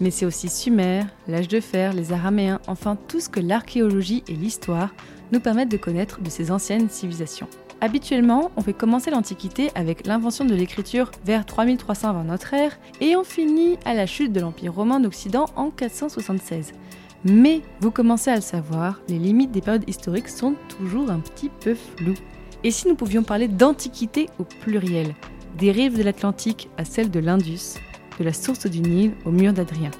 Mais 0.00 0.10
c'est 0.10 0.26
aussi 0.26 0.48
Sumer, 0.48 1.02
l'âge 1.26 1.48
de 1.48 1.60
fer, 1.60 1.92
les 1.92 2.12
Araméens, 2.12 2.60
enfin 2.66 2.96
tout 3.08 3.20
ce 3.20 3.28
que 3.28 3.40
l'archéologie 3.40 4.22
et 4.28 4.34
l'histoire 4.34 4.94
nous 5.32 5.40
permettent 5.40 5.70
de 5.70 5.76
connaître 5.76 6.20
de 6.20 6.30
ces 6.30 6.50
anciennes 6.50 6.90
civilisations. 6.90 7.48
Habituellement, 7.80 8.50
on 8.56 8.62
fait 8.62 8.72
commencer 8.72 9.10
l'Antiquité 9.10 9.70
avec 9.74 10.06
l'invention 10.06 10.44
de 10.44 10.54
l'écriture 10.54 11.10
vers 11.24 11.44
3300 11.44 12.08
avant 12.08 12.24
notre 12.24 12.54
ère 12.54 12.78
et 13.00 13.16
on 13.16 13.24
finit 13.24 13.78
à 13.84 13.92
la 13.92 14.06
chute 14.06 14.32
de 14.32 14.40
l'Empire 14.40 14.74
romain 14.74 14.98
d'Occident 14.98 15.46
en 15.56 15.70
476. 15.70 16.72
Mais 17.24 17.60
vous 17.80 17.90
commencez 17.90 18.30
à 18.30 18.36
le 18.36 18.40
savoir, 18.40 19.00
les 19.08 19.18
limites 19.18 19.50
des 19.50 19.60
périodes 19.60 19.88
historiques 19.88 20.28
sont 20.28 20.54
toujours 20.68 21.10
un 21.10 21.18
petit 21.18 21.50
peu 21.60 21.74
floues. 21.74 22.14
Et 22.64 22.70
si 22.70 22.88
nous 22.88 22.94
pouvions 22.94 23.22
parler 23.22 23.48
d'Antiquité 23.48 24.28
au 24.38 24.44
pluriel, 24.44 25.14
des 25.58 25.70
rives 25.70 25.98
de 25.98 26.02
l'Atlantique 26.02 26.68
à 26.78 26.84
celles 26.84 27.10
de 27.10 27.20
l'Indus, 27.20 27.74
de 28.18 28.24
la 28.24 28.32
source 28.32 28.66
du 28.66 28.80
Nil 28.80 29.12
au 29.24 29.30
mur 29.30 29.52
d'Adrien 29.52 29.90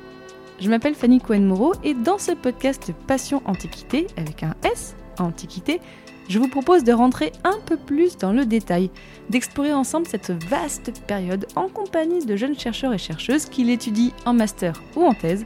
Je 0.60 0.68
m'appelle 0.68 0.94
Fanny 0.94 1.20
Cohen-Moreau 1.20 1.74
et 1.84 1.94
dans 1.94 2.18
ce 2.18 2.32
podcast 2.32 2.92
Passion 3.06 3.42
Antiquité, 3.44 4.06
avec 4.16 4.42
un 4.42 4.54
S, 4.64 4.96
Antiquité, 5.18 5.80
je 6.28 6.38
vous 6.38 6.48
propose 6.48 6.82
de 6.82 6.92
rentrer 6.92 7.32
un 7.44 7.58
peu 7.64 7.76
plus 7.76 8.18
dans 8.18 8.32
le 8.32 8.46
détail, 8.46 8.90
d'explorer 9.30 9.72
ensemble 9.72 10.06
cette 10.06 10.30
vaste 10.30 10.92
période 11.06 11.46
en 11.54 11.68
compagnie 11.68 12.24
de 12.24 12.36
jeunes 12.36 12.58
chercheurs 12.58 12.92
et 12.92 12.98
chercheuses 12.98 13.46
qui 13.46 13.64
l'étudient 13.64 14.10
en 14.24 14.34
master 14.34 14.82
ou 14.96 15.04
en 15.04 15.14
thèse 15.14 15.44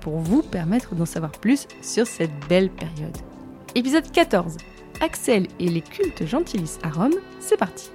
pour 0.00 0.18
vous 0.18 0.42
permettre 0.42 0.94
d'en 0.94 1.06
savoir 1.06 1.32
plus 1.32 1.66
sur 1.82 2.06
cette 2.06 2.32
belle 2.48 2.70
période. 2.70 3.16
Épisode 3.74 4.10
14. 4.10 4.56
Axel 5.00 5.46
et 5.58 5.68
les 5.68 5.82
cultes 5.82 6.26
gentilis 6.26 6.78
à 6.82 6.90
Rome, 6.90 7.14
c'est 7.40 7.56
parti. 7.56 7.90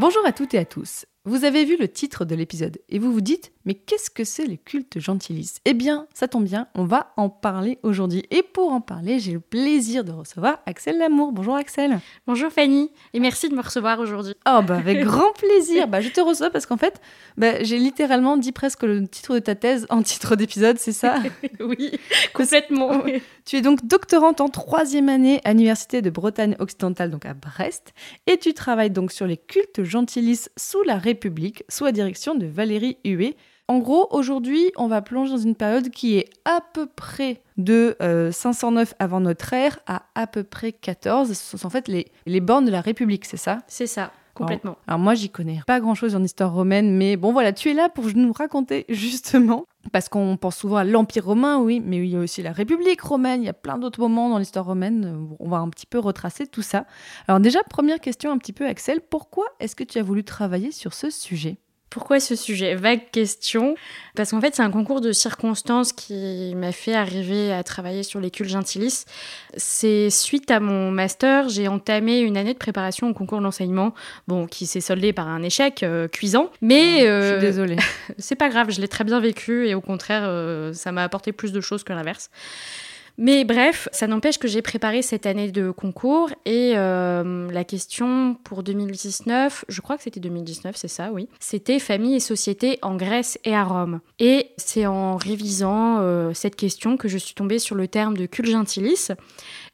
Bonjour 0.00 0.24
à 0.24 0.32
toutes 0.32 0.54
et 0.54 0.58
à 0.58 0.64
tous. 0.64 1.04
Vous 1.26 1.44
avez 1.44 1.66
vu 1.66 1.76
le 1.76 1.86
titre 1.86 2.24
de 2.24 2.34
l'épisode 2.34 2.78
et 2.88 2.98
vous 2.98 3.12
vous 3.12 3.20
dites 3.20 3.52
mais 3.64 3.74
qu'est-ce 3.74 4.10
que 4.10 4.24
c'est 4.24 4.46
les 4.46 4.56
cultes 4.56 4.98
gentilis 4.98 5.56
Eh 5.64 5.74
bien, 5.74 6.06
ça 6.14 6.28
tombe 6.28 6.44
bien, 6.44 6.68
on 6.74 6.84
va 6.84 7.12
en 7.16 7.28
parler 7.28 7.78
aujourd'hui. 7.82 8.24
Et 8.30 8.42
pour 8.42 8.72
en 8.72 8.80
parler, 8.80 9.18
j'ai 9.18 9.32
le 9.32 9.40
plaisir 9.40 10.04
de 10.04 10.12
recevoir 10.12 10.60
Axel 10.66 10.98
Lamour. 10.98 11.32
Bonjour 11.32 11.56
Axel. 11.56 12.00
Bonjour 12.26 12.50
Fanny, 12.50 12.90
et 13.12 13.20
merci 13.20 13.48
de 13.48 13.54
me 13.54 13.62
recevoir 13.62 14.00
aujourd'hui. 14.00 14.34
Oh 14.48 14.60
bah 14.66 14.76
avec 14.76 15.00
grand 15.04 15.32
plaisir. 15.34 15.88
Bah 15.88 16.00
je 16.00 16.08
te 16.08 16.20
reçois 16.20 16.50
parce 16.50 16.66
qu'en 16.66 16.76
fait, 16.76 17.00
bah, 17.36 17.62
j'ai 17.62 17.78
littéralement 17.78 18.36
dit 18.36 18.52
presque 18.52 18.82
le 18.82 19.06
titre 19.06 19.34
de 19.34 19.40
ta 19.40 19.54
thèse 19.54 19.86
en 19.90 20.02
titre 20.02 20.36
d'épisode, 20.36 20.78
c'est 20.78 20.92
ça? 20.92 21.16
Oui, 21.60 21.92
complètement. 22.32 23.02
Tu 23.44 23.56
es 23.56 23.60
donc 23.60 23.84
doctorante 23.84 24.40
en 24.40 24.48
troisième 24.48 25.08
année 25.08 25.40
à 25.44 25.52
l'Université 25.52 26.00
de 26.00 26.08
Bretagne 26.08 26.56
occidentale, 26.58 27.10
donc 27.10 27.26
à 27.26 27.34
Brest, 27.34 27.92
et 28.26 28.38
tu 28.38 28.54
travailles 28.54 28.90
donc 28.90 29.12
sur 29.12 29.26
les 29.26 29.36
cultes 29.36 29.82
gentilis 29.82 30.46
sous 30.56 30.82
la 30.82 30.96
République, 30.96 31.64
sous 31.68 31.84
la 31.84 31.92
direction 31.92 32.34
de 32.34 32.46
Valérie 32.46 32.96
Huet. 33.04 33.36
En 33.70 33.78
gros, 33.78 34.08
aujourd'hui, 34.10 34.72
on 34.76 34.88
va 34.88 35.00
plonger 35.00 35.30
dans 35.30 35.38
une 35.38 35.54
période 35.54 35.90
qui 35.90 36.16
est 36.16 36.28
à 36.44 36.60
peu 36.60 36.86
près 36.86 37.40
de 37.56 37.96
euh, 38.02 38.32
509 38.32 38.94
avant 38.98 39.20
notre 39.20 39.52
ère 39.52 39.78
à 39.86 40.02
à 40.16 40.26
peu 40.26 40.42
près 40.42 40.72
14. 40.72 41.32
Ce 41.32 41.56
sont 41.56 41.64
en 41.68 41.70
fait 41.70 41.86
les, 41.86 42.10
les 42.26 42.40
bornes 42.40 42.64
de 42.64 42.72
la 42.72 42.80
République, 42.80 43.24
c'est 43.26 43.36
ça? 43.36 43.58
C'est 43.68 43.86
ça, 43.86 44.10
complètement. 44.34 44.76
alors 44.88 44.98
moi, 44.98 45.14
j'y 45.14 45.30
connais 45.30 45.60
pas 45.68 45.78
grand-chose 45.78 46.16
en 46.16 46.24
histoire 46.24 46.52
romaine, 46.52 46.96
mais 46.96 47.16
bon, 47.16 47.32
voilà, 47.32 47.52
tu 47.52 47.70
es 47.70 47.72
là 47.72 47.88
pour 47.88 48.06
nous 48.12 48.32
raconter 48.32 48.86
justement, 48.88 49.66
parce 49.92 50.08
qu'on 50.08 50.36
pense 50.36 50.56
souvent 50.56 50.78
à 50.78 50.84
l'Empire 50.84 51.26
romain, 51.26 51.60
oui, 51.60 51.80
mais 51.80 51.98
il 51.98 52.10
y 52.10 52.16
a 52.16 52.18
aussi 52.18 52.42
la 52.42 52.50
République 52.50 53.00
romaine, 53.00 53.40
il 53.40 53.46
y 53.46 53.50
a 53.50 53.52
plein 53.52 53.78
d'autres 53.78 54.00
moments 54.00 54.30
dans 54.30 54.38
l'histoire 54.38 54.64
romaine, 54.64 55.04
euh, 55.04 55.36
on 55.38 55.48
va 55.48 55.58
un 55.58 55.68
petit 55.68 55.86
peu 55.86 56.00
retracer 56.00 56.48
tout 56.48 56.62
ça. 56.62 56.86
Alors 57.28 57.38
déjà, 57.38 57.62
première 57.62 58.00
question 58.00 58.32
un 58.32 58.38
petit 58.38 58.52
peu, 58.52 58.66
Axel, 58.66 59.00
pourquoi 59.00 59.46
est-ce 59.60 59.76
que 59.76 59.84
tu 59.84 59.98
as 59.98 60.02
voulu 60.02 60.24
travailler 60.24 60.72
sur 60.72 60.92
ce 60.92 61.08
sujet? 61.08 61.60
Pourquoi 61.90 62.20
ce 62.20 62.36
sujet? 62.36 62.76
Vague 62.76 63.10
question. 63.10 63.74
Parce 64.14 64.30
qu'en 64.30 64.40
fait, 64.40 64.54
c'est 64.54 64.62
un 64.62 64.70
concours 64.70 65.00
de 65.00 65.10
circonstances 65.10 65.92
qui 65.92 66.54
m'a 66.54 66.70
fait 66.70 66.94
arriver 66.94 67.52
à 67.52 67.64
travailler 67.64 68.04
sur 68.04 68.20
les 68.20 68.30
cultes 68.30 68.50
gentilis. 68.50 69.04
C'est 69.56 70.08
suite 70.08 70.52
à 70.52 70.60
mon 70.60 70.92
master, 70.92 71.48
j'ai 71.48 71.66
entamé 71.66 72.20
une 72.20 72.36
année 72.36 72.52
de 72.52 72.58
préparation 72.58 73.08
au 73.08 73.12
concours 73.12 73.40
d'enseignement, 73.40 73.92
bon, 74.28 74.46
qui 74.46 74.66
s'est 74.66 74.80
soldé 74.80 75.12
par 75.12 75.26
un 75.26 75.42
échec 75.42 75.82
euh, 75.82 76.06
cuisant. 76.06 76.50
Mais 76.60 77.00
Je 77.00 77.06
euh, 77.06 77.32
suis 77.32 77.46
désolée. 77.46 77.76
c'est 78.18 78.36
pas 78.36 78.48
grave, 78.48 78.70
je 78.70 78.80
l'ai 78.80 78.88
très 78.88 79.02
bien 79.02 79.18
vécu 79.18 79.66
et 79.66 79.74
au 79.74 79.80
contraire, 79.80 80.22
euh, 80.26 80.72
ça 80.72 80.92
m'a 80.92 81.02
apporté 81.02 81.32
plus 81.32 81.50
de 81.52 81.60
choses 81.60 81.82
que 81.82 81.92
l'inverse. 81.92 82.30
Mais 83.22 83.44
bref, 83.44 83.86
ça 83.92 84.06
n'empêche 84.06 84.38
que 84.38 84.48
j'ai 84.48 84.62
préparé 84.62 85.02
cette 85.02 85.26
année 85.26 85.52
de 85.52 85.70
concours 85.70 86.30
et 86.46 86.72
euh, 86.74 87.50
la 87.50 87.64
question 87.64 88.34
pour 88.44 88.62
2019, 88.62 89.66
je 89.68 89.80
crois 89.82 89.98
que 89.98 90.04
c'était 90.04 90.20
2019, 90.20 90.74
c'est 90.74 90.88
ça, 90.88 91.10
oui, 91.12 91.28
c'était 91.38 91.78
famille 91.80 92.14
et 92.14 92.20
société 92.20 92.78
en 92.80 92.96
Grèce 92.96 93.38
et 93.44 93.54
à 93.54 93.62
Rome. 93.62 94.00
Et 94.20 94.52
c'est 94.56 94.86
en 94.86 95.18
révisant 95.18 95.98
euh, 96.00 96.32
cette 96.32 96.56
question 96.56 96.96
que 96.96 97.08
je 97.08 97.18
suis 97.18 97.34
tombée 97.34 97.58
sur 97.58 97.74
le 97.74 97.88
terme 97.88 98.16
de 98.16 98.24
culte 98.24 98.48
gentilis 98.48 99.08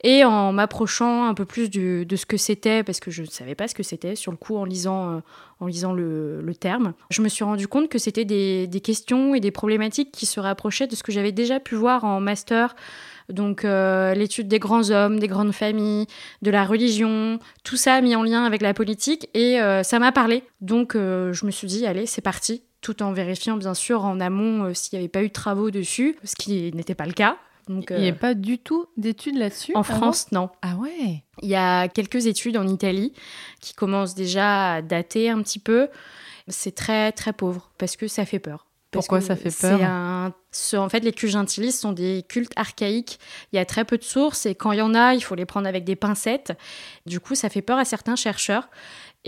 et 0.02 0.24
en 0.24 0.52
m'approchant 0.52 1.28
un 1.28 1.34
peu 1.34 1.44
plus 1.44 1.70
de 1.70 2.16
ce 2.16 2.26
que 2.26 2.36
c'était, 2.36 2.82
parce 2.82 2.98
que 2.98 3.12
je 3.12 3.22
ne 3.22 3.28
savais 3.28 3.54
pas 3.54 3.68
ce 3.68 3.76
que 3.76 3.84
c'était 3.84 4.16
sur 4.16 4.32
le 4.32 4.38
coup 4.38 4.56
en 4.56 4.64
lisant, 4.64 5.10
euh, 5.10 5.20
en 5.60 5.66
lisant 5.66 5.92
le, 5.92 6.52
terme, 6.58 6.94
je 7.10 7.22
me 7.22 7.28
suis 7.28 7.44
rendu 7.44 7.68
compte 7.68 7.88
que 7.88 7.98
c'était 7.98 8.24
des 8.24 8.80
questions 8.82 9.36
et 9.36 9.40
des 9.40 9.52
problématiques 9.52 10.10
qui 10.10 10.26
se 10.26 10.40
rapprochaient 10.40 10.88
de 10.88 10.96
ce 10.96 11.04
que 11.04 11.12
j'avais 11.12 11.30
déjà 11.30 11.60
pu 11.60 11.76
voir 11.76 12.04
en 12.04 12.18
master 12.18 12.74
donc 13.28 13.64
euh, 13.64 14.14
l'étude 14.14 14.48
des 14.48 14.58
grands 14.58 14.90
hommes, 14.90 15.18
des 15.18 15.28
grandes 15.28 15.52
familles, 15.52 16.06
de 16.42 16.50
la 16.50 16.64
religion, 16.64 17.38
tout 17.64 17.76
ça 17.76 18.00
mis 18.00 18.14
en 18.14 18.22
lien 18.22 18.44
avec 18.44 18.62
la 18.62 18.74
politique 18.74 19.28
et 19.34 19.60
euh, 19.60 19.82
ça 19.82 19.98
m'a 19.98 20.12
parlé. 20.12 20.44
Donc 20.60 20.94
euh, 20.94 21.32
je 21.32 21.46
me 21.46 21.50
suis 21.50 21.66
dit 21.66 21.86
allez 21.86 22.06
c'est 22.06 22.22
parti, 22.22 22.62
tout 22.80 23.02
en 23.02 23.12
vérifiant 23.12 23.56
bien 23.56 23.74
sûr 23.74 24.04
en 24.04 24.20
amont 24.20 24.72
s'il 24.74 24.98
n'y 24.98 25.04
avait 25.04 25.10
pas 25.10 25.22
eu 25.22 25.28
de 25.28 25.32
travaux 25.32 25.70
dessus, 25.70 26.16
ce 26.24 26.36
qui 26.36 26.72
n'était 26.74 26.94
pas 26.94 27.06
le 27.06 27.12
cas. 27.12 27.36
Donc, 27.68 27.88
Il 27.90 28.00
n'y 28.00 28.08
a 28.08 28.12
pas 28.12 28.34
du 28.34 28.60
tout 28.60 28.86
d'études 28.96 29.36
là-dessus 29.36 29.72
en 29.74 29.82
France 29.82 30.30
non. 30.30 30.50
Ah 30.62 30.76
ouais 30.76 31.24
Il 31.42 31.48
y 31.48 31.56
a 31.56 31.88
quelques 31.88 32.26
études 32.26 32.56
en 32.56 32.68
Italie 32.68 33.12
qui 33.60 33.74
commencent 33.74 34.14
déjà 34.14 34.74
à 34.74 34.82
dater 34.82 35.30
un 35.30 35.42
petit 35.42 35.58
peu. 35.58 35.88
C'est 36.46 36.76
très 36.76 37.10
très 37.10 37.32
pauvre 37.32 37.72
parce 37.76 37.96
que 37.96 38.06
ça 38.06 38.24
fait 38.24 38.38
peur. 38.38 38.66
Parce 38.90 39.06
Pourquoi 39.06 39.20
ça 39.20 39.36
fait 39.36 39.54
peur 39.54 39.82
un... 39.82 40.32
En 40.74 40.88
fait, 40.88 41.00
les 41.00 41.12
cultes 41.12 41.32
gentilis 41.32 41.72
sont 41.72 41.92
des 41.92 42.24
cultes 42.28 42.52
archaïques. 42.56 43.18
Il 43.52 43.56
y 43.56 43.58
a 43.58 43.66
très 43.66 43.84
peu 43.84 43.98
de 43.98 44.04
sources 44.04 44.46
et 44.46 44.54
quand 44.54 44.72
il 44.72 44.78
y 44.78 44.82
en 44.82 44.94
a, 44.94 45.14
il 45.14 45.20
faut 45.20 45.34
les 45.34 45.44
prendre 45.44 45.66
avec 45.66 45.84
des 45.84 45.96
pincettes. 45.96 46.52
Du 47.04 47.20
coup, 47.20 47.34
ça 47.34 47.50
fait 47.50 47.62
peur 47.62 47.78
à 47.78 47.84
certains 47.84 48.16
chercheurs. 48.16 48.68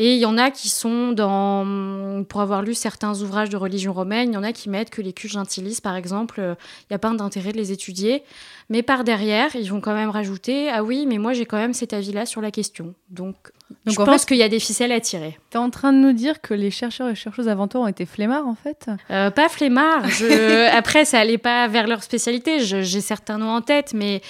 Et 0.00 0.14
il 0.14 0.20
y 0.20 0.26
en 0.26 0.38
a 0.38 0.52
qui 0.52 0.68
sont 0.68 1.10
dans, 1.10 2.24
pour 2.28 2.40
avoir 2.40 2.62
lu 2.62 2.72
certains 2.72 3.20
ouvrages 3.20 3.50
de 3.50 3.56
religion 3.56 3.92
romaine, 3.92 4.30
il 4.30 4.34
y 4.34 4.36
en 4.36 4.44
a 4.44 4.52
qui 4.52 4.68
mettent 4.68 4.90
que 4.90 5.02
les 5.02 5.12
cultes 5.12 5.32
gentilis, 5.32 5.80
par 5.82 5.96
exemple, 5.96 6.40
euh, 6.40 6.54
il 6.82 6.92
n'y 6.92 6.94
a 6.94 7.00
pas 7.00 7.12
d'intérêt 7.12 7.50
de 7.50 7.56
les 7.56 7.72
étudier. 7.72 8.22
Mais 8.68 8.84
par 8.84 9.02
derrière, 9.02 9.56
ils 9.56 9.68
vont 9.70 9.80
quand 9.80 9.94
même 9.94 10.10
rajouter 10.10 10.70
Ah 10.70 10.84
oui, 10.84 11.04
mais 11.04 11.18
moi 11.18 11.32
j'ai 11.32 11.46
quand 11.46 11.56
même 11.56 11.74
cet 11.74 11.92
avis-là 11.92 12.26
sur 12.26 12.40
la 12.40 12.52
question. 12.52 12.94
Donc, 13.10 13.50
Donc, 13.84 13.94
je 13.96 14.00
en 14.00 14.04
pense 14.06 14.24
qu'il 14.24 14.36
y 14.38 14.42
a 14.42 14.48
des 14.48 14.60
ficelles 14.60 14.92
à 14.92 15.00
tirer. 15.00 15.38
T'es 15.50 15.58
en 15.58 15.68
train 15.70 15.92
de 15.92 15.98
nous 15.98 16.12
dire 16.12 16.40
que 16.40 16.54
les 16.54 16.70
chercheurs 16.70 17.08
et 17.08 17.14
chercheuses 17.14 17.48
avant 17.48 17.68
toi 17.68 17.82
ont 17.82 17.86
été 17.86 18.06
flemmards 18.06 18.46
en 18.46 18.54
fait 18.54 18.86
Euh, 19.10 19.30
pas 19.30 19.48
flemmard. 19.48 20.08
Je... 20.08 20.68
Après, 20.76 21.04
ça 21.04 21.18
allait 21.20 21.38
pas 21.38 21.68
vers 21.68 21.86
leur 21.86 22.02
spécialité. 22.02 22.60
Je- 22.60 22.82
J'ai 22.82 23.00
certains 23.00 23.38
noms 23.38 23.50
en 23.50 23.60
tête, 23.60 23.92
mais, 23.94 24.22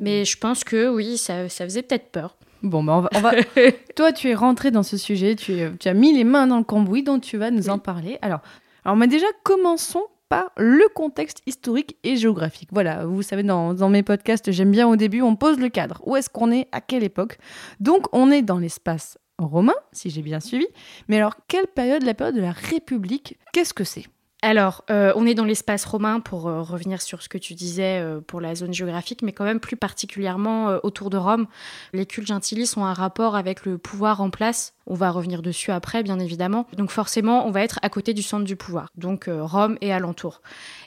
mais 0.00 0.24
je 0.24 0.36
pense 0.38 0.62
que 0.64 0.88
oui, 0.88 1.16
ça, 1.16 1.48
ça 1.48 1.64
faisait 1.64 1.82
peut-être 1.82 2.10
peur. 2.10 2.36
Bon, 2.62 2.82
bah 2.82 2.94
on 2.96 3.00
va, 3.00 3.08
on 3.14 3.20
va- 3.20 3.32
Toi, 3.96 4.12
tu 4.12 4.28
es 4.30 4.34
rentré 4.34 4.70
dans 4.70 4.82
ce 4.82 4.96
sujet, 4.96 5.36
tu, 5.36 5.52
es- 5.52 5.70
tu 5.78 5.88
as 5.88 5.94
mis 5.94 6.12
les 6.12 6.24
mains 6.24 6.46
dans 6.46 6.58
le 6.58 6.64
cambouis, 6.64 7.02
donc 7.02 7.22
tu 7.22 7.36
vas 7.38 7.50
nous 7.50 7.68
en 7.70 7.78
parler. 7.78 8.18
Alors, 8.22 8.40
alors 8.84 8.96
mais 8.96 9.06
déjà, 9.08 9.26
commençons 9.42 10.04
par 10.28 10.50
le 10.56 10.88
contexte 10.94 11.42
historique 11.46 11.96
et 12.02 12.16
géographique. 12.16 12.68
Voilà, 12.72 13.06
vous 13.06 13.22
savez, 13.22 13.42
dans, 13.42 13.88
mes 13.88 14.02
podcasts, 14.02 14.50
j'aime 14.50 14.70
bien 14.70 14.88
au 14.88 14.96
début, 14.96 15.22
on 15.22 15.36
pose 15.36 15.58
le 15.58 15.68
cadre. 15.68 16.02
Où 16.04 16.16
est-ce 16.16 16.30
qu'on 16.30 16.50
est 16.50 16.68
À 16.72 16.80
quelle 16.80 17.04
époque? 17.04 17.38
Donc, 17.80 18.06
on 18.12 18.30
est 18.30 18.42
dans 18.42 18.58
l'espace 18.58 19.18
romain, 19.38 19.74
si 19.92 20.10
j'ai 20.10 20.22
bien 20.22 20.40
suivi. 20.40 20.66
Mais 21.08 21.16
alors, 21.16 21.36
quelle 21.48 21.66
période 21.66 22.02
La 22.02 22.14
période 22.14 22.36
de 22.36 22.40
la 22.40 22.52
République, 22.52 23.38
qu'est-ce 23.52 23.74
que 23.74 23.84
c'est? 23.84 24.06
Alors, 24.42 24.84
euh, 24.90 25.12
on 25.16 25.26
est 25.26 25.34
dans 25.34 25.44
l'espace 25.44 25.84
romain 25.84 26.20
pour 26.20 26.46
euh, 26.46 26.62
revenir 26.62 27.00
sur 27.00 27.22
ce 27.22 27.28
que 27.28 27.38
tu 27.38 27.54
disais 27.54 28.00
euh, 28.00 28.20
pour 28.20 28.40
la 28.40 28.54
zone 28.54 28.72
géographique, 28.72 29.22
mais 29.22 29.32
quand 29.32 29.44
même 29.44 29.60
plus 29.60 29.76
particulièrement 29.76 30.78
autour 30.82 31.10
de 31.10 31.16
Rome. 31.16 31.46
Les 31.92 32.06
cultes 32.06 32.28
gentilis 32.28 32.72
ont 32.76 32.84
un 32.84 32.92
rapport 32.92 33.34
avec 33.34 33.64
le 33.64 33.78
pouvoir 33.78 34.20
en 34.20 34.30
place. 34.30 34.75
On 34.86 34.94
va 34.94 35.10
revenir 35.10 35.42
dessus 35.42 35.72
après, 35.72 36.02
bien 36.02 36.18
évidemment. 36.18 36.66
Donc 36.76 36.90
forcément, 36.90 37.46
on 37.46 37.50
va 37.50 37.62
être 37.62 37.78
à 37.82 37.88
côté 37.88 38.14
du 38.14 38.22
centre 38.22 38.44
du 38.44 38.56
pouvoir, 38.56 38.90
donc 38.96 39.28
euh, 39.28 39.44
Rome 39.44 39.78
et 39.80 39.92
alentour. 39.92 40.42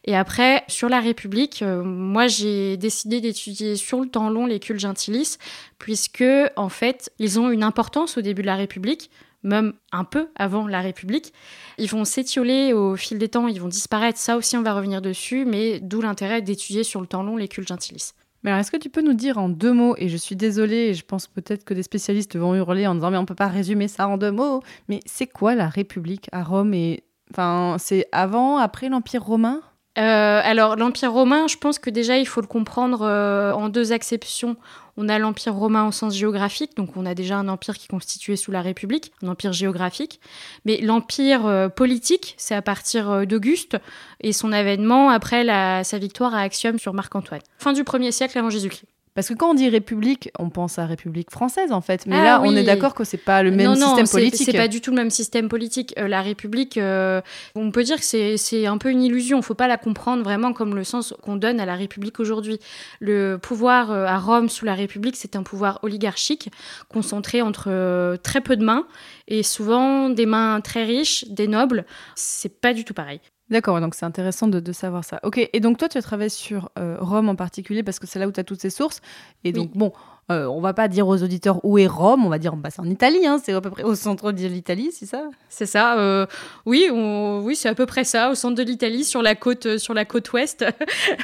Et 0.06 0.16
après, 0.16 0.64
sur 0.68 0.90
la 0.90 1.00
République, 1.00 1.62
euh, 1.62 1.84
moi 1.84 2.28
j'ai 2.28 2.78
décidé 2.78 3.22
d'étudier 3.22 3.76
sur 3.76 4.00
le 4.00 4.08
temps 4.08 4.30
long 4.30 4.46
les 4.46 4.60
cultes 4.60 4.80
gentilis, 4.80 5.38
puisque 5.78 6.24
en 6.56 6.70
fait, 6.70 7.12
ils 7.20 7.40
ont 7.40 7.50
une 7.50 7.64
importance 7.64 8.18
au 8.18 8.22
début 8.22 8.42
de 8.42 8.48
la 8.48 8.56
République 8.56 9.10
même 9.44 9.74
un 9.92 10.04
peu 10.04 10.28
avant 10.36 10.68
la 10.68 10.82
République. 10.82 11.34
Ils 11.78 11.90
vont 11.90 12.06
s'étioler 12.06 12.74
au 12.74 12.96
fil 12.96 13.18
des 13.18 13.30
temps, 13.30 13.48
ils 13.48 13.62
vont 13.62 13.68
disparaître. 13.68 14.20
Ça 14.20 14.36
aussi, 14.36 14.58
on 14.58 14.64
va 14.64 14.74
revenir 14.74 15.02
dessus, 15.02 15.46
mais 15.46 15.80
d'où 15.80 16.02
l'intérêt 16.02 16.42
d'étudier 16.42 16.84
sur 16.84 17.02
le 17.02 17.08
temps 17.08 17.24
long 17.24 17.38
les 17.38 17.48
cultes 17.48 17.68
gentilis. 17.68 18.14
Mais 18.44 18.52
alors, 18.52 18.62
est-ce 18.62 18.72
que 18.72 18.78
tu 18.78 18.90
peux 18.90 19.02
nous 19.02 19.14
dire 19.14 19.38
en 19.38 19.50
deux 19.50 19.74
mots, 19.74 19.96
et 19.98 20.08
je 20.08 20.16
suis 20.18 20.36
désolée, 20.36 20.94
je 20.94 21.04
pense 21.06 21.28
peut-être 21.28 21.66
que 21.66 21.74
des 21.74 21.84
spécialistes 21.84 22.38
vont 22.38 22.56
hurler 22.56 22.88
en 22.88 22.96
disant 22.96 23.12
mais 23.12 23.18
on 23.18 23.26
peut 23.26 23.36
pas 23.36 23.48
résumer 23.48 23.88
ça 23.90 24.08
en 24.08 24.18
deux 24.18 24.32
mots, 24.32 24.62
mais 24.88 25.02
c'est 25.06 25.28
quoi 25.28 25.56
la 25.56 25.68
République 25.68 26.30
à 26.32 26.44
Rome 26.44 26.74
et 26.74 27.04
enfin 27.32 27.76
c'est 27.80 28.08
avant, 28.12 28.58
après 28.58 28.90
l'Empire 28.90 29.24
romain? 29.24 29.62
Euh, 30.00 30.42
alors, 30.44 30.78
l'Empire 30.78 31.12
romain, 31.12 31.48
je 31.48 31.58
pense 31.58 31.78
que 31.78 31.90
déjà, 31.90 32.18
il 32.18 32.26
faut 32.26 32.42
le 32.42 32.48
comprendre 32.48 33.02
euh, 33.02 33.52
en 33.52 33.70
deux 33.70 33.92
acceptions. 33.92 34.56
On 34.96 35.10
a 35.10 35.20
l'Empire 35.20 35.54
romain 35.54 35.88
au 35.88 35.92
sens 35.92 36.16
géographique, 36.16 36.76
donc 36.76 36.96
on 36.98 37.06
a 37.06 37.16
déjà 37.16 37.38
un 37.38 37.48
empire 37.48 37.78
qui 37.78 37.86
est 37.86 37.90
constitué 37.90 38.36
sous 38.36 38.52
la 38.52 38.62
République, 38.62 39.12
un 39.24 39.28
empire 39.30 39.54
géographique. 39.54 40.20
Mais 40.66 40.80
l'empire 40.82 41.46
euh, 41.46 41.70
politique, 41.70 42.36
c'est 42.38 42.56
à 42.56 42.62
partir 42.62 43.26
d'Auguste 43.26 43.78
et 44.22 44.34
son 44.34 44.52
avènement 44.52 45.10
après 45.10 45.46
sa 45.84 45.98
victoire 45.98 46.34
à 46.34 46.42
Axium 46.42 46.80
sur 46.80 46.94
Marc-Antoine. 46.94 47.42
Fin 47.58 47.74
du 47.74 47.84
1er 47.84 48.12
siècle 48.12 48.38
avant 48.38 48.50
Jésus-Christ. 48.50 48.86
Parce 49.20 49.28
que 49.28 49.34
quand 49.34 49.50
on 49.52 49.54
dit 49.54 49.68
République, 49.68 50.32
on 50.40 50.50
pense 50.50 50.80
à 50.80 50.86
République 50.86 51.30
française 51.30 51.74
en 51.74 51.82
fait, 51.82 52.06
mais 52.06 52.16
Ah 52.16 52.24
là 52.24 52.42
on 52.42 52.56
est 52.56 52.64
d'accord 52.64 52.94
que 52.94 53.04
c'est 53.04 53.18
pas 53.18 53.44
le 53.44 53.52
même 53.52 53.66
non, 53.66 53.76
non, 53.76 53.88
système 53.88 54.06
c'est- 54.06 54.18
politique. 54.18 54.46
C'est 54.50 54.58
pas 54.58 54.70
du 54.70 54.80
tout 54.80 54.92
le 54.92 54.96
même 54.96 55.10
système 55.10 55.50
politique. 55.50 55.94
Euh, 56.00 56.08
la 56.08 56.22
République, 56.22 56.78
euh, 56.78 57.20
on 57.54 57.70
peut 57.72 57.84
dire 57.84 57.98
que 57.98 58.06
c'est- 58.06 58.66
un 58.66 58.78
peu 58.78 58.90
une 58.92 59.04
illusion. 59.04 59.42
Faut 59.42 59.56
pas 59.56 59.68
la 59.68 59.76
comprendre 59.76 60.24
vraiment 60.24 60.54
comme 60.54 60.74
le 60.74 60.86
sens 60.86 61.14
qu'on 61.22 61.36
donne 61.36 61.60
à 61.60 61.66
la 61.66 61.76
République 61.76 62.18
aujourd'hui. 62.22 62.60
Le 63.02 63.36
pouvoir 63.36 63.92
euh, 63.92 64.06
à 64.06 64.18
Rome 64.20 64.48
sous 64.48 64.64
la 64.64 64.74
République, 64.74 65.18
c'est 65.18 65.36
un 65.36 65.44
pouvoir 65.44 65.80
oligarchique 65.82 66.50
concentré 66.88 67.42
entre 67.42 67.66
euh, 67.68 68.16
très 68.16 68.40
peu 68.40 68.56
de 68.56 68.64
mains 68.64 68.88
et 69.28 69.44
souvent 69.44 70.10
des 70.10 70.26
mains 70.28 70.62
très 70.62 70.86
riches, 70.86 71.26
des 71.28 71.50
nobles. 71.50 71.84
C'est 72.16 72.62
pas 72.62 72.74
du 72.74 72.86
tout 72.86 72.94
pareil. 72.94 73.20
D'accord, 73.50 73.82
donc 73.82 73.96
c'est 73.96 74.06
intéressant 74.06 74.48
de, 74.48 74.60
de 74.60 74.72
savoir 74.72 75.04
ça. 75.04 75.20
Ok, 75.24 75.50
et 75.52 75.60
donc 75.60 75.78
toi 75.78 75.90
tu 75.90 75.98
as 75.98 76.02
travaillé 76.04 76.30
sur 76.30 76.70
euh, 76.78 76.98
Rome 77.00 77.30
en 77.30 77.36
particulier 77.36 77.82
parce 77.84 77.98
que 78.00 78.06
c'est 78.06 78.20
là 78.20 78.28
où 78.28 78.32
tu 78.32 78.40
as 78.40 78.44
toutes 78.44 78.62
ces 78.62 78.70
sources. 78.70 79.02
Et 79.44 79.52
donc 79.52 79.72
bon, 79.76 79.92
euh, 80.32 80.46
on 80.46 80.62
va 80.62 80.74
pas 80.76 80.88
dire 80.88 81.08
aux 81.08 81.24
auditeurs 81.24 81.60
où 81.66 81.80
est 81.80 81.88
Rome, 81.88 82.24
on 82.26 82.30
va 82.30 82.38
dire 82.38 82.56
bah, 82.56 82.70
c'est 82.70 82.80
en 82.82 82.86
Italie, 82.90 83.26
hein, 83.26 83.40
c'est 83.44 83.52
à 83.54 83.60
peu 83.62 83.72
près 83.72 83.82
au 83.84 83.96
centre 83.96 84.32
de 84.32 84.46
l'Italie, 84.48 84.92
c'est 84.94 85.08
ça? 85.08 85.24
C'est 85.50 85.66
ça. 85.66 85.98
euh, 86.00 86.28
oui, 86.68 86.90
on- 86.94 87.42
oui, 87.44 87.56
c'est 87.56 87.70
à 87.70 87.74
peu 87.74 87.88
près 87.88 88.04
ça, 88.04 88.30
au 88.30 88.36
centre 88.36 88.54
de 88.56 88.62
l'Italie, 88.64 89.04
sur 89.04 89.24
la 89.24 89.34
côte, 89.34 89.66
euh, 89.66 89.78
sur 89.80 89.96
la 89.96 90.06
côte 90.06 90.32
ouest, 90.32 90.64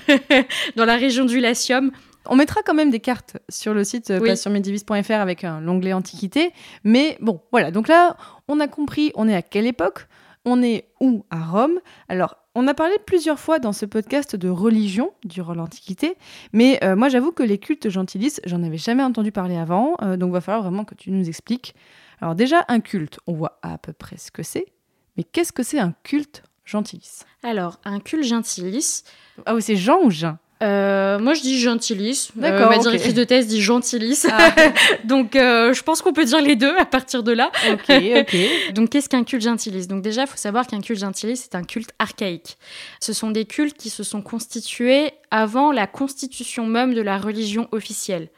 dans 0.75 0.85
la 0.85 0.95
région 0.95 1.25
du 1.25 1.39
Latium. 1.39 1.91
On 2.27 2.35
mettra 2.35 2.61
quand 2.65 2.73
même 2.73 2.89
des 2.89 2.99
cartes 2.99 3.37
sur 3.49 3.75
le 3.75 3.83
site 3.83 4.11
Oui. 4.19 4.27
passionmedivis.fr 4.29 5.11
avec 5.13 5.43
l'onglet 5.43 5.93
Antiquité. 5.93 6.51
Mais 6.83 7.17
bon, 7.21 7.39
voilà. 7.51 7.69
Donc 7.69 7.87
là, 7.87 8.17
on 8.47 8.59
a 8.59 8.67
compris, 8.67 9.11
on 9.13 9.27
est 9.27 9.35
à 9.35 9.43
quelle 9.43 9.67
époque? 9.67 10.07
On 10.45 10.61
est 10.63 10.87
où 10.99 11.25
À 11.31 11.43
Rome? 11.45 11.79
Alors, 12.07 12.37
on 12.53 12.67
a 12.67 12.73
parlé 12.73 12.95
plusieurs 13.05 13.39
fois 13.39 13.59
dans 13.59 13.73
ce 13.73 13.85
podcast 13.85 14.35
de 14.35 14.47
religion 14.47 15.11
durant 15.25 15.53
l'Antiquité. 15.55 16.15
Mais 16.53 16.79
euh, 16.83 16.95
moi, 16.95 17.09
j'avoue 17.09 17.31
que 17.31 17.43
les 17.43 17.57
cultes 17.57 17.89
gentilis, 17.89 18.37
j'en 18.45 18.63
avais 18.63 18.77
jamais 18.77 19.03
entendu 19.03 19.31
parler 19.31 19.57
avant. 19.57 19.95
euh, 20.01 20.17
donc, 20.17 20.31
va 20.31 20.41
falloir 20.41 20.63
vraiment 20.63 20.85
que 20.85 20.95
tu 20.95 21.11
nous 21.11 21.27
expliques. 21.27 21.75
Alors, 22.21 22.35
déjà, 22.35 22.63
un 22.67 22.79
culte, 22.79 23.19
on 23.27 23.33
voit 23.33 23.59
à 23.61 23.77
peu 23.77 23.91
près 23.91 24.17
ce 24.17 24.31
que 24.31 24.43
c'est. 24.43 24.67
Mais 25.17 25.23
qu'est-ce 25.23 25.51
que 25.51 25.63
c'est 25.63 25.79
un 25.79 25.93
culte 26.03 26.43
gentilis 26.63 27.21
Alors, 27.43 27.79
un 27.83 27.99
culte 27.99 28.23
gentilis, 28.23 29.03
Ah 29.45 29.55
oui, 29.55 29.61
c'est 29.61 29.75
Jean 29.75 29.99
ou 30.03 30.11
Jean? 30.11 30.37
Euh, 30.63 31.19
moi, 31.19 31.33
je 31.33 31.41
dis 31.41 31.59
gentilis. 31.59 32.29
Euh, 32.41 32.69
ma 32.69 32.77
directrice 32.77 33.13
de 33.13 33.23
thèse 33.23 33.47
dit 33.47 33.61
gentilis. 33.61 34.23
Ah. 34.31 34.53
Donc, 35.03 35.35
euh, 35.35 35.73
je 35.73 35.83
pense 35.83 36.01
qu'on 36.01 36.13
peut 36.13 36.23
dire 36.23 36.41
les 36.41 36.55
deux 36.55 36.75
à 36.77 36.85
partir 36.85 37.23
de 37.23 37.33
là. 37.33 37.51
Ok, 37.69 37.89
ok. 37.89 38.37
Donc, 38.73 38.89
qu'est-ce 38.89 39.09
qu'un 39.09 39.23
culte 39.23 39.43
gentilis 39.43 39.87
Donc, 39.87 40.01
déjà, 40.01 40.21
il 40.21 40.27
faut 40.27 40.37
savoir 40.37 40.65
qu'un 40.65 40.79
culte 40.79 40.99
gentilis, 40.99 41.37
c'est 41.37 41.55
un 41.55 41.63
culte 41.63 41.91
archaïque. 41.99 42.57
Ce 43.01 43.11
sont 43.11 43.31
des 43.31 43.45
cultes 43.45 43.77
qui 43.77 43.89
se 43.89 44.03
sont 44.03 44.21
constitués 44.21 45.11
avant 45.29 45.71
la 45.71 45.87
constitution 45.87 46.65
même 46.67 46.93
de 46.93 47.01
la 47.01 47.17
religion 47.17 47.67
officielle. 47.71 48.29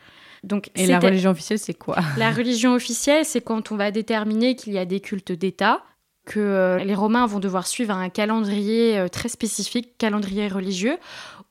Donc, 0.44 0.70
Et 0.76 0.88
la 0.88 1.00
religion 1.00 1.32
officielle, 1.32 1.60
c'est 1.60 1.74
quoi? 1.74 1.98
La 2.18 2.32
religion 2.32 2.74
officielle, 2.74 3.26
c'est 3.26 3.42
quand 3.42 3.72
on 3.72 3.76
va 3.76 3.92
déterminer 3.92 4.56
qu'il 4.56 4.74
y 4.74 4.78
a 4.78 4.86
des 4.86 5.00
cultes 5.00 5.32
d'État, 5.32 5.84
que 6.26 6.78
les 6.84 6.94
Romains 6.94 7.26
vont 7.26 7.40
devoir 7.40 7.66
suivre 7.66 7.94
un 7.94 8.10
calendrier 8.10 9.08
très 9.12 9.30
spécifique, 9.30 9.98
calendrier 9.98 10.48
religieux, 10.48 10.98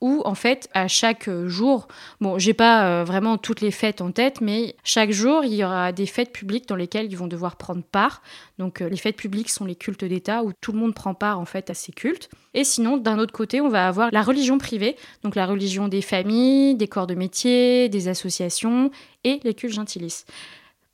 où 0.01 0.21
en 0.25 0.35
fait, 0.35 0.69
à 0.73 0.87
chaque 0.87 1.27
euh, 1.27 1.47
jour, 1.47 1.87
bon, 2.21 2.37
j'ai 2.37 2.53
pas 2.53 2.87
euh, 2.87 3.03
vraiment 3.03 3.37
toutes 3.37 3.61
les 3.61 3.71
fêtes 3.71 4.01
en 4.01 4.11
tête, 4.11 4.41
mais 4.41 4.75
chaque 4.83 5.11
jour, 5.11 5.43
il 5.43 5.55
y 5.55 5.63
aura 5.63 5.91
des 5.91 6.05
fêtes 6.05 6.31
publiques 6.31 6.67
dans 6.67 6.75
lesquelles 6.75 7.11
ils 7.11 7.17
vont 7.17 7.27
devoir 7.27 7.55
prendre 7.55 7.83
part. 7.83 8.21
Donc, 8.59 8.81
euh, 8.81 8.89
les 8.89 8.97
fêtes 8.97 9.15
publiques 9.15 9.49
sont 9.49 9.65
les 9.65 9.75
cultes 9.75 10.05
d'État, 10.05 10.43
où 10.43 10.51
tout 10.61 10.71
le 10.71 10.77
monde 10.79 10.93
prend 10.93 11.15
part 11.15 11.39
en 11.39 11.45
fait 11.45 11.69
à 11.69 11.73
ces 11.73 11.91
cultes. 11.91 12.29
Et 12.53 12.63
sinon, 12.63 12.97
d'un 12.97 13.17
autre 13.17 13.33
côté, 13.33 13.59
on 13.59 13.69
va 13.69 13.87
avoir 13.87 14.09
la 14.11 14.21
religion 14.21 14.57
privée, 14.57 14.95
donc 15.23 15.35
la 15.35 15.45
religion 15.45 15.87
des 15.87 16.01
familles, 16.01 16.75
des 16.75 16.87
corps 16.87 17.07
de 17.07 17.15
métier, 17.15 17.89
des 17.89 18.07
associations 18.07 18.91
et 19.23 19.39
les 19.43 19.53
cultes 19.55 19.73
gentilis. 19.73 20.25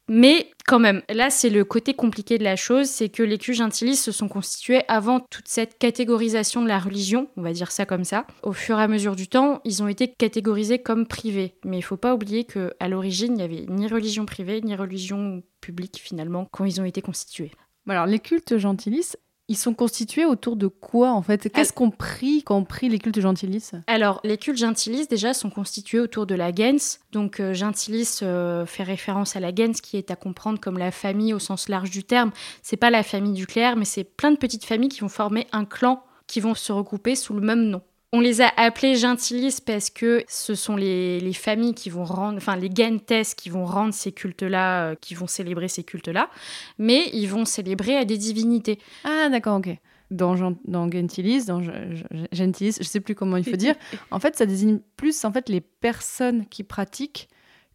Mais 0.10 0.52
quand 0.68 0.80
même, 0.80 1.02
là 1.10 1.30
c'est 1.30 1.50
le 1.50 1.64
côté 1.64 1.94
compliqué 1.94 2.38
de 2.38 2.44
la 2.44 2.56
chose, 2.56 2.88
c'est 2.88 3.10
que 3.10 3.24
les 3.24 3.38
cultes 3.38 3.58
gentilis 3.58 3.96
se 3.96 4.12
sont 4.12 4.28
constitués 4.28 4.82
avant 4.88 5.22
toute 5.22 5.48
cette 5.48 5.78
catégorisation 5.78 6.62
de 6.62 6.68
la 6.68 6.80
religion, 6.80 7.30
on 7.38 7.42
va 7.42 7.54
dire 7.54 7.72
ça 7.72 7.86
comme 7.86 8.04
ça. 8.04 8.28
Au 8.42 8.52
fur 8.52 8.80
et 8.80 8.84
à 8.84 8.88
mesure 8.88 9.16
du 9.16 9.28
temps, 9.28 9.62
ils 9.64 9.82
ont 9.82 9.88
été 9.88 10.08
catégorisés 10.10 10.80
comme 10.80 11.08
privés. 11.08 11.56
Mais 11.64 11.78
il 11.78 11.82
faut 11.82 11.98
pas 11.98 12.14
oublier 12.14 12.44
que 12.44 12.74
à 12.80 12.90
l'origine, 12.90 13.34
il 13.34 13.38
n'y 13.38 13.44
avait 13.44 13.66
ni 13.70 13.88
religion 13.88 14.26
privée 14.26 14.62
ni 14.62 14.76
religion 14.76 15.42
publique 15.62 16.00
finalement 16.02 16.48
quand 16.52 16.66
ils 16.66 16.82
ont 16.82 16.86
été 16.86 17.02
constitués. 17.02 17.52
Alors, 17.88 18.06
les 18.06 18.20
cultes 18.20 18.58
gentilis, 18.58 19.14
ils 19.54 19.58
sont 19.58 19.76
constitués 19.76 20.26
autour 20.26 20.56
de 20.56 20.66
quoi 20.66 21.12
en 21.12 21.22
fait? 21.22 21.48
Qu'est-ce 21.50 21.72
qu'on 21.72 21.92
prie 21.92 22.42
quand 22.44 22.58
on 22.58 22.64
prie 22.64 22.90
les 22.90 22.98
cultes 22.98 23.20
gentilis 23.20 23.70
Alors, 23.86 24.20
les 24.24 24.38
cultes 24.38 24.58
gentilis, 24.58 25.06
déjà, 25.06 25.36
sont 25.36 25.52
constitués 25.52 26.00
autour 26.00 26.26
de 26.26 26.34
la 26.34 26.52
gens. 26.52 27.00
Donc, 27.12 27.40
euh, 27.40 27.54
gentilis 27.54 28.20
euh, 28.24 28.66
fait 28.66 28.82
référence 28.82 29.36
à 29.36 29.40
la 29.40 29.52
gens, 29.56 29.74
qui 29.82 29.98
est 29.98 30.10
à 30.10 30.16
comprendre 30.16 30.60
comme 30.60 30.80
la 30.80 30.90
famille 30.90 31.36
au 31.36 31.40
sens 31.40 31.70
large 31.70 31.92
du 31.92 32.04
terme. 32.04 32.32
C'est 32.64 32.78
pas 32.78 32.90
la 32.90 33.04
famille 33.04 33.34
du 33.34 33.46
clerc, 33.46 33.76
mais 33.76 33.86
c'est 33.86 34.04
plein 34.04 34.32
de 34.32 34.38
petites 34.38 34.66
familles 34.66 34.90
qui 34.90 35.02
vont 35.02 35.10
former 35.10 35.46
un 35.52 35.66
clan, 35.66 36.04
qui 36.26 36.40
vont 36.40 36.56
se 36.56 36.72
regrouper 36.72 37.16
sous 37.16 37.36
le 37.36 37.42
même 37.42 37.66
nom. 37.66 37.84
On 38.16 38.20
les 38.20 38.42
a 38.42 38.50
appelés 38.58 38.96
gentilis 38.96 39.58
parce 39.66 39.90
que 39.90 40.24
ce 40.28 40.54
sont 40.54 40.76
les, 40.76 41.20
les 41.20 41.34
familles 41.34 41.74
qui 41.74 41.90
vont 41.90 42.06
rendre, 42.06 42.38
enfin 42.38 42.56
les 42.56 42.70
gentes 42.74 43.12
qui 43.36 43.50
vont 43.50 43.66
rendre 43.66 43.92
ces 43.94 44.12
cultes-là, 44.12 44.92
euh, 44.92 44.96
qui 45.02 45.16
vont 45.16 45.26
célébrer 45.26 45.68
ces 45.68 45.84
cultes-là, 45.84 46.30
mais 46.78 47.10
ils 47.14 47.26
vont 47.26 47.44
célébrer 47.46 47.98
à 47.98 48.06
des 48.06 48.20
divinités. 48.20 48.78
Ah, 49.04 49.30
d'accord, 49.30 49.58
ok. 49.58 49.70
Dans, 50.12 50.36
dans 50.66 50.92
gentilis, 50.92 51.46
dans 51.46 51.60
ge- 51.62 51.72
ge- 51.72 52.28
gentilis, 52.32 52.78
je 52.80 52.84
sais 52.88 53.00
plus 53.00 53.16
comment 53.16 53.36
il 53.38 53.44
faut 53.44 53.56
dire. 53.58 53.74
En 54.12 54.20
fait, 54.20 54.36
ça 54.38 54.46
désigne 54.46 54.80
plus 54.96 55.26
en 55.26 55.32
fait 55.34 55.50
les 55.50 55.62
personnes 55.62 56.46
qui 56.46 56.64
pratiquent 56.64 57.30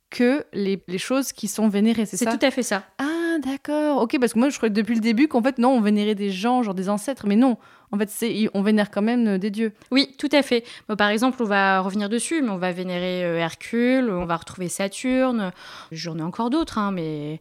que 0.08 0.44
les, 0.52 0.80
les 0.86 0.98
choses 0.98 1.32
qui 1.32 1.48
sont 1.48 1.68
vénérées, 1.68 2.06
c'est 2.06 2.24
tout 2.24 2.46
à 2.46 2.50
fait 2.52 2.62
ça. 2.62 2.84
Ah, 2.98 3.38
d'accord. 3.44 4.00
Ok, 4.02 4.16
parce 4.20 4.32
que 4.34 4.38
moi, 4.38 4.50
je 4.50 4.56
croyais 4.56 4.72
depuis 4.72 4.94
le 4.94 5.00
début 5.00 5.26
qu'en 5.26 5.42
fait, 5.42 5.58
non, 5.58 5.70
on 5.70 5.80
vénérait 5.80 6.14
des 6.14 6.30
gens, 6.30 6.62
genre 6.62 6.74
des 6.74 6.88
ancêtres, 6.88 7.26
mais 7.26 7.36
non. 7.36 7.58
En 7.90 7.98
fait, 7.98 8.10
c'est 8.10 8.48
on 8.54 8.62
vénère 8.62 8.90
quand 8.90 9.02
même 9.02 9.26
euh, 9.26 9.38
des 9.38 9.50
dieux. 9.50 9.72
Oui, 9.90 10.14
tout 10.18 10.28
à 10.32 10.42
fait. 10.42 10.64
Bon, 10.88 10.96
par 10.96 11.08
exemple, 11.08 11.42
on 11.42 11.46
va 11.46 11.80
revenir 11.80 12.08
dessus, 12.08 12.42
mais 12.42 12.50
on 12.50 12.58
va 12.58 12.72
vénérer 12.72 13.24
euh, 13.24 13.38
Hercule, 13.38 14.10
on 14.10 14.26
va 14.26 14.36
retrouver 14.36 14.68
Saturne. 14.68 15.52
J'en 15.92 16.18
ai 16.18 16.22
encore 16.22 16.50
d'autres, 16.50 16.78
hein, 16.78 16.92
mais... 16.92 17.40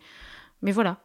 mais 0.61 0.71
voilà. 0.71 0.97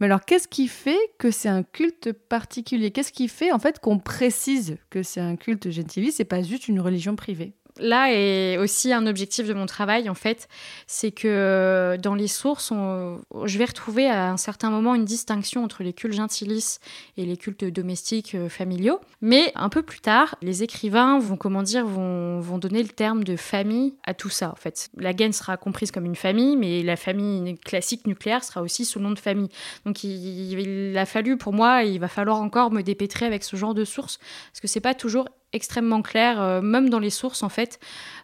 Mais 0.00 0.06
alors, 0.06 0.24
qu'est-ce 0.24 0.48
qui 0.48 0.68
fait 0.68 0.98
que 1.18 1.30
c'est 1.30 1.48
un 1.48 1.62
culte 1.62 2.12
particulier? 2.12 2.90
Qu'est-ce 2.90 3.12
qui 3.12 3.28
fait 3.28 3.52
en 3.52 3.58
fait 3.58 3.78
qu'on 3.78 3.98
précise 3.98 4.76
que 4.90 5.02
c'est 5.02 5.20
un 5.20 5.36
culte 5.36 5.70
gentilis 5.70 6.16
et 6.18 6.24
pas 6.24 6.42
juste 6.42 6.68
une 6.68 6.80
religion 6.80 7.14
privée 7.16 7.54
là 7.78 8.12
est 8.12 8.56
aussi 8.58 8.92
un 8.92 9.06
objectif 9.06 9.46
de 9.46 9.54
mon 9.54 9.66
travail, 9.66 10.08
en 10.08 10.14
fait. 10.14 10.48
C'est 10.86 11.10
que 11.10 11.28
euh, 11.28 11.96
dans 11.96 12.14
les 12.14 12.28
sources, 12.28 12.72
je 12.72 13.58
vais 13.58 13.64
retrouver 13.64 14.08
à 14.08 14.30
un 14.30 14.36
certain 14.36 14.70
moment 14.70 14.94
une 14.94 15.04
distinction 15.04 15.64
entre 15.64 15.82
les 15.82 15.92
cultes 15.92 16.14
gentilis 16.14 16.78
et 17.16 17.24
les 17.24 17.36
cultes 17.36 17.64
domestiques 17.64 18.34
euh, 18.34 18.48
familiaux. 18.48 19.00
Mais 19.20 19.52
un 19.54 19.68
peu 19.68 19.82
plus 19.82 20.00
tard, 20.00 20.36
les 20.42 20.62
écrivains 20.62 21.18
vont, 21.18 21.36
comment 21.36 21.62
dire, 21.62 21.86
vont, 21.86 22.40
vont 22.40 22.58
donner 22.58 22.82
le 22.82 22.88
terme 22.88 23.24
de 23.24 23.36
famille 23.36 23.94
à 24.04 24.14
tout 24.14 24.30
ça, 24.30 24.50
en 24.50 24.56
fait. 24.56 24.90
La 24.96 25.12
gaine 25.12 25.32
sera 25.32 25.56
comprise 25.56 25.90
comme 25.90 26.04
une 26.04 26.16
famille, 26.16 26.56
mais 26.56 26.82
la 26.82 26.96
famille 26.96 27.56
classique 27.58 28.06
nucléaire 28.06 28.44
sera 28.44 28.62
aussi 28.62 28.84
sous 28.84 28.98
le 28.98 29.04
nom 29.04 29.10
de 29.10 29.18
famille. 29.18 29.48
Donc 29.84 30.04
il, 30.04 30.58
il 30.58 30.98
a 30.98 31.06
fallu, 31.06 31.36
pour 31.36 31.52
moi, 31.52 31.82
il 31.82 31.98
va 31.98 32.08
falloir 32.08 32.40
encore 32.40 32.70
me 32.70 32.82
dépêtrer 32.82 33.26
avec 33.26 33.44
ce 33.44 33.56
genre 33.56 33.74
de 33.74 33.84
sources, 33.84 34.18
parce 34.50 34.60
que 34.60 34.68
c'est 34.68 34.80
pas 34.80 34.94
toujours 34.94 35.28
extrêmement 35.54 36.02
clair, 36.02 36.40
euh, 36.40 36.60
même 36.60 36.90
dans 36.90 36.98
les 36.98 37.10
sources 37.10 37.42
en 37.42 37.48
fait. 37.48 37.78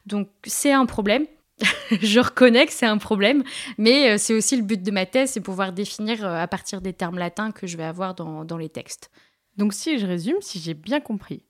Donc 0.06 0.28
c'est 0.44 0.72
un 0.72 0.86
problème. 0.86 1.26
je 2.00 2.20
reconnais 2.20 2.66
que 2.66 2.72
c'est 2.72 2.86
un 2.86 2.98
problème, 2.98 3.42
mais 3.76 4.10
euh, 4.10 4.18
c'est 4.18 4.34
aussi 4.34 4.56
le 4.56 4.62
but 4.62 4.82
de 4.82 4.90
ma 4.90 5.04
thèse, 5.04 5.32
c'est 5.32 5.40
pouvoir 5.40 5.72
définir 5.72 6.24
euh, 6.24 6.42
à 6.42 6.46
partir 6.46 6.80
des 6.80 6.94
termes 6.94 7.18
latins 7.18 7.52
que 7.52 7.66
je 7.66 7.76
vais 7.76 7.84
avoir 7.84 8.14
dans, 8.14 8.44
dans 8.44 8.56
les 8.56 8.70
textes. 8.70 9.10
Donc 9.58 9.74
si 9.74 9.98
je 9.98 10.06
résume, 10.06 10.36
si 10.40 10.58
j'ai 10.58 10.72
bien 10.72 11.00
compris, 11.00 11.42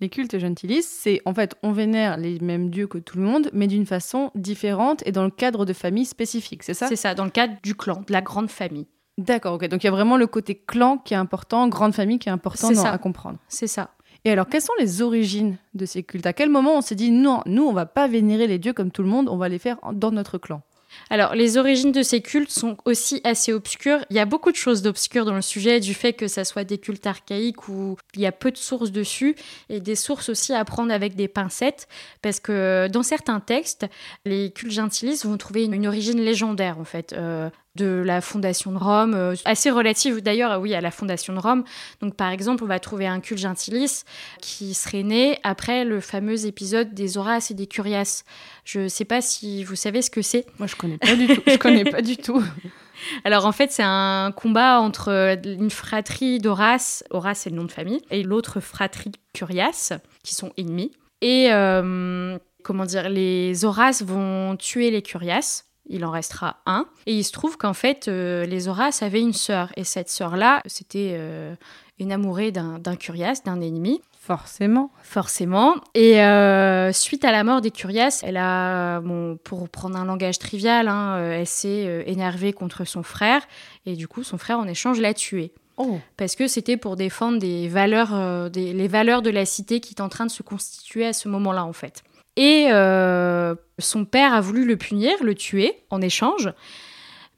les 0.00 0.08
cultes 0.08 0.36
gentilis, 0.36 0.82
c'est 0.82 1.22
en 1.26 1.32
fait 1.32 1.54
on 1.62 1.70
vénère 1.70 2.16
les 2.16 2.40
mêmes 2.40 2.70
dieux 2.70 2.88
que 2.88 2.98
tout 2.98 3.18
le 3.18 3.22
monde, 3.22 3.50
mais 3.52 3.68
d'une 3.68 3.86
façon 3.86 4.32
différente 4.34 5.06
et 5.06 5.12
dans 5.12 5.24
le 5.24 5.30
cadre 5.30 5.64
de 5.64 5.72
familles 5.72 6.06
spécifiques, 6.06 6.64
c'est 6.64 6.74
ça? 6.74 6.88
C'est 6.88 6.96
ça, 6.96 7.14
dans 7.14 7.24
le 7.24 7.30
cadre 7.30 7.54
du 7.62 7.76
clan, 7.76 8.02
de 8.04 8.12
la 8.12 8.20
grande 8.20 8.50
famille. 8.50 8.88
D'accord, 9.18 9.54
ok. 9.54 9.68
Donc 9.68 9.84
il 9.84 9.86
y 9.86 9.88
a 9.88 9.92
vraiment 9.92 10.16
le 10.16 10.26
côté 10.26 10.54
clan 10.54 10.98
qui 10.98 11.14
est 11.14 11.18
important, 11.18 11.68
grande 11.68 11.94
famille 11.94 12.18
qui 12.18 12.28
est 12.28 12.32
important 12.32 12.68
à 12.84 12.98
comprendre. 12.98 13.38
C'est 13.46 13.66
ça. 13.66 13.90
Et 14.24 14.30
alors, 14.30 14.48
quelles 14.48 14.62
sont 14.62 14.72
les 14.78 15.02
origines 15.02 15.56
de 15.74 15.84
ces 15.84 16.02
cultes? 16.02 16.26
À 16.26 16.32
quel 16.32 16.48
moment 16.48 16.76
on 16.76 16.80
s'est 16.80 16.94
dit 16.94 17.10
non, 17.10 17.42
nous, 17.46 17.64
on 17.64 17.72
va 17.72 17.86
pas 17.86 18.06
vénérer 18.06 18.46
les 18.46 18.58
dieux 18.58 18.72
comme 18.72 18.90
tout 18.90 19.02
le 19.02 19.08
monde, 19.08 19.28
on 19.28 19.36
va 19.36 19.48
les 19.48 19.58
faire 19.58 19.78
dans 19.92 20.12
notre 20.12 20.38
clan? 20.38 20.62
Alors, 21.10 21.34
les 21.34 21.56
origines 21.56 21.92
de 21.92 22.02
ces 22.02 22.20
cultes 22.20 22.50
sont 22.50 22.76
aussi 22.84 23.20
assez 23.24 23.52
obscures. 23.52 24.04
Il 24.10 24.16
y 24.16 24.18
a 24.18 24.24
beaucoup 24.24 24.50
de 24.50 24.56
choses 24.56 24.82
d'obscures 24.82 25.24
dans 25.24 25.34
le 25.34 25.42
sujet, 25.42 25.80
du 25.80 25.94
fait 25.94 26.12
que 26.12 26.28
ça 26.28 26.44
soit 26.44 26.64
des 26.64 26.78
cultes 26.78 27.06
archaïques 27.06 27.68
où 27.68 27.96
il 28.14 28.20
y 28.20 28.26
a 28.26 28.32
peu 28.32 28.50
de 28.50 28.56
sources 28.56 28.92
dessus, 28.92 29.34
et 29.68 29.80
des 29.80 29.96
sources 29.96 30.28
aussi 30.28 30.52
à 30.52 30.64
prendre 30.64 30.92
avec 30.92 31.14
des 31.14 31.28
pincettes, 31.28 31.88
parce 32.20 32.40
que 32.40 32.88
dans 32.88 33.02
certains 33.02 33.40
textes, 33.40 33.86
les 34.24 34.50
cultes 34.52 34.72
gentilistes 34.72 35.24
vont 35.24 35.36
trouver 35.36 35.64
une, 35.64 35.86
origine 35.86 36.20
légendaire, 36.20 36.78
en 36.78 36.84
fait. 36.84 37.12
Euh, 37.12 37.50
de 37.74 38.02
la 38.04 38.20
fondation 38.20 38.72
de 38.72 38.78
Rome, 38.78 39.14
euh, 39.14 39.34
assez 39.44 39.70
relative 39.70 40.20
d'ailleurs, 40.20 40.60
oui, 40.60 40.74
à 40.74 40.80
la 40.80 40.90
fondation 40.90 41.32
de 41.32 41.38
Rome. 41.38 41.64
Donc 42.00 42.16
par 42.16 42.30
exemple, 42.30 42.64
on 42.64 42.66
va 42.66 42.78
trouver 42.78 43.06
un 43.06 43.20
culte 43.20 43.40
gentilis 43.40 44.04
qui 44.40 44.74
serait 44.74 45.02
né 45.02 45.38
après 45.42 45.84
le 45.84 46.00
fameux 46.00 46.46
épisode 46.46 46.92
des 46.92 47.16
Horaces 47.16 47.50
et 47.50 47.54
des 47.54 47.66
Curias. 47.66 48.24
Je 48.64 48.80
ne 48.80 48.88
sais 48.88 49.04
pas 49.04 49.20
si 49.20 49.64
vous 49.64 49.76
savez 49.76 50.02
ce 50.02 50.10
que 50.10 50.22
c'est. 50.22 50.44
Moi, 50.58 50.66
je 50.66 50.76
connais 50.76 50.98
pas 50.98 51.16
du 51.16 51.26
tout. 51.26 51.42
Je 51.46 51.56
connais 51.56 51.84
pas 51.84 52.02
du 52.02 52.16
tout. 52.16 52.42
Alors 53.24 53.46
en 53.46 53.52
fait, 53.52 53.72
c'est 53.72 53.82
un 53.84 54.32
combat 54.32 54.80
entre 54.80 55.36
une 55.44 55.70
fratrie 55.70 56.38
d'Horace, 56.38 57.02
Horace 57.10 57.40
c'est 57.40 57.50
le 57.50 57.56
nom 57.56 57.64
de 57.64 57.72
famille, 57.72 58.00
et 58.10 58.22
l'autre 58.22 58.60
fratrie 58.60 59.12
Curias, 59.32 59.92
qui 60.22 60.34
sont 60.34 60.52
ennemis. 60.56 60.92
Et 61.20 61.52
euh, 61.52 62.38
comment 62.62 62.84
dire, 62.84 63.08
les 63.08 63.64
Horaces 63.64 64.02
vont 64.02 64.56
tuer 64.56 64.90
les 64.90 65.02
Curias 65.02 65.64
il 65.86 66.04
en 66.04 66.10
restera 66.10 66.56
un. 66.66 66.86
Et 67.06 67.14
il 67.14 67.24
se 67.24 67.32
trouve 67.32 67.56
qu'en 67.56 67.74
fait, 67.74 68.08
euh, 68.08 68.44
les 68.44 68.68
Horaces 68.68 69.02
avaient 69.02 69.20
une 69.20 69.32
sœur. 69.32 69.72
Et 69.76 69.84
cette 69.84 70.08
sœur-là, 70.08 70.62
c'était 70.66 71.14
euh, 71.14 71.54
une 71.98 72.12
amourée 72.12 72.52
d'un 72.52 72.96
Curias, 72.96 73.42
d'un 73.44 73.60
ennemi. 73.60 74.00
Forcément. 74.20 74.92
Forcément. 75.02 75.74
Et 75.94 76.22
euh, 76.22 76.92
suite 76.92 77.24
à 77.24 77.32
la 77.32 77.42
mort 77.42 77.60
des 77.60 77.72
Curias, 77.72 78.20
elle 78.22 78.36
a, 78.36 79.00
bon, 79.00 79.36
pour 79.42 79.68
prendre 79.68 79.96
un 79.96 80.04
langage 80.04 80.38
trivial, 80.38 80.86
hein, 80.86 81.18
elle 81.32 81.46
s'est 81.46 82.04
énervée 82.06 82.52
contre 82.52 82.84
son 82.84 83.02
frère. 83.02 83.42
Et 83.84 83.96
du 83.96 84.06
coup, 84.06 84.22
son 84.22 84.38
frère, 84.38 84.60
en 84.60 84.68
échange, 84.68 85.00
l'a 85.00 85.12
tué. 85.12 85.52
Oh. 85.76 85.98
Parce 86.16 86.36
que 86.36 86.46
c'était 86.46 86.76
pour 86.76 86.94
défendre 86.94 87.40
des 87.40 87.66
valeurs, 87.66 88.48
les 88.54 88.88
valeurs 88.88 89.22
de 89.22 89.30
la 89.30 89.44
cité 89.44 89.80
qui 89.80 89.94
est 89.94 90.00
en 90.00 90.08
train 90.08 90.26
de 90.26 90.30
se 90.30 90.44
constituer 90.44 91.04
à 91.04 91.12
ce 91.12 91.28
moment-là, 91.28 91.64
en 91.64 91.72
fait. 91.72 92.04
Et 92.36 92.68
euh, 92.70 93.54
son 93.78 94.04
père 94.04 94.34
a 94.34 94.40
voulu 94.40 94.64
le 94.64 94.76
punir, 94.76 95.12
le 95.22 95.34
tuer 95.34 95.84
en 95.90 96.00
échange. 96.00 96.52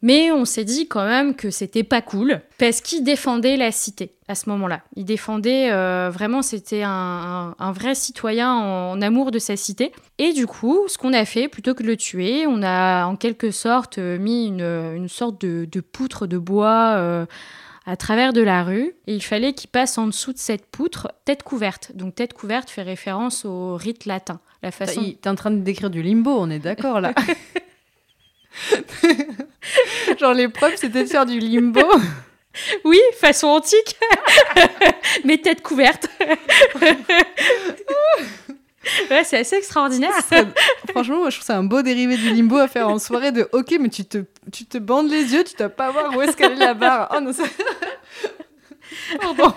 Mais 0.03 0.31
on 0.31 0.45
s'est 0.45 0.65
dit 0.65 0.87
quand 0.87 1.07
même 1.07 1.35
que 1.35 1.51
c'était 1.51 1.83
pas 1.83 2.03
cool 2.03 2.43
parce 2.59 2.83
qu'il 2.83 3.05
défendait 3.05 3.57
la 3.57 3.73
cité 3.73 4.13
à 4.29 4.35
ce 4.35 4.51
moment-là. 4.51 4.83
Il 4.97 5.07
défendait 5.07 5.73
euh, 5.73 6.11
vraiment, 6.13 6.43
c'était 6.43 6.83
un, 6.85 7.55
vrai 7.73 7.95
citoyen 7.95 8.53
en, 8.53 9.01
amour 9.01 9.31
de 9.31 9.39
sa 9.39 9.57
cité. 9.57 9.93
Et 10.19 10.35
du 10.35 10.47
coup, 10.47 10.81
ce 10.89 10.99
qu'on 10.99 11.15
a 11.15 11.25
fait, 11.25 11.49
plutôt 11.49 11.73
que 11.73 11.83
de 11.83 11.89
le 11.89 11.97
tuer, 11.97 12.47
on 12.47 12.63
a 12.63 13.07
en 13.07 13.17
quelque 13.17 13.51
sorte 13.51 13.97
mis 13.97 14.47
une, 14.47 15.09
sorte 15.09 15.41
de, 15.41 15.81
poutre 15.81 16.27
de 16.27 16.37
bois. 16.37 16.97
Euh, 16.99 17.25
à 17.87 17.97
travers 17.97 18.33
de 18.33 18.41
la 18.41 18.65
rue 18.65 18.95
et 19.07 19.15
il 19.15 19.23
fallait 19.23 19.53
qu'il 19.53 19.69
passe 19.71 19.99
en 19.99 20.07
dessous 20.07 20.33
de 20.33 20.39
cette 20.39 20.67
poutre 20.67 21.13
tête 21.25 21.43
couverte. 21.43 21.93
Donc 21.95 22.15
tête 22.15 22.33
couverte 22.33 22.71
fait 22.71 22.83
référence 22.83 23.45
au 23.45 23.77
rite 23.77 24.07
latin. 24.07 24.41
La 24.63 24.71
façon... 24.71 25.15
T'es 25.21 25.29
en 25.29 25.35
train 25.35 25.51
de 25.51 25.61
décrire 25.61 25.91
du 25.91 26.03
limbo, 26.03 26.31
on 26.39 26.49
est 26.51 26.59
d'accord 26.59 27.01
là 27.01 27.13
Genre 30.19 30.33
l'épreuve 30.33 30.77
c'était 30.77 31.03
de 31.05 31.09
faire 31.09 31.27
du 31.27 31.39
limbo 31.39 31.83
Oui, 32.85 33.01
façon 33.19 33.49
antique, 33.49 33.99
mais 35.25 35.39
tête 35.39 35.61
couverte. 35.61 36.09
Ouais, 39.11 39.25
c'est 39.25 39.39
assez 39.39 39.57
extraordinaire. 39.57 40.13
franchement, 40.91 41.19
moi, 41.19 41.31
je 41.31 41.37
trouve 41.37 41.47
ça 41.47 41.57
un 41.57 41.65
beau 41.65 41.83
dérivé 41.83 42.17
du 42.17 42.31
limbo 42.31 42.57
à 42.59 42.69
faire 42.69 42.89
en 42.89 42.99
soirée 42.99 43.33
de 43.33 43.49
OK, 43.53 43.75
mais 43.81 43.89
tu 43.89 44.05
te, 44.05 44.19
tu 44.53 44.65
te 44.67 44.79
bandes 44.79 45.11
les 45.11 45.33
yeux, 45.35 45.45
tu 45.45 45.57
dois 45.57 45.69
pas 45.69 45.91
voir 45.91 46.17
où 46.17 46.23
est-ce 46.23 46.37
qu'elle 46.37 46.53
est 46.53 46.57
la 46.57 46.75
barre. 46.75 47.13
Oh 47.17 47.21
non, 47.21 47.33
ça... 47.33 47.45
Pardon. 49.21 49.53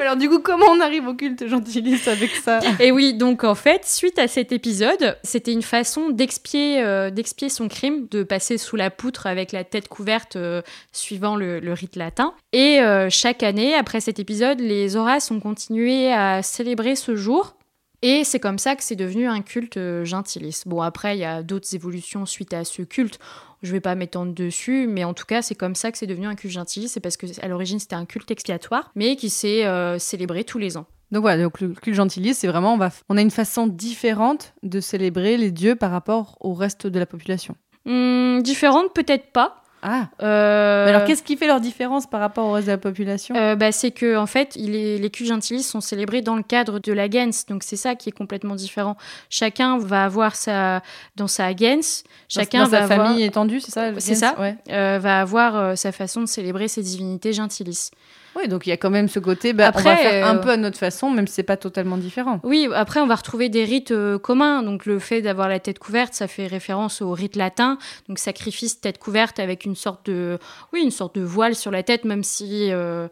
Alors 0.00 0.16
du 0.16 0.28
coup, 0.28 0.38
comment 0.38 0.66
on 0.70 0.80
arrive 0.80 1.06
au 1.06 1.14
culte 1.14 1.46
gentilis 1.46 2.00
avec 2.06 2.30
ça? 2.30 2.60
Et 2.80 2.92
oui, 2.92 3.14
donc 3.14 3.44
en 3.44 3.54
fait, 3.54 3.84
suite 3.84 4.18
à 4.18 4.28
cet 4.28 4.52
épisode, 4.52 5.18
c'était 5.22 5.52
une 5.52 5.62
façon 5.62 6.10
d'expier 6.10 6.82
euh, 6.82 7.10
d'expier 7.10 7.48
son 7.48 7.68
crime, 7.68 8.06
de 8.10 8.22
passer 8.22 8.58
sous 8.58 8.76
la 8.76 8.90
poutre 8.90 9.26
avec 9.26 9.52
la 9.52 9.64
tête 9.64 9.88
couverte 9.88 10.36
euh, 10.36 10.62
suivant 10.92 11.36
le, 11.36 11.60
rite 11.72 11.96
latin. 11.96 12.34
Et 12.52 12.80
euh, 12.80 13.08
chaque 13.10 13.42
année, 13.42 13.74
après 13.74 14.00
cet 14.00 14.18
épisode, 14.18 14.60
les 14.60 14.96
Horaces 14.96 15.30
ont 15.30 15.40
continué 15.40 16.12
à 16.12 16.42
célébrer 16.42 16.96
ce 16.96 17.14
jour 17.14 17.57
et 18.02 18.24
c'est 18.24 18.38
comme 18.38 18.58
ça 18.58 18.76
que 18.76 18.84
c'est 18.84 18.96
devenu 18.96 19.26
un 19.26 19.40
culte 19.42 19.76
euh, 19.76 20.04
gentilis. 20.04 20.62
Bon, 20.66 20.82
après, 20.82 21.16
il 21.16 21.20
y 21.20 21.24
a 21.24 21.42
d'autres 21.42 21.74
évolutions 21.74 22.26
suite 22.26 22.54
à 22.54 22.64
ce 22.64 22.82
culte. 22.82 23.18
Je 23.62 23.68
ne 23.68 23.72
vais 23.72 23.80
pas 23.80 23.96
m'étendre 23.96 24.32
dessus, 24.32 24.86
mais 24.88 25.02
en 25.02 25.14
tout 25.14 25.24
cas, 25.24 25.42
c'est 25.42 25.56
comme 25.56 25.74
ça 25.74 25.90
que 25.90 25.98
c'est 25.98 26.06
devenu 26.06 26.26
un 26.26 26.36
culte 26.36 26.52
gentilis. 26.52 26.88
C'est 26.88 27.00
parce 27.00 27.16
qu'à 27.16 27.48
l'origine, 27.48 27.80
c'était 27.80 27.96
un 27.96 28.04
culte 28.04 28.30
expiatoire, 28.30 28.92
mais 28.94 29.16
qui 29.16 29.30
s'est 29.30 29.66
euh, 29.66 29.98
célébré 29.98 30.44
tous 30.44 30.58
les 30.58 30.76
ans. 30.76 30.86
Donc 31.10 31.22
voilà, 31.22 31.42
donc 31.42 31.60
le 31.60 31.70
culte 31.70 31.96
gentilis, 31.96 32.34
c'est 32.34 32.46
vraiment, 32.46 32.74
on, 32.74 32.78
va, 32.78 32.90
on 33.08 33.16
a 33.16 33.20
une 33.20 33.30
façon 33.30 33.66
différente 33.66 34.52
de 34.62 34.78
célébrer 34.78 35.36
les 35.36 35.50
dieux 35.50 35.74
par 35.74 35.90
rapport 35.90 36.36
au 36.40 36.54
reste 36.54 36.86
de 36.86 36.98
la 36.98 37.06
population. 37.06 37.56
Hum, 37.86 38.42
différente, 38.42 38.92
peut-être 38.94 39.32
pas. 39.32 39.62
Ah. 39.82 40.08
Euh, 40.22 40.88
alors, 40.88 41.04
qu'est-ce 41.04 41.22
qui 41.22 41.36
fait 41.36 41.46
leur 41.46 41.60
différence 41.60 42.06
par 42.06 42.20
rapport 42.20 42.46
au 42.46 42.52
reste 42.52 42.66
de 42.66 42.72
la 42.72 42.78
population 42.78 43.34
euh, 43.36 43.54
bah, 43.54 43.72
C'est 43.72 43.90
que, 43.90 44.16
en 44.16 44.26
fait, 44.26 44.54
les, 44.56 44.98
les 44.98 45.10
cultes 45.10 45.28
gentilis 45.28 45.62
sont 45.62 45.80
célébrés 45.80 46.22
dans 46.22 46.36
le 46.36 46.42
cadre 46.42 46.78
de 46.78 46.92
la 46.92 47.08
gens. 47.08 47.46
Donc, 47.48 47.62
c'est 47.62 47.76
ça 47.76 47.94
qui 47.94 48.08
est 48.08 48.12
complètement 48.12 48.54
différent. 48.54 48.96
Chacun 49.30 49.78
va 49.78 50.04
avoir 50.04 50.36
sa. 50.36 50.82
Dans 51.16 51.28
sa 51.28 51.52
gens, 51.54 52.04
chacun 52.28 52.64
dans 52.64 52.68
va 52.68 52.86
sa 52.86 52.96
famille 52.96 53.22
étendue, 53.22 53.60
c'est 53.60 53.72
ça 53.72 53.90
C'est 53.98 54.14
ça. 54.14 54.38
Ouais. 54.38 54.56
Euh, 54.70 54.98
va 55.00 55.20
avoir 55.20 55.76
sa 55.76 55.92
façon 55.92 56.20
de 56.20 56.26
célébrer 56.26 56.68
ses 56.68 56.82
divinités 56.82 57.32
gentilis. 57.32 57.90
Oui, 58.38 58.46
donc 58.46 58.66
il 58.66 58.70
y 58.70 58.72
a 58.72 58.76
quand 58.76 58.90
même 58.90 59.08
ce 59.08 59.18
côté, 59.18 59.52
bah, 59.52 59.66
après, 59.66 59.82
on 59.82 59.84
va 59.84 59.96
faire 59.96 60.26
un 60.26 60.36
euh, 60.36 60.40
peu 60.40 60.50
à 60.50 60.56
notre 60.56 60.78
façon, 60.78 61.10
même 61.10 61.26
si 61.26 61.34
c'est 61.34 61.42
pas 61.42 61.56
totalement 61.56 61.96
différent. 61.96 62.40
Oui, 62.44 62.68
après 62.72 63.00
on 63.00 63.06
va 63.06 63.16
retrouver 63.16 63.48
des 63.48 63.64
rites 63.64 63.90
euh, 63.90 64.18
communs. 64.18 64.62
Donc 64.62 64.86
le 64.86 65.00
fait 65.00 65.22
d'avoir 65.22 65.48
la 65.48 65.58
tête 65.58 65.80
couverte, 65.80 66.14
ça 66.14 66.28
fait 66.28 66.46
référence 66.46 67.02
au 67.02 67.10
rite 67.12 67.34
latin, 67.34 67.78
donc 68.08 68.18
sacrifice 68.20 68.80
tête 68.80 68.98
couverte 68.98 69.40
avec 69.40 69.64
une 69.64 69.74
sorte 69.74 70.06
de, 70.06 70.38
oui, 70.72 70.82
une 70.82 70.92
sorte 70.92 71.16
de 71.16 71.22
voile 71.22 71.56
sur 71.56 71.70
la 71.70 71.82
tête, 71.82 72.04
même 72.04 72.22
si. 72.22 72.70
Euh, 72.70 73.08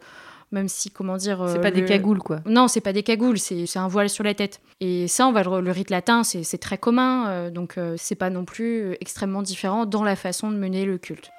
même 0.53 0.69
si, 0.69 0.89
comment 0.89 1.17
dire. 1.17 1.45
c'est 1.49 1.59
pas 1.59 1.71
des 1.71 1.83
cagoules, 1.83 2.19
quoi. 2.19 2.39
Non, 2.45 2.69
c'est 2.69 2.79
pas 2.79 2.93
des 2.93 3.03
cagoules, 3.03 3.37
c'est 3.37 3.67
un 3.75 3.89
voile 3.89 4.07
sur 4.07 4.23
la 4.23 4.33
tête. 4.33 4.61
Et 4.79 5.09
ça, 5.09 5.27
on 5.27 5.33
va 5.33 5.43
le, 5.43 5.59
le 5.59 5.71
rite 5.71 5.89
latin, 5.89 6.23
c'est 6.23 6.57
très 6.57 6.77
commun, 6.77 7.49
donc 7.49 7.75
c'est 7.97 8.15
pas 8.15 8.29
non 8.29 8.45
plus 8.45 8.95
extrêmement 9.01 9.41
différent 9.41 9.85
dans 9.85 10.05
la 10.05 10.15
façon 10.15 10.49
de 10.49 10.55
mener 10.55 10.85
le 10.85 10.97
culte. 10.97 11.31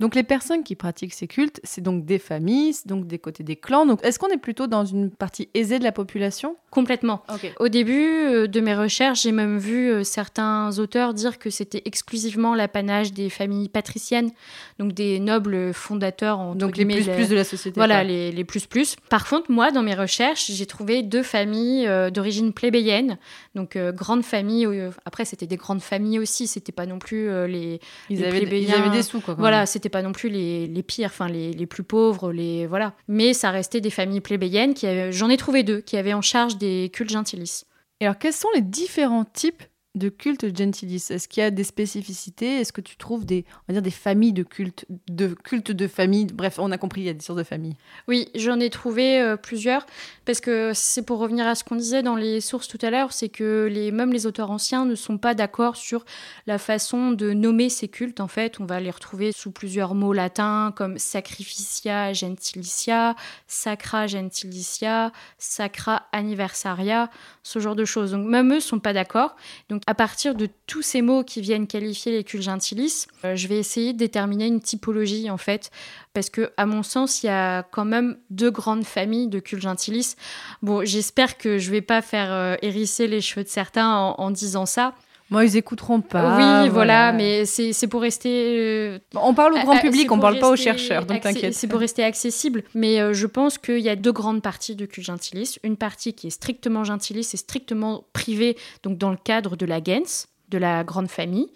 Donc 0.00 0.14
les 0.16 0.22
personnes 0.24 0.64
qui 0.64 0.74
pratiquent 0.74 1.12
ces 1.14 1.28
cultes, 1.28 1.60
c'est 1.62 1.82
donc 1.82 2.04
des 2.04 2.18
familles, 2.18 2.72
c'est 2.72 2.88
donc 2.88 3.06
des 3.06 3.18
côtés 3.18 3.44
des 3.44 3.54
clans. 3.56 3.86
Donc 3.86 4.00
est-ce 4.02 4.18
qu'on 4.18 4.28
est 4.28 4.38
plutôt 4.38 4.66
dans 4.66 4.84
une 4.84 5.10
partie 5.10 5.48
aisée 5.54 5.78
de 5.78 5.84
la 5.84 5.92
population? 5.92 6.56
Complètement. 6.70 7.22
Au 7.58 7.68
début 7.68 8.08
euh, 8.26 8.46
de 8.46 8.60
mes 8.60 8.74
recherches, 8.74 9.22
j'ai 9.22 9.32
même 9.32 9.58
vu 9.58 9.90
euh, 9.90 10.02
certains 10.04 10.78
auteurs 10.78 11.12
dire 11.14 11.38
que 11.38 11.50
c'était 11.50 11.82
exclusivement 11.84 12.54
l'apanage 12.54 13.12
des 13.12 13.28
familles 13.28 13.68
patriciennes, 13.68 14.30
donc 14.78 14.92
des 14.94 15.20
nobles 15.20 15.74
fondateurs. 15.74 16.38
entre 16.38 16.56
Donc 16.58 16.76
les 16.78 16.86
plus 16.86 17.06
de- 17.06 17.12
plus 17.12 17.28
de 17.28 17.34
la 17.36 17.44
société. 17.44 17.78
Voilà, 17.78 18.02
les, 18.02 18.32
les 18.32 18.44
plus 18.44 18.66
plus. 18.66 18.96
Par 19.10 19.28
contre, 19.28 19.50
moi, 19.50 19.70
dans 19.70 19.82
mes 19.82 19.94
recherches, 19.94 20.50
j'ai 20.50 20.66
trouvé 20.66 21.02
deux 21.02 21.22
familles 21.22 21.86
euh, 21.86 22.08
d'origine 22.10 22.54
plébéienne, 22.54 23.18
donc 23.54 23.76
euh, 23.76 23.92
grandes 23.92 24.24
familles. 24.24 24.66
après, 25.04 25.26
c'était 25.26 25.46
des 25.46 25.56
grandes 25.58 25.82
familles 25.82 26.18
aussi, 26.20 26.46
c'était 26.46 26.72
pas 26.72 26.86
non 26.86 26.98
plus 26.98 27.28
euh, 27.28 27.46
les, 27.46 27.80
Ils 28.08 28.18
les 28.20 28.24
avaient, 28.24 28.38
ils 28.38 28.48
plébéiens- 28.48 28.80
avaient 28.80 28.96
des 28.96 29.02
sous 29.02 29.20
quoi. 29.20 29.34
voilà, 29.34 29.66
c'était 29.66 29.89
pas 29.90 30.02
non 30.02 30.12
plus 30.12 30.30
les, 30.30 30.66
les 30.66 30.82
pires, 30.82 31.10
enfin 31.10 31.28
les, 31.28 31.52
les 31.52 31.66
plus 31.66 31.82
pauvres, 31.82 32.32
les 32.32 32.66
voilà. 32.66 32.94
Mais 33.08 33.34
ça 33.34 33.50
restait 33.50 33.80
des 33.80 33.90
familles 33.90 34.20
plébéiennes 34.20 34.74
qui 34.74 34.86
j'en 35.10 35.28
ai 35.28 35.36
trouvé 35.36 35.62
deux, 35.62 35.80
qui 35.80 35.96
avaient 35.96 36.14
en 36.14 36.22
charge 36.22 36.56
des 36.56 36.90
cultes 36.92 37.10
gentilis. 37.10 37.64
Et 38.00 38.06
alors 38.06 38.18
quels 38.18 38.32
sont 38.32 38.48
les 38.54 38.62
différents 38.62 39.24
types 39.24 39.62
de 39.96 40.08
cultes 40.08 40.56
gentilis 40.56 41.04
Est-ce 41.10 41.26
qu'il 41.26 41.42
y 41.42 41.46
a 41.46 41.50
des 41.50 41.64
spécificités? 41.64 42.60
Est-ce 42.60 42.72
que 42.72 42.80
tu 42.80 42.96
trouves 42.96 43.24
des, 43.24 43.44
on 43.48 43.72
va 43.72 43.74
dire 43.74 43.82
des 43.82 43.90
familles 43.90 44.32
de 44.32 44.44
cultes, 44.44 44.86
de 45.08 45.28
cultes 45.28 45.72
de 45.72 45.88
famille? 45.88 46.26
Bref, 46.26 46.58
on 46.58 46.70
a 46.70 46.78
compris, 46.78 47.00
il 47.00 47.04
y 47.04 47.10
a 47.10 47.14
des 47.14 47.24
sortes 47.24 47.38
de 47.38 47.44
familles. 47.44 47.76
Oui, 48.06 48.28
j'en 48.34 48.60
ai 48.60 48.70
trouvé 48.70 49.20
euh, 49.20 49.36
plusieurs 49.36 49.86
parce 50.24 50.40
que 50.40 50.72
c'est 50.74 51.02
pour 51.02 51.18
revenir 51.18 51.46
à 51.46 51.54
ce 51.54 51.64
qu'on 51.64 51.76
disait 51.76 52.02
dans 52.02 52.14
les 52.14 52.40
sources 52.40 52.68
tout 52.68 52.78
à 52.82 52.90
l'heure, 52.90 53.12
c'est 53.12 53.28
que 53.28 53.68
les 53.70 53.90
même 53.90 54.12
les 54.12 54.26
auteurs 54.26 54.50
anciens 54.50 54.84
ne 54.84 54.94
sont 54.94 55.18
pas 55.18 55.34
d'accord 55.34 55.76
sur 55.76 56.04
la 56.46 56.58
façon 56.58 57.10
de 57.10 57.32
nommer 57.32 57.68
ces 57.68 57.88
cultes. 57.88 58.20
En 58.20 58.28
fait, 58.28 58.60
on 58.60 58.66
va 58.66 58.78
les 58.78 58.90
retrouver 58.90 59.32
sous 59.32 59.50
plusieurs 59.50 59.94
mots 59.94 60.12
latins 60.12 60.72
comme 60.76 60.98
sacrificia 60.98 62.12
gentilicia, 62.12 63.16
sacra 63.46 64.06
gentilicia, 64.06 65.12
sacra 65.38 66.06
anniversaria, 66.12 67.10
ce 67.42 67.58
genre 67.58 67.76
de 67.76 67.84
choses. 67.84 68.12
Donc 68.12 68.26
même 68.26 68.52
eux 68.52 68.60
sont 68.60 68.78
pas 68.78 68.92
d'accord. 68.92 69.34
Donc 69.68 69.79
à 69.86 69.94
partir 69.94 70.34
de 70.34 70.48
tous 70.66 70.82
ces 70.82 71.02
mots 71.02 71.24
qui 71.24 71.40
viennent 71.40 71.66
qualifier 71.66 72.12
les 72.12 72.24
cultes 72.24 72.42
gentilis, 72.42 73.06
euh, 73.24 73.36
je 73.36 73.48
vais 73.48 73.58
essayer 73.58 73.92
de 73.92 73.98
déterminer 73.98 74.46
une 74.46 74.60
typologie 74.60 75.30
en 75.30 75.36
fait 75.36 75.70
parce 76.12 76.30
que 76.30 76.52
à 76.56 76.66
mon 76.66 76.82
sens 76.82 77.22
il 77.22 77.26
y 77.26 77.30
a 77.30 77.62
quand 77.62 77.84
même 77.84 78.18
deux 78.30 78.50
grandes 78.50 78.84
familles 78.84 79.28
de 79.28 79.38
cultes 79.38 79.62
gentilis. 79.62 80.16
Bon, 80.62 80.84
j'espère 80.84 81.38
que 81.38 81.58
je 81.58 81.70
vais 81.70 81.82
pas 81.82 82.02
faire 82.02 82.32
euh, 82.32 82.56
hérisser 82.62 83.06
les 83.06 83.20
cheveux 83.20 83.44
de 83.44 83.48
certains 83.48 83.90
en 83.90 84.30
disant 84.30 84.66
ça. 84.66 84.94
Moi, 85.30 85.44
ils 85.44 85.56
écouteront 85.56 86.00
pas. 86.00 86.64
oui, 86.64 86.68
voilà, 86.68 87.12
mais 87.12 87.44
c'est 87.46 87.86
pour 87.88 88.02
rester. 88.02 88.58
euh, 88.58 88.98
on 89.14 89.32
parle 89.32 89.54
au 89.54 89.58
grand 89.60 89.78
public, 89.78 90.10
on 90.10 90.18
parle 90.18 90.38
pas 90.38 90.50
aux 90.50 90.56
chercheurs, 90.56 91.06
donc 91.06 91.20
t'inquiète. 91.20 91.54
C'est 91.54 91.68
pour 91.68 91.80
rester 91.80 92.02
accessible, 92.04 92.64
mais 92.74 93.00
euh, 93.00 93.12
je 93.12 93.26
pense 93.26 93.56
qu'il 93.58 93.78
y 93.78 93.88
a 93.88 93.96
deux 93.96 94.12
grandes 94.12 94.42
parties 94.42 94.74
de 94.74 94.86
gentilis. 95.02 95.56
Une 95.62 95.76
partie 95.76 96.14
qui 96.14 96.26
est 96.26 96.30
strictement 96.30 96.84
gentilis 96.84 97.28
et 97.32 97.36
strictement 97.36 98.04
privée, 98.12 98.56
donc 98.82 98.98
dans 98.98 99.10
le 99.10 99.16
cadre 99.16 99.56
de 99.56 99.66
la 99.66 99.82
gens, 99.82 100.26
de 100.48 100.58
la 100.58 100.84
grande 100.84 101.08
famille. 101.08 101.48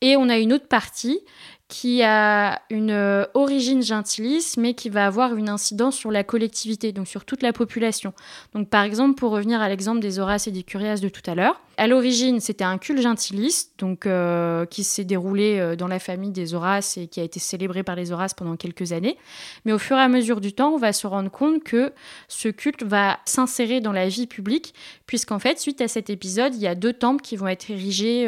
Et 0.00 0.16
on 0.16 0.28
a 0.28 0.38
une 0.38 0.52
autre 0.52 0.68
partie 0.68 1.20
qui 1.68 2.02
a 2.02 2.62
une 2.70 2.90
euh, 2.90 3.26
origine 3.34 3.82
gentilis, 3.82 4.54
mais 4.56 4.72
qui 4.72 4.88
va 4.88 5.04
avoir 5.04 5.36
une 5.36 5.50
incidence 5.50 5.96
sur 5.96 6.10
la 6.10 6.24
collectivité, 6.24 6.92
donc 6.92 7.06
sur 7.06 7.26
toute 7.26 7.42
la 7.42 7.52
population. 7.52 8.14
Donc 8.54 8.70
par 8.70 8.84
exemple, 8.84 9.16
pour 9.16 9.32
revenir 9.32 9.60
à 9.60 9.68
l'exemple 9.68 10.00
des 10.00 10.18
Horaces 10.18 10.46
et 10.46 10.50
des 10.50 10.62
Curias 10.62 11.00
de 11.00 11.10
tout 11.10 11.20
à 11.30 11.34
l'heure, 11.34 11.60
à 11.76 11.86
l'origine 11.86 12.40
c'était 12.40 12.64
un 12.64 12.78
culte 12.78 13.02
gentilis, 13.02 13.68
donc 13.76 14.06
euh, 14.06 14.64
qui 14.64 14.82
s'est 14.82 15.04
déroulé 15.04 15.58
euh, 15.58 15.76
dans 15.76 15.88
la 15.88 15.98
famille 15.98 16.30
des 16.30 16.54
Horaces 16.54 16.96
et 16.96 17.06
qui 17.06 17.20
a 17.20 17.22
été 17.22 17.38
célébré 17.38 17.82
par 17.82 17.96
les 17.96 18.12
Horaces 18.12 18.32
pendant 18.32 18.56
quelques 18.56 18.92
années. 18.92 19.18
Mais 19.66 19.72
au 19.72 19.78
fur 19.78 19.98
et 19.98 20.00
à 20.00 20.08
mesure 20.08 20.40
du 20.40 20.54
temps, 20.54 20.70
on 20.70 20.78
va 20.78 20.94
se 20.94 21.06
rendre 21.06 21.30
compte 21.30 21.62
que 21.62 21.92
ce 22.28 22.48
culte 22.48 22.82
va 22.82 23.18
s'insérer 23.26 23.82
dans 23.82 23.92
la 23.92 24.08
vie 24.08 24.26
publique, 24.26 24.72
puisqu'en 25.06 25.38
fait, 25.38 25.60
suite 25.60 25.82
à 25.82 25.88
cet 25.88 26.08
épisode, 26.08 26.54
il 26.54 26.62
y 26.62 26.66
a 26.66 26.74
deux 26.74 26.94
temples 26.94 27.22
qui 27.22 27.36
vont 27.36 27.46
être 27.46 27.70
érigés 27.70 28.26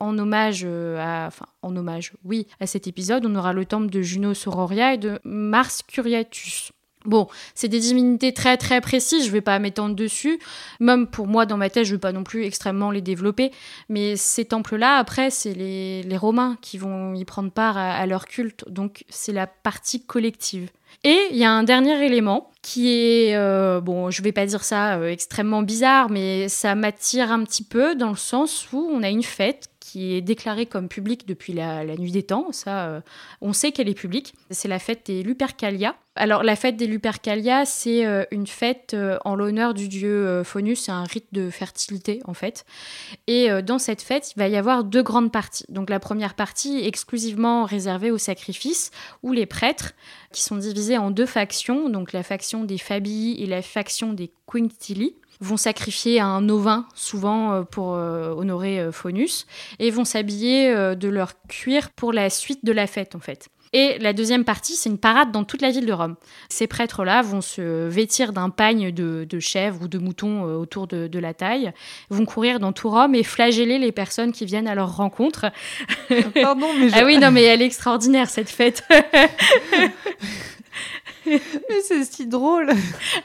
en 0.00 0.18
hommage 0.18 0.66
à, 0.66 1.30
en 1.62 1.76
hommage, 1.76 2.12
oui, 2.24 2.46
à 2.60 2.66
cet 2.66 2.86
épisode. 2.86 3.26
On 3.26 3.34
aura 3.34 3.52
le 3.52 3.64
temple 3.64 3.90
de 3.90 4.02
Juno 4.02 4.34
Sororia 4.34 4.94
et 4.94 4.98
de 4.98 5.18
Mars 5.24 5.82
Curiatus. 5.86 6.72
Bon, 7.06 7.28
c'est 7.54 7.68
des 7.68 7.78
divinités 7.78 8.32
très 8.32 8.56
très 8.56 8.80
précises, 8.80 9.26
je 9.26 9.30
vais 9.30 9.40
pas 9.40 9.58
m'étendre 9.60 9.94
dessus. 9.94 10.40
Même 10.80 11.06
pour 11.06 11.28
moi, 11.28 11.46
dans 11.46 11.56
ma 11.56 11.70
tête, 11.70 11.84
je 11.84 11.94
vais 11.94 12.00
pas 12.00 12.12
non 12.12 12.24
plus 12.24 12.44
extrêmement 12.44 12.90
les 12.90 13.00
développer. 13.00 13.52
Mais 13.88 14.16
ces 14.16 14.44
temples-là, 14.44 14.96
après, 14.96 15.30
c'est 15.30 15.54
les, 15.54 16.02
les 16.02 16.16
Romains 16.16 16.58
qui 16.60 16.78
vont 16.78 17.14
y 17.14 17.24
prendre 17.24 17.52
part 17.52 17.78
à 17.78 18.04
leur 18.06 18.26
culte. 18.26 18.64
Donc, 18.68 19.04
c'est 19.08 19.32
la 19.32 19.46
partie 19.46 20.04
collective. 20.04 20.68
Et 21.04 21.18
il 21.30 21.36
y 21.36 21.44
a 21.44 21.52
un 21.52 21.62
dernier 21.62 22.04
élément 22.04 22.50
qui 22.66 22.88
est, 22.88 23.36
euh, 23.36 23.80
bon, 23.80 24.10
je 24.10 24.20
vais 24.22 24.32
pas 24.32 24.44
dire 24.44 24.64
ça 24.64 24.96
euh, 24.96 25.08
extrêmement 25.08 25.62
bizarre, 25.62 26.10
mais 26.10 26.48
ça 26.48 26.74
m'attire 26.74 27.30
un 27.30 27.44
petit 27.44 27.62
peu 27.62 27.94
dans 27.94 28.10
le 28.10 28.16
sens 28.16 28.66
où 28.72 28.90
on 28.92 29.04
a 29.04 29.08
une 29.08 29.22
fête 29.22 29.68
qui 29.78 30.14
est 30.14 30.20
déclarée 30.20 30.66
comme 30.66 30.88
publique 30.88 31.28
depuis 31.28 31.52
la, 31.52 31.84
nuit 31.84 32.10
des 32.10 32.24
temps. 32.24 32.48
Ça, 32.50 32.86
euh, 32.86 33.00
on 33.40 33.52
sait 33.52 33.70
qu'elle 33.70 33.88
est 33.88 33.94
publique. 33.94 34.34
C'est 34.50 34.66
la 34.66 34.80
fête 34.80 35.06
des 35.06 35.22
Lupercalia. 35.22 35.94
Alors, 36.16 36.42
la 36.42 36.56
fête 36.56 36.76
des 36.76 36.88
Lupercalia, 36.88 37.64
c'est 37.66 38.04
euh, 38.04 38.24
une 38.32 38.48
fête 38.48 38.96
en 39.24 39.36
l'honneur 39.36 39.72
du 39.72 39.86
dieu 39.86 40.42
Faunus. 40.42 40.80
C'est 40.80 40.92
un 40.92 41.04
rite 41.04 41.28
de 41.30 41.50
fertilité, 41.50 42.20
en 42.24 42.34
fait. 42.34 42.64
Et 43.28 43.48
dans 43.62 43.78
cette 43.78 44.02
fête, 44.02 44.32
il 44.34 44.40
va 44.40 44.48
y 44.48 44.56
avoir 44.56 44.82
deux 44.82 45.04
grandes 45.04 45.30
parties. 45.30 45.66
Donc, 45.68 45.88
la 45.88 46.00
première 46.00 46.34
partie 46.34 46.84
exclusivement 46.84 47.64
réservée 47.64 48.10
au 48.10 48.18
sacrifice, 48.18 48.90
où 49.22 49.32
les 49.32 49.46
prêtres, 49.46 49.92
qui 50.32 50.42
sont 50.42 50.56
divisés 50.56 50.98
en 50.98 51.10
deux 51.10 51.26
factions, 51.26 51.88
donc 51.88 52.12
la 52.12 52.22
faction 52.22 52.55
des 52.64 52.78
Fabii 52.78 53.36
et 53.40 53.46
la 53.46 53.62
faction 53.62 54.12
des 54.12 54.30
Quintili, 54.46 55.14
vont 55.40 55.58
sacrifier 55.58 56.18
un 56.20 56.48
ovin, 56.48 56.86
souvent 56.94 57.52
euh, 57.52 57.62
pour 57.62 57.94
euh, 57.94 58.30
honorer 58.30 58.80
euh, 58.80 58.90
Faunus, 58.92 59.46
et 59.78 59.90
vont 59.90 60.06
s'habiller 60.06 60.70
euh, 60.70 60.94
de 60.94 61.08
leur 61.08 61.32
cuir 61.48 61.90
pour 61.90 62.12
la 62.14 62.30
suite 62.30 62.64
de 62.64 62.72
la 62.72 62.86
fête, 62.86 63.14
en 63.14 63.20
fait. 63.20 63.48
Et 63.74 63.98
la 63.98 64.14
deuxième 64.14 64.44
partie, 64.44 64.74
c'est 64.76 64.88
une 64.88 64.96
parade 64.96 65.32
dans 65.32 65.44
toute 65.44 65.60
la 65.60 65.70
ville 65.70 65.84
de 65.84 65.92
Rome. 65.92 66.14
Ces 66.48 66.66
prêtres-là 66.66 67.20
vont 67.20 67.42
se 67.42 67.86
vêtir 67.88 68.32
d'un 68.32 68.48
pagne 68.48 68.92
de, 68.92 69.26
de 69.28 69.40
chèvre 69.40 69.82
ou 69.82 69.88
de 69.88 69.98
mouton 69.98 70.44
autour 70.44 70.86
de, 70.86 71.08
de 71.08 71.18
la 71.18 71.34
taille, 71.34 71.72
vont 72.08 72.24
courir 72.24 72.58
dans 72.60 72.72
tout 72.72 72.88
Rome 72.88 73.14
et 73.14 73.22
flageller 73.24 73.78
les 73.78 73.92
personnes 73.92 74.32
qui 74.32 74.46
viennent 74.46 74.68
à 74.68 74.74
leur 74.76 74.96
rencontre. 74.96 75.46
Pardon, 76.40 76.68
mais, 76.78 76.88
je- 76.88 76.94
Ah 76.96 77.04
oui, 77.04 77.18
non, 77.18 77.30
mais 77.32 77.42
elle 77.42 77.60
est 77.60 77.66
extraordinaire 77.66 78.30
cette 78.30 78.48
fête. 78.48 78.84
mais 81.68 81.80
c'est 81.82 82.04
si 82.04 82.26
drôle. 82.26 82.70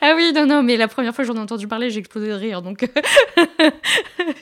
ah 0.01 0.13
oui, 0.15 0.31
non, 0.33 0.45
non, 0.45 0.63
mais 0.63 0.77
la 0.77 0.87
première 0.87 1.13
fois 1.13 1.23
que 1.23 1.31
j'en 1.31 1.37
ai 1.37 1.41
entendu 1.41 1.67
parler, 1.67 1.89
j'ai 1.89 1.99
explosé 1.99 2.27
de 2.27 2.33
rire. 2.33 2.61
Donc, 2.61 2.89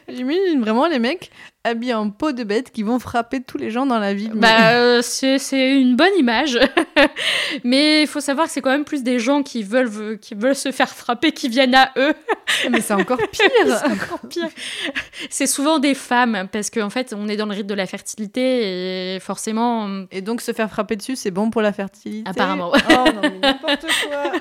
J'imagine 0.07 0.61
vraiment 0.61 0.87
les 0.87 0.99
mecs 0.99 1.31
habillés 1.63 1.93
en 1.93 2.09
peau 2.09 2.31
de 2.31 2.43
bête 2.43 2.71
qui 2.71 2.83
vont 2.83 2.99
frapper 2.99 3.41
tous 3.41 3.57
les 3.57 3.69
gens 3.69 3.85
dans 3.85 3.99
la 3.99 4.13
ville. 4.13 4.31
bah, 4.33 4.71
euh, 4.73 5.01
c'est 5.01 5.37
c'est 5.39 5.79
une 5.79 5.95
bonne 5.95 6.13
image. 6.17 6.57
mais 7.63 8.03
il 8.03 8.07
faut 8.07 8.21
savoir 8.21 8.47
que 8.47 8.53
c'est 8.53 8.61
quand 8.61 8.71
même 8.71 8.85
plus 8.85 9.03
des 9.03 9.19
gens 9.19 9.43
qui 9.43 9.63
veulent, 9.63 10.19
qui 10.19 10.35
veulent 10.35 10.55
se 10.55 10.71
faire 10.71 10.89
frapper 10.89 11.31
qui 11.31 11.49
viennent 11.49 11.75
à 11.75 11.91
eux. 11.97 12.13
mais 12.71 12.81
c'est 12.81 12.93
encore 12.93 13.17
pire. 13.31 13.49
C'est 13.65 13.91
encore 13.91 14.21
pire. 14.29 14.49
C'est 15.29 15.47
souvent 15.47 15.79
des 15.79 15.95
femmes, 15.95 16.47
parce 16.51 16.69
qu'en 16.69 16.89
fait, 16.89 17.13
on 17.17 17.27
est 17.27 17.37
dans 17.37 17.45
le 17.45 17.53
rite 17.53 17.67
de 17.67 17.73
la 17.73 17.85
fertilité 17.85 19.15
et 19.15 19.19
forcément. 19.19 20.05
Et 20.11 20.21
donc 20.21 20.41
se 20.41 20.53
faire 20.53 20.69
frapper 20.69 20.95
dessus, 20.95 21.15
c'est 21.15 21.31
bon 21.31 21.49
pour 21.49 21.61
la 21.61 21.73
fertilité? 21.73 22.29
Apparemment. 22.29 22.71
Oh 22.73 22.93
non, 23.13 23.21
mais 23.21 23.39
n'importe 23.39 23.85
quoi. 24.07 24.31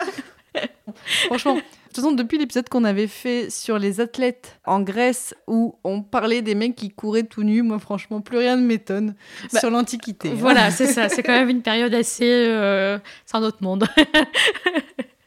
Franchement, 1.27 1.59
façon, 2.01 2.13
depuis 2.13 2.39
l'épisode 2.39 2.69
qu'on 2.69 2.85
avait 2.85 3.07
fait 3.07 3.51
sur 3.51 3.79
les 3.79 4.01
athlètes 4.01 4.59
en 4.67 4.81
Grèce, 4.81 5.35
où 5.47 5.77
on 5.85 6.03
parlait 6.03 6.43
des 6.43 6.55
mecs 6.55 6.75
qui 6.77 6.91
couraient 6.91 7.23
tout 7.25 7.43
nus, 7.43 7.63
moi 7.63 7.79
franchement, 7.79 8.21
plus 8.21 8.39
rien 8.39 8.57
ne 8.57 8.63
m'étonne 8.67 9.15
Bah, 9.53 9.61
sur 9.61 9.71
l'Antiquité. 9.71 10.31
hein. 10.31 10.35
Voilà, 10.37 10.71
c'est 10.71 10.87
ça. 10.87 11.09
C'est 11.19 11.23
quand 11.23 11.33
même 11.33 11.49
une 11.49 11.63
période 11.63 11.95
assez. 11.95 12.25
euh, 12.49 12.99
c'est 13.27 13.37
un 13.37 13.43
autre 13.43 13.59
monde. 13.63 13.87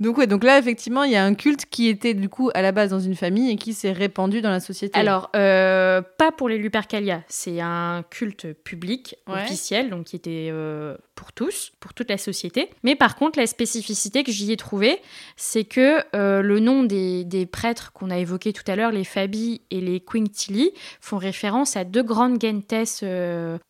Donc 0.00 0.16
ouais, 0.18 0.28
donc 0.28 0.44
là 0.44 0.58
effectivement, 0.58 1.02
il 1.02 1.10
y 1.10 1.16
a 1.16 1.24
un 1.24 1.34
culte 1.34 1.66
qui 1.66 1.88
était 1.88 2.14
du 2.14 2.28
coup 2.28 2.50
à 2.54 2.62
la 2.62 2.70
base 2.70 2.90
dans 2.90 3.00
une 3.00 3.16
famille 3.16 3.50
et 3.50 3.56
qui 3.56 3.74
s'est 3.74 3.90
répandu 3.90 4.40
dans 4.40 4.50
la 4.50 4.60
société. 4.60 4.96
Alors, 4.98 5.28
euh, 5.34 6.02
pas 6.18 6.30
pour 6.30 6.48
les 6.48 6.56
Lupercalia. 6.56 7.22
C'est 7.28 7.60
un 7.60 8.04
culte 8.08 8.52
public, 8.52 9.16
Ouais. 9.26 9.42
officiel, 9.42 9.90
donc 9.90 10.04
qui 10.06 10.16
était 10.16 10.50
euh, 10.52 10.96
pour 11.16 11.32
tous, 11.32 11.72
pour 11.80 11.94
toute 11.94 12.10
la 12.10 12.16
société. 12.16 12.70
Mais 12.84 12.94
par 12.94 13.16
contre, 13.16 13.40
la 13.40 13.46
spécificité 13.48 14.22
que 14.22 14.30
j'y 14.30 14.52
ai 14.52 14.56
trouvée, 14.56 15.00
c'est 15.36 15.64
que 15.64 16.04
euh, 16.14 16.42
le 16.42 16.60
nom 16.60 16.84
des, 16.84 17.24
des 17.24 17.44
prêtres 17.46 17.92
qu'on 17.92 18.10
a 18.10 18.18
évoqués 18.18 18.52
tout 18.52 18.62
à 18.70 18.76
l'heure, 18.76 18.92
les 18.92 19.04
Fabi 19.04 19.62
et 19.72 19.80
les 19.80 19.98
Quintili, 19.98 20.70
font 21.00 21.18
référence 21.18 21.76
à 21.76 21.82
deux 21.82 22.04
grandes 22.04 22.40
gentes 22.40 23.02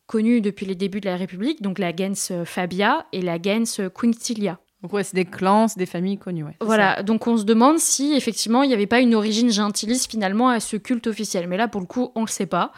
connues 0.05 0.41
depuis 0.41 0.65
les 0.67 0.75
débuts 0.75 1.01
de 1.01 1.09
la 1.09 1.17
République, 1.17 1.61
donc 1.63 1.79
la 1.79 1.91
gens 1.95 2.45
Fabia 2.45 3.07
et 3.13 3.21
la 3.21 3.41
gens 3.41 3.89
Quintilia. 3.89 4.59
Donc 4.81 4.93
ouais, 4.93 5.03
c'est 5.03 5.15
des 5.15 5.25
clans, 5.25 5.67
c'est 5.67 5.79
des 5.79 5.85
familles 5.85 6.17
connues. 6.17 6.43
Ouais, 6.45 6.55
Voilà, 6.61 7.03
donc 7.03 7.27
on 7.27 7.37
se 7.37 7.43
demande 7.43 7.79
si 7.79 8.13
effectivement 8.13 8.63
il 8.63 8.69
n'y 8.69 8.73
avait 8.73 8.87
pas 8.87 9.01
une 9.01 9.13
origine 9.13 9.51
gentilis 9.51 10.05
finalement 10.09 10.49
à 10.49 10.59
ce 10.59 10.77
culte 10.77 11.07
officiel. 11.07 11.47
Mais 11.47 11.57
là, 11.57 11.67
pour 11.67 11.81
le 11.81 11.87
coup, 11.87 12.11
on 12.15 12.21
ne 12.21 12.25
le 12.25 12.31
sait 12.31 12.45
pas. 12.45 12.71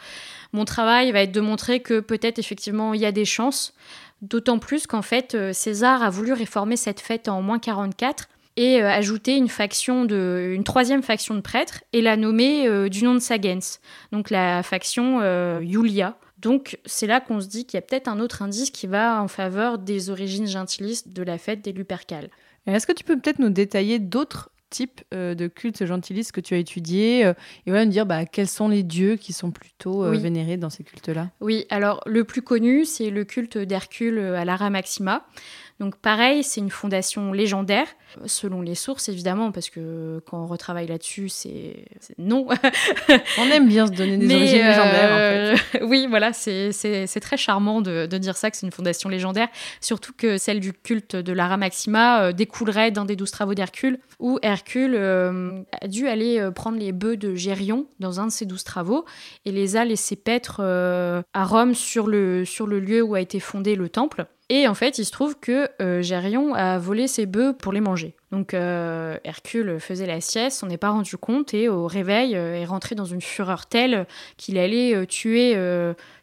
Mon 0.52 0.64
travail 0.64 1.12
va 1.12 1.22
être 1.22 1.32
de 1.32 1.40
montrer 1.40 1.80
que 1.80 2.00
peut-être 2.00 2.38
effectivement 2.38 2.92
il 2.92 3.00
y 3.00 3.06
a 3.06 3.12
des 3.12 3.24
chances, 3.24 3.72
d'autant 4.20 4.58
plus 4.58 4.86
qu'en 4.86 5.02
fait 5.02 5.34
euh, 5.34 5.52
César 5.52 6.02
a 6.02 6.10
voulu 6.10 6.32
réformer 6.32 6.76
cette 6.76 7.00
fête 7.00 7.28
en 7.28 7.40
moins 7.40 7.58
44 7.58 8.28
et 8.56 8.82
euh, 8.82 8.90
ajouter 8.90 9.36
une 9.36 9.48
faction 9.48 10.04
de, 10.04 10.52
une 10.54 10.64
troisième 10.64 11.02
faction 11.02 11.34
de 11.34 11.40
prêtres 11.40 11.82
et 11.92 12.02
la 12.02 12.16
nommer 12.16 12.68
euh, 12.68 12.88
du 12.88 13.04
nom 13.04 13.14
de 13.14 13.18
Sagens, 13.18 13.80
donc 14.12 14.30
la 14.30 14.62
faction 14.62 15.20
euh, 15.22 15.60
Julia. 15.62 16.16
Donc 16.42 16.78
c'est 16.84 17.06
là 17.06 17.20
qu'on 17.20 17.40
se 17.40 17.46
dit 17.48 17.64
qu'il 17.64 17.76
y 17.76 17.82
a 17.82 17.82
peut-être 17.82 18.08
un 18.08 18.20
autre 18.20 18.42
indice 18.42 18.70
qui 18.70 18.86
va 18.86 19.22
en 19.22 19.28
faveur 19.28 19.78
des 19.78 20.10
origines 20.10 20.46
gentilistes 20.46 21.08
de 21.12 21.22
la 21.22 21.38
fête 21.38 21.62
des 21.62 21.72
Lupercales. 21.72 22.28
Et 22.66 22.72
Est-ce 22.72 22.86
que 22.86 22.92
tu 22.92 23.04
peux 23.04 23.18
peut-être 23.18 23.38
nous 23.38 23.48
détailler 23.50 23.98
d'autres 23.98 24.50
types 24.70 25.02
euh, 25.12 25.34
de 25.34 25.48
cultes 25.48 25.84
gentilistes 25.84 26.32
que 26.32 26.40
tu 26.40 26.54
as 26.54 26.56
étudiés 26.56 27.26
euh, 27.26 27.34
et 27.66 27.70
voilà, 27.70 27.84
nous 27.84 27.90
dire 27.92 28.06
bah, 28.06 28.24
quels 28.24 28.48
sont 28.48 28.68
les 28.68 28.82
dieux 28.82 29.16
qui 29.16 29.32
sont 29.34 29.50
plutôt 29.50 30.02
euh, 30.04 30.10
Oui. 30.12 30.18
vénérés 30.18 30.56
dans 30.56 30.70
ces 30.70 30.82
cultes-là? 30.82 31.28
Oui, 31.40 31.66
alors 31.68 32.00
le 32.06 32.24
plus 32.24 32.40
connu, 32.42 32.84
c'est 32.86 33.10
le 33.10 33.24
culte 33.24 33.58
d'Hercule 33.58 34.18
à 34.18 34.44
Lara 34.44 34.70
Maxima. 34.70 35.26
Donc 35.80 35.96
pareil, 35.96 36.42
c'est 36.42 36.60
une 36.60 36.70
fondation 36.70 37.32
légendaire, 37.32 37.86
euh, 38.18 38.24
selon 38.26 38.60
les 38.60 38.74
sources 38.74 39.08
évidemment, 39.08 39.52
parce 39.52 39.70
que 39.70 40.20
quand 40.26 40.42
on 40.42 40.46
retravaille 40.46 40.86
là-dessus, 40.86 41.28
c'est 41.28 41.84
non. 42.18 42.46
On 43.38 43.50
aime 43.50 43.68
bien 43.68 43.86
se 43.86 43.92
donner 43.92 44.16
des 44.16 44.26
Mais, 44.26 44.36
origines 44.36 44.58
légendaires 44.58 45.12
en 45.12 45.56
fait. 45.56 45.80
euh, 45.82 45.86
oui, 45.86 46.06
voilà, 46.08 46.32
c'est 46.32 47.20
très 47.20 47.36
charmant 47.36 47.80
de, 47.80 48.06
de 48.06 48.18
dire 48.18 48.36
ça, 48.36 48.50
que 48.50 48.56
c'est 48.56 48.66
une 48.66 48.72
fondation 48.72 49.08
légendaire. 49.08 49.48
Surtout 49.80 50.12
que 50.16 50.38
celle 50.38 50.60
du 50.60 50.72
culte 50.72 51.16
de 51.16 51.32
Lara 51.32 51.56
Maxima 51.56 52.22
euh, 52.22 52.32
découlerait 52.32 52.90
d'un 52.90 53.04
des 53.04 53.16
douze 53.16 53.30
travaux 53.30 53.54
d'Hercule, 53.54 53.98
où 54.18 54.38
Hercule 54.42 54.94
euh, 54.94 55.62
a 55.80 55.88
dû 55.88 56.08
aller 56.08 56.38
euh, 56.38 56.50
prendre 56.50 56.78
les 56.78 56.92
bœufs 56.92 57.16
de 57.16 57.34
Gérion 57.34 57.86
dans 57.98 58.20
un 58.20 58.26
de 58.26 58.32
ses 58.32 58.46
douze 58.46 58.64
travaux 58.64 59.04
et 59.44 59.52
les 59.52 59.76
a 59.76 59.84
laissés 59.84 60.16
paître 60.16 60.58
euh, 60.60 61.22
à 61.32 61.44
Rome 61.44 61.74
sur 61.74 62.06
le, 62.06 62.44
sur 62.44 62.66
le 62.66 62.80
lieu 62.80 63.02
où 63.02 63.14
a 63.14 63.20
été 63.20 63.40
fondé 63.40 63.74
le 63.74 63.88
temple. 63.88 64.26
Et 64.54 64.68
en 64.68 64.74
fait, 64.74 64.98
il 64.98 65.06
se 65.06 65.12
trouve 65.12 65.38
que 65.40 65.70
euh, 65.80 66.02
Gérion 66.02 66.52
a 66.52 66.76
volé 66.76 67.08
ses 67.08 67.24
bœufs 67.24 67.54
pour 67.54 67.72
les 67.72 67.80
manger. 67.80 68.14
Donc 68.32 68.52
euh, 68.52 69.16
Hercule 69.24 69.80
faisait 69.80 70.04
la 70.04 70.20
sieste, 70.20 70.58
s'en 70.58 70.68
est 70.68 70.76
pas 70.76 70.90
rendu 70.90 71.16
compte 71.16 71.54
et 71.54 71.70
au 71.70 71.86
réveil 71.86 72.36
euh, 72.36 72.56
est 72.56 72.66
rentré 72.66 72.94
dans 72.94 73.06
une 73.06 73.22
fureur 73.22 73.64
telle 73.64 74.06
qu'il 74.36 74.58
allait 74.58 75.06
tuer 75.06 75.56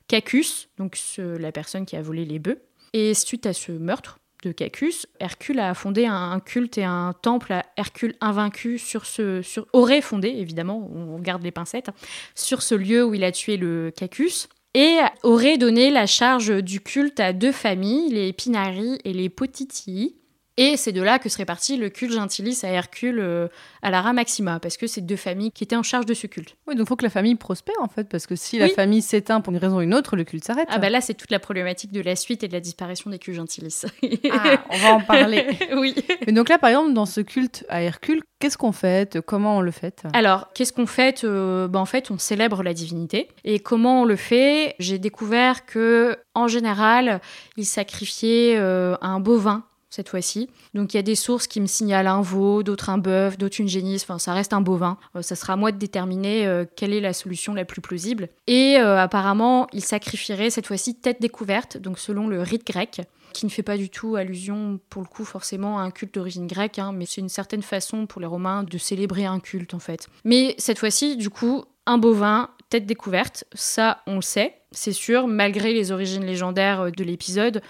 Cacus, 0.08 0.70
donc 0.78 0.96
la 1.18 1.52
personne 1.52 1.88
qui 1.88 1.96
a 1.96 2.04
volé 2.04 2.24
les 2.24 2.38
bœufs. 2.38 2.62
Et 2.94 3.16
suite 3.16 3.48
à 3.48 3.54
ce 3.54 3.72
meurtre 3.72 4.20
de 4.44 4.52
Cacus, 4.52 5.08
Hercule 5.20 5.60
a 5.60 5.74
fondé 5.74 6.06
un, 6.06 6.40
culte 6.40 6.78
et 6.78 6.84
un 6.84 7.14
temple 7.20 7.54
à 7.54 7.66
Hercule 7.78 8.14
invaincu 8.22 8.78
sur 8.78 9.08
ce 9.08 9.42
aurait 9.74 10.02
fondé 10.02 10.28
évidemment, 10.28 10.88
on 10.94 11.18
garde 11.18 11.42
les 11.42 11.52
pincettes, 11.52 11.90
sur 12.36 12.62
ce 12.62 12.76
lieu 12.76 13.04
où 13.04 13.16
il 13.16 13.24
a 13.24 13.32
tué 13.32 13.58
le 13.58 13.90
Cacus 13.90 14.50
et 14.74 15.00
aurait 15.24 15.58
donné 15.58 15.90
la 15.90 16.06
charge 16.06 16.64
du 16.64 16.82
culte 16.82 17.20
à 17.20 17.34
deux 17.34 17.52
familles, 17.52 18.10
les 18.10 18.34
Pinari 18.34 19.00
et 19.04 19.14
les 19.14 19.30
Potitii. 19.30 20.19
Et 20.60 20.76
c'est 20.76 20.92
de 20.92 21.02
là 21.02 21.20
que 21.20 21.30
serait 21.30 21.46
parti 21.46 21.78
le 21.78 21.88
culte 21.88 22.12
gentilis 22.12 22.60
à 22.64 22.68
Hercule 22.68 23.20
euh, 23.22 23.48
à 23.82 23.90
Lara 23.90 24.12
Maxima, 24.12 24.60
parce 24.60 24.76
que 24.76 24.88
c'est 24.88 25.00
deux 25.00 25.16
familles 25.16 25.52
qui 25.54 25.64
étaient 25.64 25.78
en 25.78 25.84
charge 25.84 26.06
de 26.06 26.14
ce 26.14 26.28
culte. 26.28 26.58
Oui, 26.68 26.76
donc 26.76 26.86
il 26.86 26.90
faut 26.90 26.98
que 26.98 27.06
la 27.06 27.10
famille 27.10 27.36
prospère 27.36 27.78
en 27.80 27.88
fait, 27.88 28.10
parce 28.10 28.28
que 28.28 28.36
si 28.36 28.60
la 28.60 28.68
famille 28.68 29.02
s'éteint 29.02 29.40
pour 29.40 29.54
une 29.54 29.60
raison 29.60 29.78
ou 29.78 29.82
une 29.82 29.94
autre, 29.94 30.18
le 30.18 30.26
culte 30.26 30.44
s'arrête. 30.44 30.68
Ah 30.70 30.78
bah 30.78 30.90
là, 30.90 31.00
c'est 31.00 31.14
toute 31.14 31.32
la 31.32 31.40
problématique 31.40 31.94
de 31.94 32.02
la 32.02 32.18
suite 32.18 32.44
et 32.44 32.50
de 32.50 32.54
la 32.54 32.60
disparition 32.60 33.10
des 33.10 33.20
cultes 33.20 33.38
gentilis. 33.38 33.84
Ah, 34.32 34.62
on 34.70 34.78
va 34.80 34.94
en 34.96 35.00
parler. 35.00 35.46
oui. 35.78 35.96
Mais 36.28 36.34
donc 36.34 36.50
là, 36.50 36.58
par 36.58 36.72
exemple, 36.72 36.92
dans 36.92 37.06
ce 37.06 37.22
culte 37.22 37.66
à 37.70 37.82
Hercule, 37.82 38.22
qu'est-ce 38.40 38.58
qu'on 38.58 38.74
fait 38.74 39.20
Comment 39.26 39.60
on 39.60 39.62
le 39.62 39.72
fait 39.72 40.04
Alors, 40.12 40.52
qu'est-ce 40.54 40.74
qu'on 40.74 40.88
fait 40.88 41.24
Euh, 41.24 41.70
bah, 41.70 41.80
En 41.80 41.86
fait, 41.86 42.12
on 42.12 42.18
célèbre 42.18 42.64
la 42.64 42.74
divinité. 42.74 43.30
Et 43.46 43.60
comment 43.60 44.02
on 44.02 44.06
le 44.06 44.18
fait? 44.18 44.76
J'ai 44.80 45.00
découvert 45.00 45.66
que, 45.66 46.18
en 46.34 46.50
général, 46.50 47.22
ils 47.56 47.66
sacrifiaient 47.66 48.56
euh, 48.58 48.98
un 49.02 49.22
bovin 49.22 49.64
cette 49.90 50.10
fois-ci. 50.10 50.50
Donc 50.74 50.94
il 50.94 50.98
y 50.98 51.00
a 51.00 51.04
des 51.04 51.16
sources 51.16 51.48
qui 51.48 51.62
me 51.62 51.66
signalent 51.66 52.08
un 52.08 52.22
veau, 52.22 52.64
d'autres 52.64 52.90
un 52.90 52.98
bœuf, 52.98 53.38
d'autres 53.38 53.60
une 53.60 53.68
génisse, 53.68 54.04
enfin 54.04 54.20
ça 54.20 54.34
reste 54.34 54.54
un 54.54 54.62
bovin. 54.62 54.98
Euh, 55.16 55.22
ça 55.22 55.36
sera 55.36 55.54
à 55.54 55.56
moi 55.56 55.72
de 55.72 55.78
déterminer 55.78 56.46
euh, 56.46 56.66
quelle 56.76 56.94
est 56.94 57.02
la 57.02 57.14
solution 57.14 57.54
la 57.54 57.66
plus 57.66 57.82
plausible. 57.82 58.30
Et 58.48 58.78
euh, 58.78 59.00
apparemment, 59.00 59.68
ils 59.74 59.84
sacrifieraient 59.84 60.50
cette 60.50 60.68
fois-ci 60.68 60.96
tête 60.96 61.22
découverte, 61.22 61.78
donc 61.78 62.00
selon 62.00 62.28
le 62.28 62.42
rite 62.42 62.66
grec 62.66 63.02
qui 63.32 63.46
ne 63.46 63.52
fait 63.52 63.64
pas 63.64 63.78
du 63.78 63.90
tout 63.92 64.16
allusion, 64.16 64.80
pour 64.90 65.04
le 65.04 65.08
coup, 65.08 65.24
forcément 65.24 65.78
à 65.78 65.84
un 65.84 65.92
culte 65.92 66.16
d'origine 66.16 66.48
grecque, 66.48 66.80
hein, 66.80 66.92
mais 66.92 67.06
c'est 67.06 67.22
une 67.22 67.30
certaine 67.30 67.62
façon 67.62 68.08
pour 68.08 68.22
les 68.22 68.28
Romains 68.28 68.64
de 68.64 68.78
célébrer 68.80 69.26
un 69.26 69.40
culte, 69.40 69.76
en 69.76 69.80
fait. 69.80 70.10
Mais 70.24 70.56
cette 70.58 70.80
fois-ci, 70.80 71.16
du 71.16 71.30
coup, 71.30 71.64
un 71.86 72.00
bovin, 72.00 72.50
tête 72.70 72.86
découverte, 72.86 73.46
ça, 73.54 74.02
on 74.08 74.16
le 74.16 74.22
sait, 74.22 74.60
c'est 74.72 74.94
sûr, 74.94 75.28
malgré 75.28 75.74
les 75.74 75.92
origines 75.92 76.26
légendaires 76.26 76.82
euh, 76.82 76.92
de 76.92 77.04
l'épisode, 77.04 77.62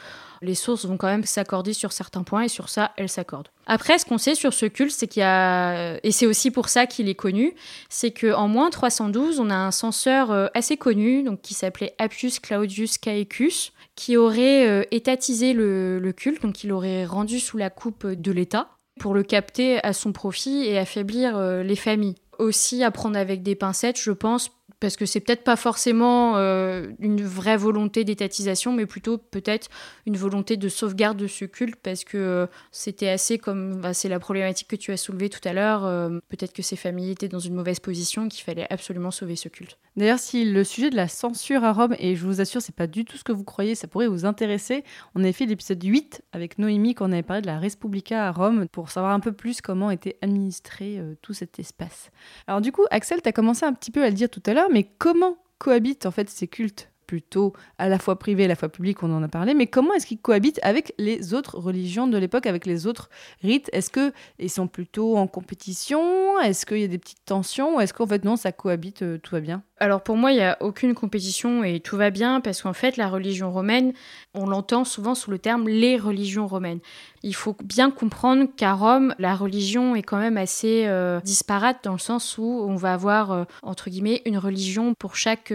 les 0.42 0.56
sources 0.56 0.86
vont 0.86 0.98
quand 0.98 1.08
même 1.08 1.26
s'accorder 1.26 1.74
sur 1.74 1.92
certains 1.92 2.24
points, 2.24 2.44
et 2.44 2.48
sur 2.48 2.70
ça, 2.70 2.92
elles 2.98 3.10
s'accordent. 3.10 3.50
Après, 3.66 3.98
ce 3.98 4.06
qu'on 4.06 4.18
sait 4.18 4.36
sur 4.36 4.54
ce 4.54 4.66
culte, 4.66 4.92
c'est 4.92 5.08
qu'il 5.08 5.22
y 5.22 5.26
a, 5.26 6.00
et 6.04 6.12
c'est 6.12 6.26
aussi 6.26 6.52
pour 6.52 6.70
ça 6.70 6.86
qu'il 6.86 7.10
est 7.10 7.16
connu, 7.16 7.56
c'est 7.90 8.12
qu'en 8.12 8.48
moins 8.48 8.70
312, 8.70 9.40
on 9.40 9.50
a 9.50 9.56
un 9.56 9.72
censeur 9.72 10.32
euh, 10.32 10.48
assez 10.54 10.78
connu, 10.78 11.24
donc 11.24 11.42
qui 11.42 11.54
s'appelait 11.54 11.94
Appius 11.98 12.40
Claudius 12.40 12.98
Caecus, 12.98 13.74
qui 13.96 14.18
aurait 14.18 14.68
euh, 14.68 14.84
étatisé 14.92 15.54
le, 15.54 16.00
le 16.00 16.14
culte, 16.14 16.42
donc 16.42 16.64
il 16.64 16.72
aurait 16.72 17.06
rendu 17.06 17.40
sous 17.40 17.58
la 17.58 17.70
coupe 17.70 18.06
de 18.06 18.32
l'État 18.32 18.70
pour 19.00 19.14
le 19.14 19.24
capter 19.24 19.82
à 19.84 19.94
son 19.94 20.12
profit 20.12 20.66
et 20.66 20.78
affaiblir 20.78 21.40
les 21.64 21.78
familles. 21.78 22.16
Aussi 22.38 22.84
à 22.84 22.92
prendre 22.92 23.18
avec 23.18 23.44
des 23.44 23.56
pincettes, 23.56 23.98
je 23.98 24.12
pense, 24.12 24.52
parce 24.80 24.96
que 24.96 25.06
c'est 25.06 25.20
peut-être 25.20 25.44
pas 25.44 25.56
forcément 25.56 26.38
euh, 26.38 26.88
une 27.00 27.22
vraie 27.22 27.58
volonté 27.58 28.04
d'étatisation, 28.04 28.72
mais 28.72 28.86
plutôt 28.86 29.18
peut-être 29.18 29.68
une 30.06 30.16
volonté 30.16 30.58
de 30.58 30.70
sauvegarde 30.70 31.18
de 31.18 31.28
ce 31.28 31.46
culte, 31.46 31.76
parce 31.76 32.04
que 32.04 32.18
euh, 32.18 32.48
c'était 32.72 33.10
assez 33.10 33.38
comme, 33.38 33.82
bah, 33.82 33.94
c'est 33.94 34.10
la 34.10 34.20
problématique 34.20 34.70
que 34.70 34.76
tu 34.76 34.92
as 34.92 34.98
soulevée 34.98 35.30
tout 35.30 35.46
à 35.48 35.54
l'heure, 35.54 35.86
euh, 35.86 36.20
peut-être 36.30 36.54
que 36.54 36.62
ces 36.62 36.76
familles 36.76 37.12
étaient 37.12 37.28
dans 37.28 37.40
une 37.40 37.56
mauvaise 37.56 37.80
position 37.80 38.30
qu'il 38.30 38.44
fallait 38.44 38.68
absolument 38.70 39.12
sauver 39.12 39.36
ce 39.36 39.50
culte. 39.50 39.78
D'ailleurs, 39.98 40.20
si 40.20 40.46
le 40.46 40.64
sujet 40.64 40.90
de 40.90 40.96
la 40.96 41.08
censure 41.08 41.64
à 41.64 41.74
Rome, 41.74 41.96
et 42.00 42.16
je 42.16 42.26
vous 42.26 42.40
assure, 42.40 42.62
c'est 42.62 42.76
pas 42.76 42.88
du 42.88 43.04
tout 43.04 43.18
ce 43.18 43.24
que 43.24 43.34
vous 43.34 43.44
croyez, 43.44 43.76
ça 43.76 43.88
pourrait 43.88 44.08
vous 44.08 44.26
intéresser, 44.26 44.84
on 45.14 45.22
avait 45.22 45.34
fait 45.34 45.46
l'épisode 45.46 45.84
8 45.84 46.22
avec 46.32 46.58
Noémie 46.58 46.96
quand 46.96 47.10
on 47.10 47.12
avait 47.12 47.24
parlé 47.24 47.42
de 47.42 47.48
la 47.48 47.60
Respublica 47.60 48.28
à 48.28 48.32
Rome 48.32 48.68
pour 48.72 48.92
savoir 48.92 49.12
un 49.12 49.20
peu 49.20 49.34
plus 49.34 49.60
comment 49.62 49.92
était 49.92 50.18
administré 50.22 51.02
tout 51.22 51.34
cet 51.34 51.60
espace. 51.60 52.12
Alors 52.48 52.62
du 52.62 52.72
coup, 52.72 52.86
Axel, 52.92 53.22
tu 53.22 53.28
as 53.28 53.34
commencé 53.34 53.66
un 53.66 53.74
petit 53.74 53.92
peu 53.92 54.04
à 54.04 54.08
le 54.08 54.14
dire 54.14 54.30
tout 54.30 54.44
à 54.46 54.54
l'heure, 54.54 54.69
mais 54.72 54.92
comment 54.98 55.38
cohabitent 55.58 56.06
en 56.06 56.12
fait 56.12 56.30
ces 56.30 56.48
cultes? 56.48 56.89
Plutôt 57.10 57.54
à 57.80 57.90
la 57.90 57.98
fois 57.98 58.20
privés 58.20 58.44
et 58.44 58.46
à 58.46 58.50
la 58.50 58.56
fois 58.56 58.70
publics, 58.70 59.02
on 59.02 59.12
en 59.12 59.24
a 59.24 59.28
parlé, 59.28 59.56
mais 59.56 59.66
comment 59.66 59.96
est-ce 59.96 60.06
qu'ils 60.06 60.20
cohabitent 60.20 60.60
avec 60.62 60.94
les 61.00 61.34
autres 61.34 61.58
religions 61.58 62.06
de 62.06 62.16
l'époque, 62.20 62.46
avec 62.46 62.68
les 62.68 62.86
autres 62.86 63.10
rites? 63.42 63.68
Est-ce 63.74 63.90
qu'ils 63.90 64.50
sont 64.52 64.68
plutôt 64.68 65.18
en 65.18 65.26
compétition? 65.26 66.40
Est-ce 66.40 66.68
qu'il 66.68 66.78
y 66.78 66.84
a 66.84 66.88
des 66.88 67.00
petites 67.00 67.26
tensions? 67.26 67.78
Ou 67.78 67.80
est-ce 67.82 67.96
qu'en 67.96 68.06
fait 68.06 68.24
non, 68.24 68.36
ça 68.36 68.52
cohabite, 68.52 69.02
euh, 69.02 69.18
tout 69.18 69.34
va 69.34 69.42
bien? 69.42 69.64
Alors 69.80 70.04
pour 70.04 70.18
moi, 70.18 70.34
il 70.34 70.36
n'y 70.36 70.44
a 70.44 70.58
aucune 70.60 70.94
compétition 70.94 71.64
et 71.64 71.80
tout 71.80 71.96
va 71.96 72.12
bien 72.12 72.42
parce 72.42 72.62
qu'en 72.62 72.74
fait, 72.74 72.96
la 72.98 73.08
religion 73.08 73.52
romaine, 73.52 73.94
on 74.36 74.46
l'entend 74.46 74.84
souvent 74.84 75.16
sous 75.16 75.32
le 75.32 75.40
terme 75.40 75.68
les 75.68 75.98
religions 75.98 76.48
romaines. 76.48 76.80
Il 77.24 77.34
faut 77.34 77.56
bien 77.64 77.90
comprendre 77.90 78.46
qu'à 78.56 78.74
Rome, 78.74 79.16
la 79.20 79.36
religion 79.36 79.96
est 79.96 80.04
quand 80.04 80.20
même 80.20 80.38
assez 80.38 80.84
euh, 80.86 81.22
disparate 81.22 81.78
dans 81.84 81.94
le 81.94 82.00
sens 82.00 82.38
où 82.38 82.44
on 82.44 82.76
va 82.76 82.94
avoir, 82.94 83.32
euh, 83.32 83.44
entre 83.64 83.90
guillemets, 83.90 84.22
une 84.26 84.38
religion 84.38 84.94
pour 84.94 85.16
chaque 85.16 85.54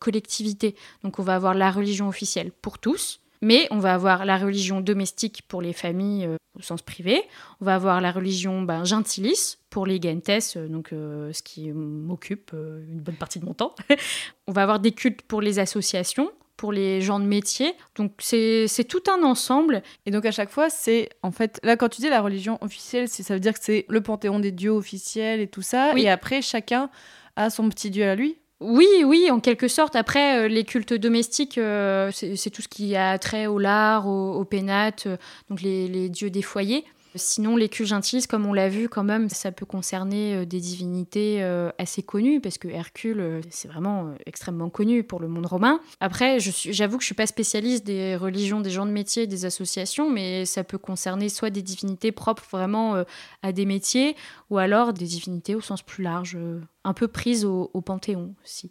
collectivité. 0.00 0.73
Donc 1.02 1.18
on 1.18 1.22
va 1.22 1.34
avoir 1.34 1.54
la 1.54 1.70
religion 1.70 2.08
officielle 2.08 2.52
pour 2.52 2.78
tous. 2.78 3.20
Mais 3.42 3.66
on 3.70 3.78
va 3.78 3.92
avoir 3.92 4.24
la 4.24 4.38
religion 4.38 4.80
domestique 4.80 5.42
pour 5.48 5.60
les 5.60 5.74
familles 5.74 6.24
euh, 6.24 6.36
au 6.58 6.62
sens 6.62 6.82
privé. 6.82 7.22
On 7.60 7.64
va 7.64 7.74
avoir 7.74 8.00
la 8.00 8.12
religion 8.12 8.62
ben, 8.62 8.84
gentilis 8.84 9.58
pour 9.70 9.86
les 9.86 10.00
gentes, 10.00 10.56
euh, 10.56 10.68
donc 10.68 10.92
euh, 10.92 11.32
ce 11.32 11.42
qui 11.42 11.70
m'occupe 11.72 12.52
euh, 12.54 12.84
une 12.88 13.00
bonne 13.00 13.16
partie 13.16 13.40
de 13.40 13.44
mon 13.44 13.54
temps. 13.54 13.74
on 14.46 14.52
va 14.52 14.62
avoir 14.62 14.80
des 14.80 14.92
cultes 14.92 15.22
pour 15.22 15.40
les 15.40 15.58
associations, 15.58 16.30
pour 16.56 16.72
les 16.72 17.00
gens 17.00 17.18
de 17.18 17.24
métier. 17.24 17.74
Donc 17.96 18.12
c'est 18.20 18.86
tout 18.88 19.02
un 19.10 19.22
ensemble. 19.24 19.82
Et 20.06 20.10
donc 20.10 20.24
à 20.24 20.30
chaque 20.30 20.50
fois, 20.50 20.70
c'est 20.70 21.08
en 21.22 21.32
fait, 21.32 21.58
là 21.62 21.76
quand 21.76 21.88
tu 21.88 22.00
dis 22.00 22.08
la 22.08 22.20
religion 22.20 22.58
officielle, 22.60 23.08
ça 23.08 23.34
veut 23.34 23.40
dire 23.40 23.54
que 23.54 23.60
c'est 23.60 23.84
le 23.88 24.00
panthéon 24.00 24.38
des 24.38 24.52
dieux 24.52 24.70
officiels 24.70 25.40
et 25.40 25.48
tout 25.48 25.62
ça. 25.62 25.92
Oui. 25.94 26.02
Et 26.02 26.08
après, 26.08 26.40
chacun 26.40 26.90
a 27.36 27.50
son 27.50 27.68
petit 27.68 27.90
dieu 27.90 28.04
à 28.04 28.14
lui. 28.14 28.38
Oui, 28.60 28.86
oui, 29.04 29.30
en 29.30 29.40
quelque 29.40 29.68
sorte. 29.68 29.96
Après, 29.96 30.44
euh, 30.44 30.48
les 30.48 30.64
cultes 30.64 30.94
domestiques, 30.94 31.58
euh, 31.58 32.10
c'est 32.12 32.50
tout 32.50 32.62
ce 32.62 32.68
qui 32.68 32.96
a 32.96 33.18
trait 33.18 33.46
au 33.46 33.58
lard, 33.58 34.06
au, 34.06 34.34
au 34.34 34.44
pénate, 34.44 35.06
euh, 35.06 35.16
donc 35.50 35.60
les 35.60 36.08
dieux 36.08 36.30
des 36.30 36.42
foyers. 36.42 36.84
Sinon, 37.16 37.56
les 37.56 37.68
cultes 37.68 37.84
comme 38.28 38.44
on 38.46 38.52
l'a 38.52 38.68
vu 38.68 38.88
quand 38.88 39.04
même, 39.04 39.28
ça 39.28 39.52
peut 39.52 39.66
concerner 39.66 40.34
euh, 40.34 40.44
des 40.44 40.58
divinités 40.58 41.42
euh, 41.44 41.70
assez 41.78 42.02
connues, 42.02 42.40
parce 42.40 42.58
que 42.58 42.66
Hercule, 42.66 43.20
euh, 43.20 43.40
c'est 43.50 43.68
vraiment 43.68 44.14
extrêmement 44.26 44.68
connu 44.68 45.04
pour 45.04 45.20
le 45.20 45.28
monde 45.28 45.46
romain. 45.46 45.80
Après, 46.00 46.38
j'avoue 46.40 46.96
que 46.96 47.02
je 47.02 47.06
suis 47.06 47.14
pas 47.14 47.26
spécialiste 47.26 47.86
des 47.86 48.16
religions, 48.16 48.60
des 48.60 48.70
gens 48.70 48.84
de 48.84 48.90
métier, 48.90 49.28
des 49.28 49.44
associations, 49.44 50.10
mais 50.10 50.44
ça 50.44 50.64
peut 50.64 50.78
concerner 50.78 51.28
soit 51.28 51.50
des 51.50 51.62
divinités 51.62 52.10
propres 52.10 52.44
vraiment 52.50 53.04
à 53.42 53.52
des 53.52 53.66
métiers, 53.66 54.16
ou 54.50 54.58
alors 54.58 54.92
des 54.92 55.06
divinités 55.06 55.54
au 55.54 55.60
sens 55.60 55.82
plus 55.82 56.02
large, 56.02 56.36
un 56.84 56.92
peu 56.94 57.06
prises 57.06 57.44
au, 57.44 57.68
panthéon 57.84 58.34
aussi. 58.44 58.70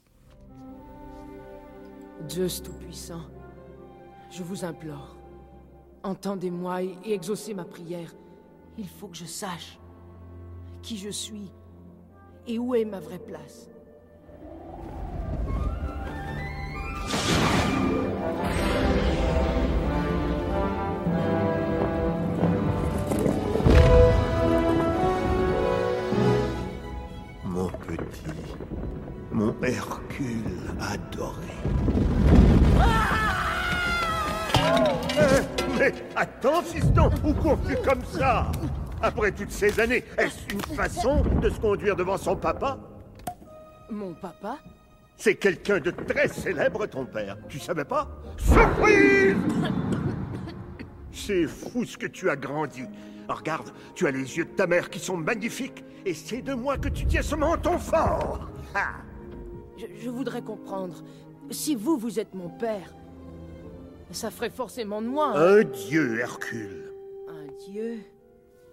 Dieu 2.27 2.47
Tout-Puissant, 2.63 3.21
je 4.31 4.43
vous 4.43 4.65
implore, 4.65 5.15
entendez-moi 6.03 6.83
et 6.83 7.13
exaucez 7.13 7.53
ma 7.53 7.65
prière. 7.65 8.13
Il 8.77 8.87
faut 8.87 9.07
que 9.07 9.17
je 9.17 9.25
sache 9.25 9.77
qui 10.81 10.97
je 10.97 11.09
suis 11.09 11.51
et 12.47 12.57
où 12.57 12.75
est 12.75 12.85
ma 12.85 12.99
vraie 12.99 13.19
place. 13.19 13.69
Mon 27.45 27.67
petit, 27.67 28.55
mon 29.31 29.55
Hercule 29.61 30.43
adoré. 30.79 31.53
Mais 35.77 35.93
attends, 36.15 36.61
fiston, 36.61 37.09
où 37.23 37.33
cours-tu 37.33 37.75
comme 37.77 38.03
ça? 38.05 38.51
Après 39.01 39.31
toutes 39.31 39.51
ces 39.51 39.79
années, 39.79 40.03
est-ce 40.17 40.53
une 40.53 40.61
façon 40.75 41.23
de 41.41 41.49
se 41.49 41.59
conduire 41.59 41.95
devant 41.95 42.17
son 42.17 42.35
papa? 42.35 42.77
Mon 43.89 44.13
papa? 44.13 44.57
C'est 45.17 45.35
quelqu'un 45.35 45.79
de 45.79 45.91
très 45.91 46.27
célèbre, 46.27 46.85
ton 46.87 47.05
père. 47.05 47.37
Tu 47.49 47.59
savais 47.59 47.85
pas? 47.85 48.07
Surprise 48.37 49.35
C'est 51.11 51.47
fou 51.47 51.85
ce 51.85 51.97
que 51.97 52.07
tu 52.07 52.29
as 52.29 52.35
grandi. 52.35 52.83
regarde, 53.27 53.71
tu 53.95 54.07
as 54.07 54.11
les 54.11 54.37
yeux 54.37 54.45
de 54.45 54.51
ta 54.51 54.67
mère 54.67 54.89
qui 54.89 54.99
sont 54.99 55.17
magnifiques, 55.17 55.83
et 56.05 56.13
c'est 56.13 56.41
de 56.41 56.53
moi 56.53 56.77
que 56.77 56.89
tu 56.89 57.05
tiens 57.05 57.21
ce 57.21 57.35
menton 57.35 57.77
fort. 57.77 58.49
Je, 59.77 59.85
je 60.03 60.09
voudrais 60.09 60.41
comprendre. 60.41 61.03
Si 61.51 61.75
vous, 61.75 61.97
vous 61.97 62.19
êtes 62.19 62.33
mon 62.33 62.49
père, 62.49 62.93
ça 64.11 64.31
ferait 64.31 64.49
forcément 64.49 65.01
de 65.01 65.07
moi. 65.07 65.37
Un 65.37 65.63
dieu, 65.63 66.19
Hercule. 66.19 66.91
Un 67.27 67.71
dieu? 67.71 67.99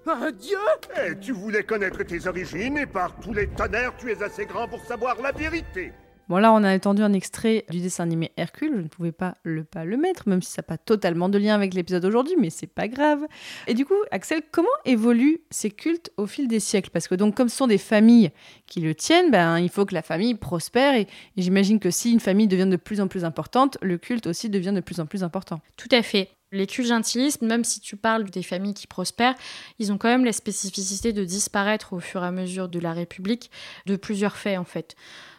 Un 0.06 0.32
dieu? 0.32 0.58
Eh, 0.96 1.18
tu 1.20 1.32
voulais 1.32 1.62
connaître 1.62 2.02
tes 2.02 2.26
origines 2.26 2.78
et 2.78 2.86
par 2.86 3.18
tous 3.20 3.32
les 3.32 3.48
tonnerres, 3.48 3.94
tu 3.98 4.10
es 4.10 4.22
assez 4.22 4.46
grand 4.46 4.66
pour 4.66 4.82
savoir 4.84 5.20
la 5.20 5.32
vérité. 5.32 5.92
Bon 6.30 6.38
là, 6.38 6.52
on 6.52 6.62
a 6.62 6.72
entendu 6.72 7.02
un 7.02 7.12
extrait 7.12 7.64
du 7.70 7.80
dessin 7.80 8.04
animé 8.04 8.30
Hercule, 8.36 8.70
je 8.76 8.82
ne 8.82 8.86
pouvais 8.86 9.10
pas 9.10 9.34
le 9.42 9.64
pas 9.64 9.84
le 9.84 9.96
mettre, 9.96 10.28
même 10.28 10.42
si 10.42 10.52
ça 10.52 10.62
n'a 10.62 10.62
pas 10.62 10.78
totalement 10.78 11.28
de 11.28 11.36
lien 11.38 11.56
avec 11.56 11.74
l'épisode 11.74 12.04
d'aujourd'hui, 12.04 12.36
mais 12.38 12.50
c'est 12.50 12.68
pas 12.68 12.86
grave. 12.86 13.26
Et 13.66 13.74
du 13.74 13.84
coup, 13.84 13.96
Axel, 14.12 14.42
comment 14.52 14.68
évoluent 14.84 15.40
ces 15.50 15.72
cultes 15.72 16.12
au 16.16 16.28
fil 16.28 16.46
des 16.46 16.60
siècles? 16.60 16.90
Parce 16.90 17.08
que 17.08 17.16
donc, 17.16 17.34
comme 17.34 17.48
ce 17.48 17.56
sont 17.56 17.66
des 17.66 17.78
familles 17.78 18.30
qui 18.66 18.80
le 18.80 18.94
tiennent, 18.94 19.32
ben, 19.32 19.58
il 19.58 19.70
faut 19.70 19.84
que 19.84 19.92
la 19.92 20.02
famille 20.02 20.36
prospère, 20.36 20.94
et, 20.94 21.08
j'imagine 21.36 21.80
que 21.80 21.90
si 21.90 22.12
une 22.12 22.20
famille 22.20 22.46
devient 22.46 22.70
de 22.70 22.76
plus 22.76 23.00
en 23.00 23.08
plus 23.08 23.24
importante, 23.24 23.76
le 23.82 23.98
culte 23.98 24.28
aussi 24.28 24.48
devient 24.48 24.72
de 24.72 24.80
plus 24.80 25.00
en 25.00 25.06
plus 25.06 25.24
important. 25.24 25.60
Tout 25.76 25.88
à 25.90 26.00
fait. 26.00 26.28
Les 26.52 26.68
cultes 26.68 26.88
gentilistes, 26.88 27.42
même 27.42 27.64
si 27.64 27.80
tu 27.80 27.96
parles 27.96 28.30
des 28.30 28.44
familles 28.44 28.74
qui 28.74 28.86
prospèrent, 28.86 29.34
ils 29.80 29.92
ont 29.92 29.98
quand 29.98 30.08
même 30.08 30.24
la 30.24 30.32
spécificité 30.32 31.12
de 31.12 31.24
disparaître 31.24 31.92
au 31.92 31.98
fur 31.98 32.22
et 32.22 32.26
à 32.28 32.30
mesure 32.30 32.68
de 32.68 32.78
la 32.78 32.92
République 32.92 33.50
de 33.86 33.96
plusieurs 33.96 34.36
faits 34.36 34.58
en 34.58 34.64
fait 34.64 34.94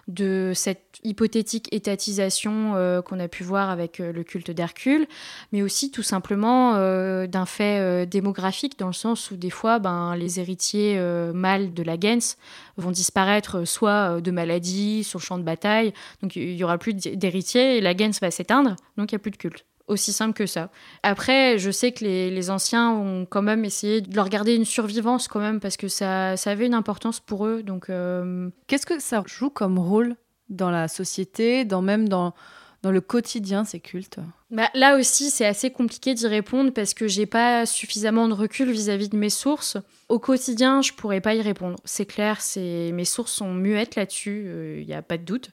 de 0.07 0.51
cette 0.55 0.99
hypothétique 1.03 1.67
étatisation 1.73 2.75
euh, 2.75 3.01
qu'on 3.01 3.19
a 3.19 3.27
pu 3.27 3.43
voir 3.43 3.69
avec 3.69 3.99
euh, 3.99 4.11
le 4.11 4.23
culte 4.23 4.51
d'Hercule, 4.51 5.07
mais 5.51 5.61
aussi 5.61 5.91
tout 5.91 6.03
simplement 6.03 6.75
euh, 6.75 7.27
d'un 7.27 7.45
fait 7.45 8.05
démographique, 8.05 8.77
dans 8.79 8.87
le 8.87 8.93
sens 8.93 9.31
où 9.31 9.35
des 9.35 9.49
fois, 9.49 9.79
ben, 9.79 10.15
les 10.15 10.39
héritiers 10.39 10.99
mâles 11.33 11.73
de 11.73 11.83
la 11.83 11.97
gens 11.97 12.37
vont 12.77 12.91
disparaître 12.91 13.65
soit 13.65 14.21
de 14.21 14.31
maladie, 14.31 15.03
sur 15.03 15.19
le 15.19 15.23
champ 15.23 15.37
de 15.37 15.43
bataille, 15.43 15.93
donc 16.21 16.35
il 16.35 16.55
y 16.55 16.63
aura 16.63 16.77
plus 16.77 16.93
d'héritiers, 16.93 17.77
et 17.77 17.81
la 17.81 17.93
gens 17.93 18.19
va 18.21 18.31
s'éteindre, 18.31 18.75
donc 18.97 19.11
il 19.11 19.15
n'y 19.15 19.17
a 19.17 19.19
plus 19.19 19.31
de 19.31 19.37
culte 19.37 19.65
aussi 19.87 20.13
simple 20.13 20.33
que 20.33 20.45
ça. 20.45 20.69
Après, 21.03 21.57
je 21.57 21.71
sais 21.71 21.91
que 21.91 22.03
les, 22.03 22.49
anciens 22.49 22.91
ont 22.91 23.25
quand 23.25 23.41
même 23.41 23.65
essayé 23.65 24.01
de 24.01 24.15
leur 24.15 24.29
garder 24.29 24.55
une 24.55 24.65
survivance 24.65 25.27
quand 25.27 25.39
même 25.39 25.59
parce 25.59 25.77
que 25.77 25.87
ça, 25.87 26.37
ça 26.37 26.51
avait 26.51 26.65
une 26.65 26.73
importance 26.73 27.19
pour 27.19 27.45
eux. 27.45 27.63
Donc, 27.63 27.89
euh, 27.89 28.49
qu'est-ce 28.67 28.85
que 28.85 28.99
ça 28.99 29.23
joue 29.25 29.49
comme 29.49 29.77
rôle 29.77 30.15
dans 30.49 30.71
la 30.71 30.87
société, 30.87 31.65
dans 31.65 31.81
même 31.81 32.09
dans 32.09 32.33
dans 32.81 32.91
le 32.91 33.01
quotidien 33.01 33.63
ces 33.63 33.79
cultes? 33.79 34.17
Bah, 34.49 34.69
Là 34.73 34.97
aussi, 34.97 35.29
c'est 35.29 35.45
assez 35.45 35.69
compliqué 35.69 36.13
d'y 36.13 36.27
répondre 36.27 36.71
parce 36.71 36.93
que 36.93 37.07
j'ai 37.07 37.25
pas 37.25 37.65
suffisamment 37.65 38.27
de 38.27 38.33
recul 38.33 38.71
vis-à-vis 38.71 39.09
de 39.09 39.17
mes 39.17 39.29
sources. 39.29 39.77
Au 40.09 40.19
quotidien, 40.19 40.81
je 40.81 40.93
pourrais 40.93 41.21
pas 41.21 41.35
y 41.35 41.41
répondre. 41.41 41.77
C'est 41.85 42.05
clair, 42.05 42.41
c'est 42.41 42.91
mes 42.93 43.05
sources 43.05 43.33
sont 43.33 43.53
muettes 43.53 43.95
là-dessus, 43.95 44.43
il 44.45 44.49
euh, 44.49 44.83
n'y 44.83 44.93
a 44.93 45.01
pas 45.01 45.17
de 45.17 45.23
doute. 45.23 45.51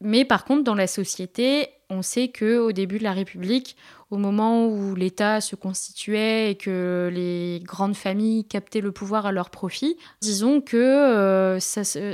Mais 0.00 0.24
par 0.24 0.44
contre, 0.44 0.64
dans 0.64 0.74
la 0.74 0.86
société, 0.86 1.68
on 1.90 2.02
sait 2.02 2.28
que 2.28 2.58
au 2.58 2.72
début 2.72 2.98
de 2.98 3.04
la 3.04 3.12
République, 3.12 3.76
au 4.10 4.16
moment 4.16 4.66
où 4.66 4.94
l'État 4.94 5.40
se 5.40 5.56
constituait 5.56 6.50
et 6.50 6.54
que 6.56 7.10
les 7.12 7.60
grandes 7.64 7.96
familles 7.96 8.44
captaient 8.44 8.80
le 8.80 8.92
pouvoir 8.92 9.26
à 9.26 9.32
leur 9.32 9.50
profit, 9.50 9.96
disons 10.20 10.60
que 10.60 10.76
euh, 10.76 11.58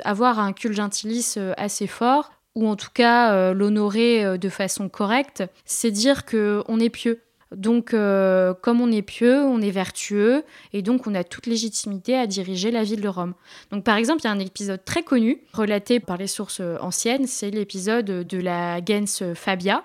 avoir 0.05 0.39
un 0.39 0.53
culte 0.53 0.75
gentilis 0.75 1.35
euh, 1.37 1.55
assez 1.57 1.87
fort, 1.87 2.33
ou 2.55 2.67
en 2.69 2.77
tout 2.77 2.91
cas 2.93 3.33
euh, 3.33 3.55
l'honorer 3.55 4.39
de 4.39 4.49
façon 4.49 4.89
correcte, 4.89 5.45
c'est 5.65 5.91
dire 5.91 6.25
qu'on 6.27 6.81
est 6.81 6.91
pieux. 6.91 7.21
Donc, 7.55 7.95
euh, 7.95 8.55
comme 8.55 8.81
on 8.81 8.91
est 8.91 9.03
pieux, 9.03 9.43
on 9.43 9.61
est 9.61 9.71
vertueux, 9.71 10.43
et 10.73 10.83
donc 10.83 11.07
on 11.07 11.15
a 11.15 11.23
toute 11.23 11.47
légitimité 11.47 12.17
à 12.17 12.27
diriger 12.27 12.71
la 12.71 12.83
ville 12.83 13.01
de 13.01 13.09
Rome. 13.09 13.35
Donc, 13.71 13.85
par 13.85 13.97
exemple, 13.97 14.23
il 14.23 14.25
y 14.25 14.29
a 14.29 14.33
un 14.33 14.39
épisode 14.41 14.85
très 14.85 15.03
connu, 15.03 15.41
relaté 15.53 16.01
par 16.01 16.17
les 16.17 16.27
sources 16.27 16.61
anciennes, 16.81 17.27
c'est 17.27 17.51
l'épisode 17.51 18.05
de 18.05 18.39
la 18.39 18.81
gens 18.85 19.35
Fabia, 19.35 19.85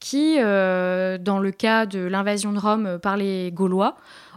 qui, 0.00 0.36
euh, 0.38 1.18
dans 1.18 1.38
le 1.38 1.50
cas 1.50 1.84
de 1.84 2.00
l'invasion 2.00 2.52
de 2.52 2.58
Rome 2.58 2.98
par 3.02 3.18
les 3.18 3.50
Gaulois, 3.52 3.96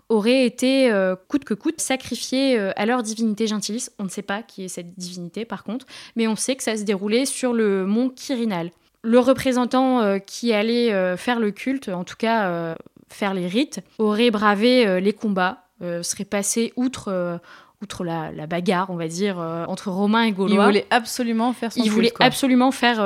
aurait 0.09 0.45
été, 0.45 0.91
euh, 0.91 1.15
coûte 1.27 1.45
que 1.45 1.53
coûte, 1.53 1.79
sacrifié 1.79 2.57
à 2.57 2.85
leur 2.85 3.01
divinité 3.01 3.47
gentilis. 3.47 3.87
On 3.97 4.03
ne 4.03 4.09
sait 4.09 4.21
pas 4.21 4.41
qui 4.41 4.65
est 4.65 4.69
cette 4.69 4.97
divinité, 4.97 5.45
par 5.45 5.63
contre, 5.63 5.85
mais 6.17 6.27
on 6.27 6.35
sait 6.35 6.57
que 6.57 6.63
ça 6.63 6.75
se 6.75 6.83
déroulait 6.83 7.25
sur 7.25 7.53
le 7.53 7.85
mont 7.85 8.09
Quirinal 8.09 8.71
le 9.03 9.19
représentant 9.19 10.01
euh, 10.01 10.19
qui 10.19 10.53
allait 10.53 10.93
euh, 10.93 11.17
faire 11.17 11.39
le 11.39 11.51
culte, 11.51 11.89
en 11.89 12.03
tout 12.03 12.15
cas 12.17 12.47
euh, 12.47 12.75
faire 13.09 13.33
les 13.33 13.47
rites, 13.47 13.79
aurait 13.99 14.31
bravé 14.31 14.99
les 14.99 15.13
combats, 15.13 15.63
serait 16.01 16.25
passé 16.25 16.73
outre 16.75 17.39
outre 17.81 18.03
la, 18.03 18.47
bagarre, 18.47 18.89
on 18.89 18.95
va 18.95 19.07
dire, 19.07 19.37
entre 19.37 19.91
Romains 19.91 20.23
et 20.23 20.31
Gaulois. 20.33 20.63
Il 20.63 20.65
voulait 20.65 20.87
absolument 20.89 21.53
faire 21.53 21.71
son 21.71 21.81
Il 21.81 21.89
voulait 21.89 22.11
absolument 22.19 22.71
faire 22.71 22.97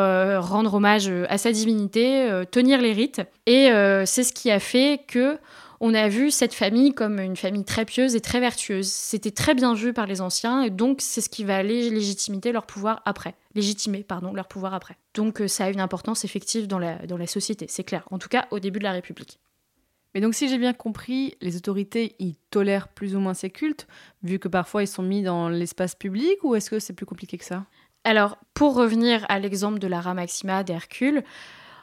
rendre 0.42 0.74
hommage 0.74 1.12
à 1.30 1.38
sa 1.38 1.52
divinité, 1.52 2.28
tenir 2.50 2.82
les 2.82 2.94
rites. 2.94 3.22
Et 3.46 3.70
c'est 4.06 4.24
ce 4.24 4.34
qui 4.34 4.50
a 4.50 4.60
fait 4.60 5.02
que 5.08 5.38
on 5.84 5.96
a 5.96 6.08
vu 6.08 6.30
cette 6.30 6.54
famille 6.54 6.94
comme 6.94 7.20
une 7.20 7.36
famille 7.36 7.66
très 7.66 7.86
pieuse 7.86 8.16
et 8.16 8.22
très 8.22 8.40
vertueuse. 8.40 8.88
C'était 8.88 9.32
très 9.32 9.56
bien 9.56 9.74
vu 9.74 9.94
par 9.94 10.06
les 10.06 10.22
anciens, 10.22 10.62
et 10.62 10.70
donc 10.70 11.02
c'est 11.02 11.22
ce 11.22 11.30
qui 11.30 11.44
va 11.44 11.58
aller 11.58 11.90
légitimer 11.90 12.40
leur 12.54 12.68
pouvoir 12.68 13.02
après. 13.06 13.34
Légitimer, 13.56 14.04
pardon, 14.04 14.32
leur 14.32 14.48
pouvoir 14.48 14.76
après. 14.76 14.96
Donc 15.16 15.42
euh, 15.42 15.48
ça 15.48 15.66
a 15.66 15.70
une 15.72 15.82
importance 15.82 16.24
effective 16.24 16.68
dans 16.68 16.78
la, 16.78 16.98
dans 17.08 17.18
la 17.18 17.26
société, 17.26 17.66
c'est 17.68 17.84
clair. 17.84 18.08
En 18.12 18.20
tout 18.20 18.30
cas, 18.30 18.48
au 18.52 18.60
début 18.60 18.78
de 18.78 18.84
la 18.84 18.92
République. 18.92 19.40
Mais 20.14 20.22
donc 20.22 20.36
si 20.36 20.48
j'ai 20.48 20.60
bien 20.60 20.74
compris, 20.74 21.36
les 21.42 21.58
autorités, 21.58 22.16
ils 22.20 22.36
tolèrent 22.52 22.88
plus 22.88 23.16
ou 23.16 23.20
moins 23.20 23.34
ces 23.34 23.50
cultes, 23.50 23.88
vu 24.22 24.38
que 24.38 24.48
parfois 24.48 24.84
ils 24.84 24.88
sont 24.88 25.04
mis 25.04 25.24
dans 25.24 25.50
l'espace 25.50 25.96
public, 25.96 26.44
ou 26.44 26.54
est-ce 26.54 26.70
que 26.70 26.78
c'est 26.78 26.94
plus 26.94 27.08
compliqué 27.08 27.40
que 27.40 27.46
ça? 27.46 27.66
Alors, 28.04 28.38
pour 28.54 28.76
revenir 28.76 29.26
à 29.30 29.40
l'exemple 29.40 29.80
de 29.80 29.88
la 29.88 30.02
Maxima 30.14 30.64
d'Hercule, 30.64 31.24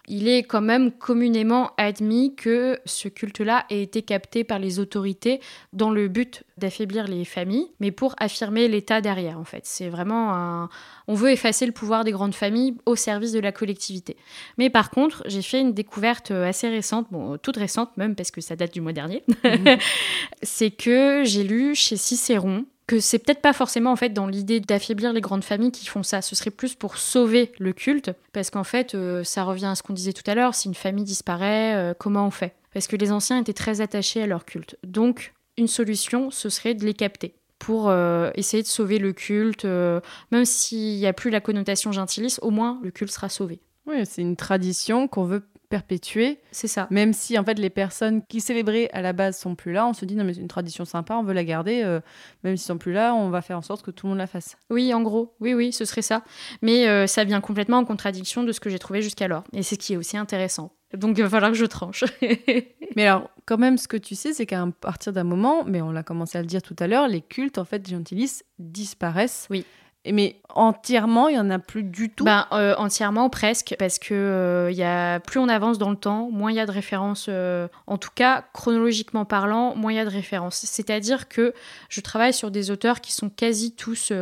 il 0.09 0.27
est 0.27 0.43
quand 0.43 0.61
même 0.61 0.91
communément 0.91 1.71
admis 1.77 2.35
que 2.35 2.79
ce 2.85 3.09
culte-là 3.09 3.67
ait 3.71 3.83
été 3.83 4.03
capté 4.03 4.43
par 4.43 4.59
les 4.59 4.79
autorités 4.79 5.41
dans 5.73 5.91
le 5.91 6.09
but 6.09 6.45
d'affaiblir 6.57 7.07
les 7.07 7.25
familles, 7.25 7.69
mais 7.79 7.91
pour 7.91 8.15
affirmer 8.19 8.67
l'État 8.69 9.01
derrière, 9.01 9.39
en 9.39 9.45
fait. 9.45 9.65
C'est 9.65 9.89
vraiment 9.89 10.35
un... 10.35 10.69
On 11.07 11.15
veut 11.15 11.31
effacer 11.31 11.67
le 11.67 11.73
pouvoir 11.73 12.05
des 12.05 12.11
grandes 12.11 12.35
familles 12.35 12.77
au 12.87 12.97
service 12.97 13.33
de 13.33 13.41
la 13.41 13.53
collectivité. 13.53 14.17
Mais 14.57 14.71
par 14.71 14.91
contre, 14.91 15.23
j'ai 15.27 15.43
fait 15.43 15.61
une 15.61 15.73
découverte 15.73 16.31
assez 16.31 16.69
récente, 16.69 17.07
bon, 17.11 17.37
toute 17.39 17.57
récente 17.57 17.97
même, 17.97 18.15
parce 18.15 18.31
que 18.31 18.41
ça 18.41 18.57
date 18.57 18.73
du 18.73 18.81
mois 18.81 18.93
dernier, 18.93 19.23
c'est 20.43 20.71
que 20.71 21.23
j'ai 21.25 21.45
lu 21.45 21.75
chez 21.75 21.97
Cicéron 21.97 22.65
que 22.89 23.01
c'est 23.01 23.19
peut-être 23.19 23.43
pas 23.43 23.53
forcément 23.53 23.93
en 23.93 23.97
fait 23.97 24.09
dans 24.09 24.27
l'idée 24.27 24.61
d'affaiblir 24.61 25.13
les 25.13 25.21
grandes 25.21 25.45
familles 25.45 25.71
qui 25.71 25.87
font 25.87 26.03
ça. 26.03 26.23
Ce 26.23 26.35
serait 26.35 26.51
plus 26.51 26.75
pour 26.75 26.97
sauver 26.97 27.53
le 27.59 27.73
culte, 27.73 28.11
parce 28.33 28.51
qu'en 28.51 28.65
fait, 28.65 28.95
euh, 28.95 29.23
ça 29.23 29.45
revient 29.45 29.67
à 29.67 29.75
ce 29.77 29.85
qu'on 29.85 29.93
disait 29.93 30.15
tout 30.15 30.29
à 30.29 30.35
l'heure. 30.35 30.55
Si 30.55 30.67
une 30.67 30.75
famille 30.75 31.05
disparaît, 31.05 31.77
euh, 31.77 31.95
comment 31.97 32.27
on 32.27 32.31
fait? 32.31 32.55
Parce 32.73 32.87
que 32.89 32.97
les 32.97 33.13
anciens 33.13 33.39
étaient 33.39 33.53
très 33.53 33.83
attachés 33.83 34.23
à 34.23 34.27
leur 34.27 34.47
culte. 34.47 34.77
Donc, 34.85 35.35
une 35.59 35.69
solution, 35.69 36.31
ce 36.31 36.49
serait 36.49 36.75
de 36.75 36.85
les 36.85 36.95
capter 36.95 37.35
pour 37.59 37.91
euh, 37.91 38.31
essayer 38.37 38.63
de 38.63 38.69
sauver 38.69 38.99
le 38.99 39.13
culte. 39.13 39.65
même 39.65 40.45
s'il 40.45 40.97
n'y 40.97 41.07
a 41.07 41.13
plus 41.13 41.31
la 41.31 41.41
connotation 41.41 41.93
gentilice, 41.93 42.39
au 42.41 42.51
moins 42.51 42.81
le 42.83 42.91
culte 42.91 43.13
sera 43.13 43.29
sauvé. 43.29 43.61
Oui, 43.87 43.97
c'est 44.07 44.23
une 44.23 44.37
tradition 44.37 45.09
qu'on 45.09 45.25
veut 45.25 45.43
perpétuer, 45.69 46.39
C'est 46.51 46.69
ça. 46.69 46.87
même 46.91 47.13
si 47.13 47.39
en 47.39 47.45
fait 47.45 47.59
les 47.59 47.71
personnes 47.71 48.23
qui 48.27 48.41
célébraient 48.41 48.89
à 48.93 49.03
la 49.03 49.13
base 49.13 49.39
sont 49.39 49.55
plus 49.55 49.73
là, 49.73 49.87
on 49.87 49.93
se 49.93 50.05
dit 50.05 50.17
non 50.17 50.25
mais 50.25 50.35
c'est 50.35 50.41
une 50.41 50.49
tradition 50.49 50.85
sympa, 50.85 51.15
on 51.15 51.23
veut 51.23 51.35
la 51.35 51.45
garder, 51.45 51.83
euh, 51.85 52.01
même 52.45 52.57
s'ils 52.57 52.67
sont 52.67 52.79
plus 52.79 52.93
là, 52.93 53.15
on 53.15 53.31
va 53.31 53.43
faire 53.43 53.59
en 53.59 53.63
sorte 53.63 53.83
que 53.83 53.91
tout 53.91 54.07
le 54.07 54.11
monde 54.11 54.19
la 54.19 54.27
fasse. 54.27 54.57
Oui, 54.71 54.93
en 54.95 55.03
gros, 55.03 55.35
oui, 55.41 55.55
oui, 55.55 55.73
ce 55.73 55.85
serait 55.85 56.03
ça. 56.03 56.23
Mais 56.63 56.89
euh, 56.89 57.07
ça 57.07 57.25
vient 57.25 57.41
complètement 57.41 57.79
en 57.79 57.85
contradiction 57.85 58.45
de 58.45 58.53
ce 58.53 58.61
que 58.61 58.71
j'ai 58.71 58.79
trouvé 58.79 59.03
jusqu'alors. 59.03 59.45
Et 59.53 59.63
c'est 59.63 59.75
ce 59.75 59.81
qui 59.81 59.95
est 59.95 59.97
aussi 59.97 60.17
intéressant. 60.17 60.73
Donc 60.95 61.19
il 61.19 61.23
va 61.23 61.29
falloir 61.29 61.51
que 61.51 61.57
je 61.59 61.67
tranche. 61.67 62.05
Mais 62.97 63.07
alors, 63.07 63.29
quand 63.45 63.59
même, 63.59 63.77
ce 63.77 63.87
que 63.89 63.99
tu 63.99 64.15
sais, 64.15 64.33
c'est 64.33 64.47
qu'à 64.47 64.67
partir 64.81 65.13
d'un 65.13 65.25
moment, 65.25 65.65
mais 65.65 65.83
on 65.83 65.91
l'a 65.91 66.03
commencé 66.03 66.39
à 66.39 66.41
le 66.41 66.47
dire 66.47 66.63
tout 66.63 66.75
à 66.79 66.87
l'heure, 66.87 67.07
les 67.09 67.21
cultes, 67.21 67.59
en 67.59 67.65
fait, 67.65 67.87
gentilis 67.89 68.41
disparaissent. 68.59 69.47
Oui. 69.51 69.65
Mais 70.07 70.41
entièrement, 70.49 71.29
il 71.29 71.35
y 71.35 71.39
en 71.39 71.51
a 71.51 71.59
plus 71.59 71.83
du 71.83 72.09
tout? 72.09 72.25
Ben, 72.25 72.47
euh, 72.53 72.75
entièrement 72.77 73.29
presque, 73.29 73.75
parce 73.79 73.99
que 73.99 74.15
euh, 74.15 74.71
y 74.71 74.83
a, 74.83 75.21
plus 75.21 75.41
on 75.41 75.49
avance 75.49 75.77
dans 75.77 75.91
le 75.91 75.97
temps, 75.97 76.31
moins 76.31 76.51
il 76.51 76.57
y 76.57 76.61
a 76.61 76.67
de 76.67 76.71
références, 76.71 77.27
euh, 77.29 77.69
en 77.87 77.99
tout 77.99 78.11
cas 78.15 78.45
chronologiquement 78.55 79.25
parlant, 79.25 79.75
moins 79.75 79.93
il 79.93 79.97
y 79.97 79.99
a 79.99 80.05
de 80.05 80.11
références. 80.11 80.65
C'est-à-dire 80.65 81.29
que 81.29 81.53
je 81.89 82.01
travaille 82.01 82.33
sur 82.33 82.51
des 82.51 82.71
auteurs 82.71 83.01
qui 83.01 83.13
sont 83.13 83.29
quasi 83.29 83.75
tous 83.75 84.13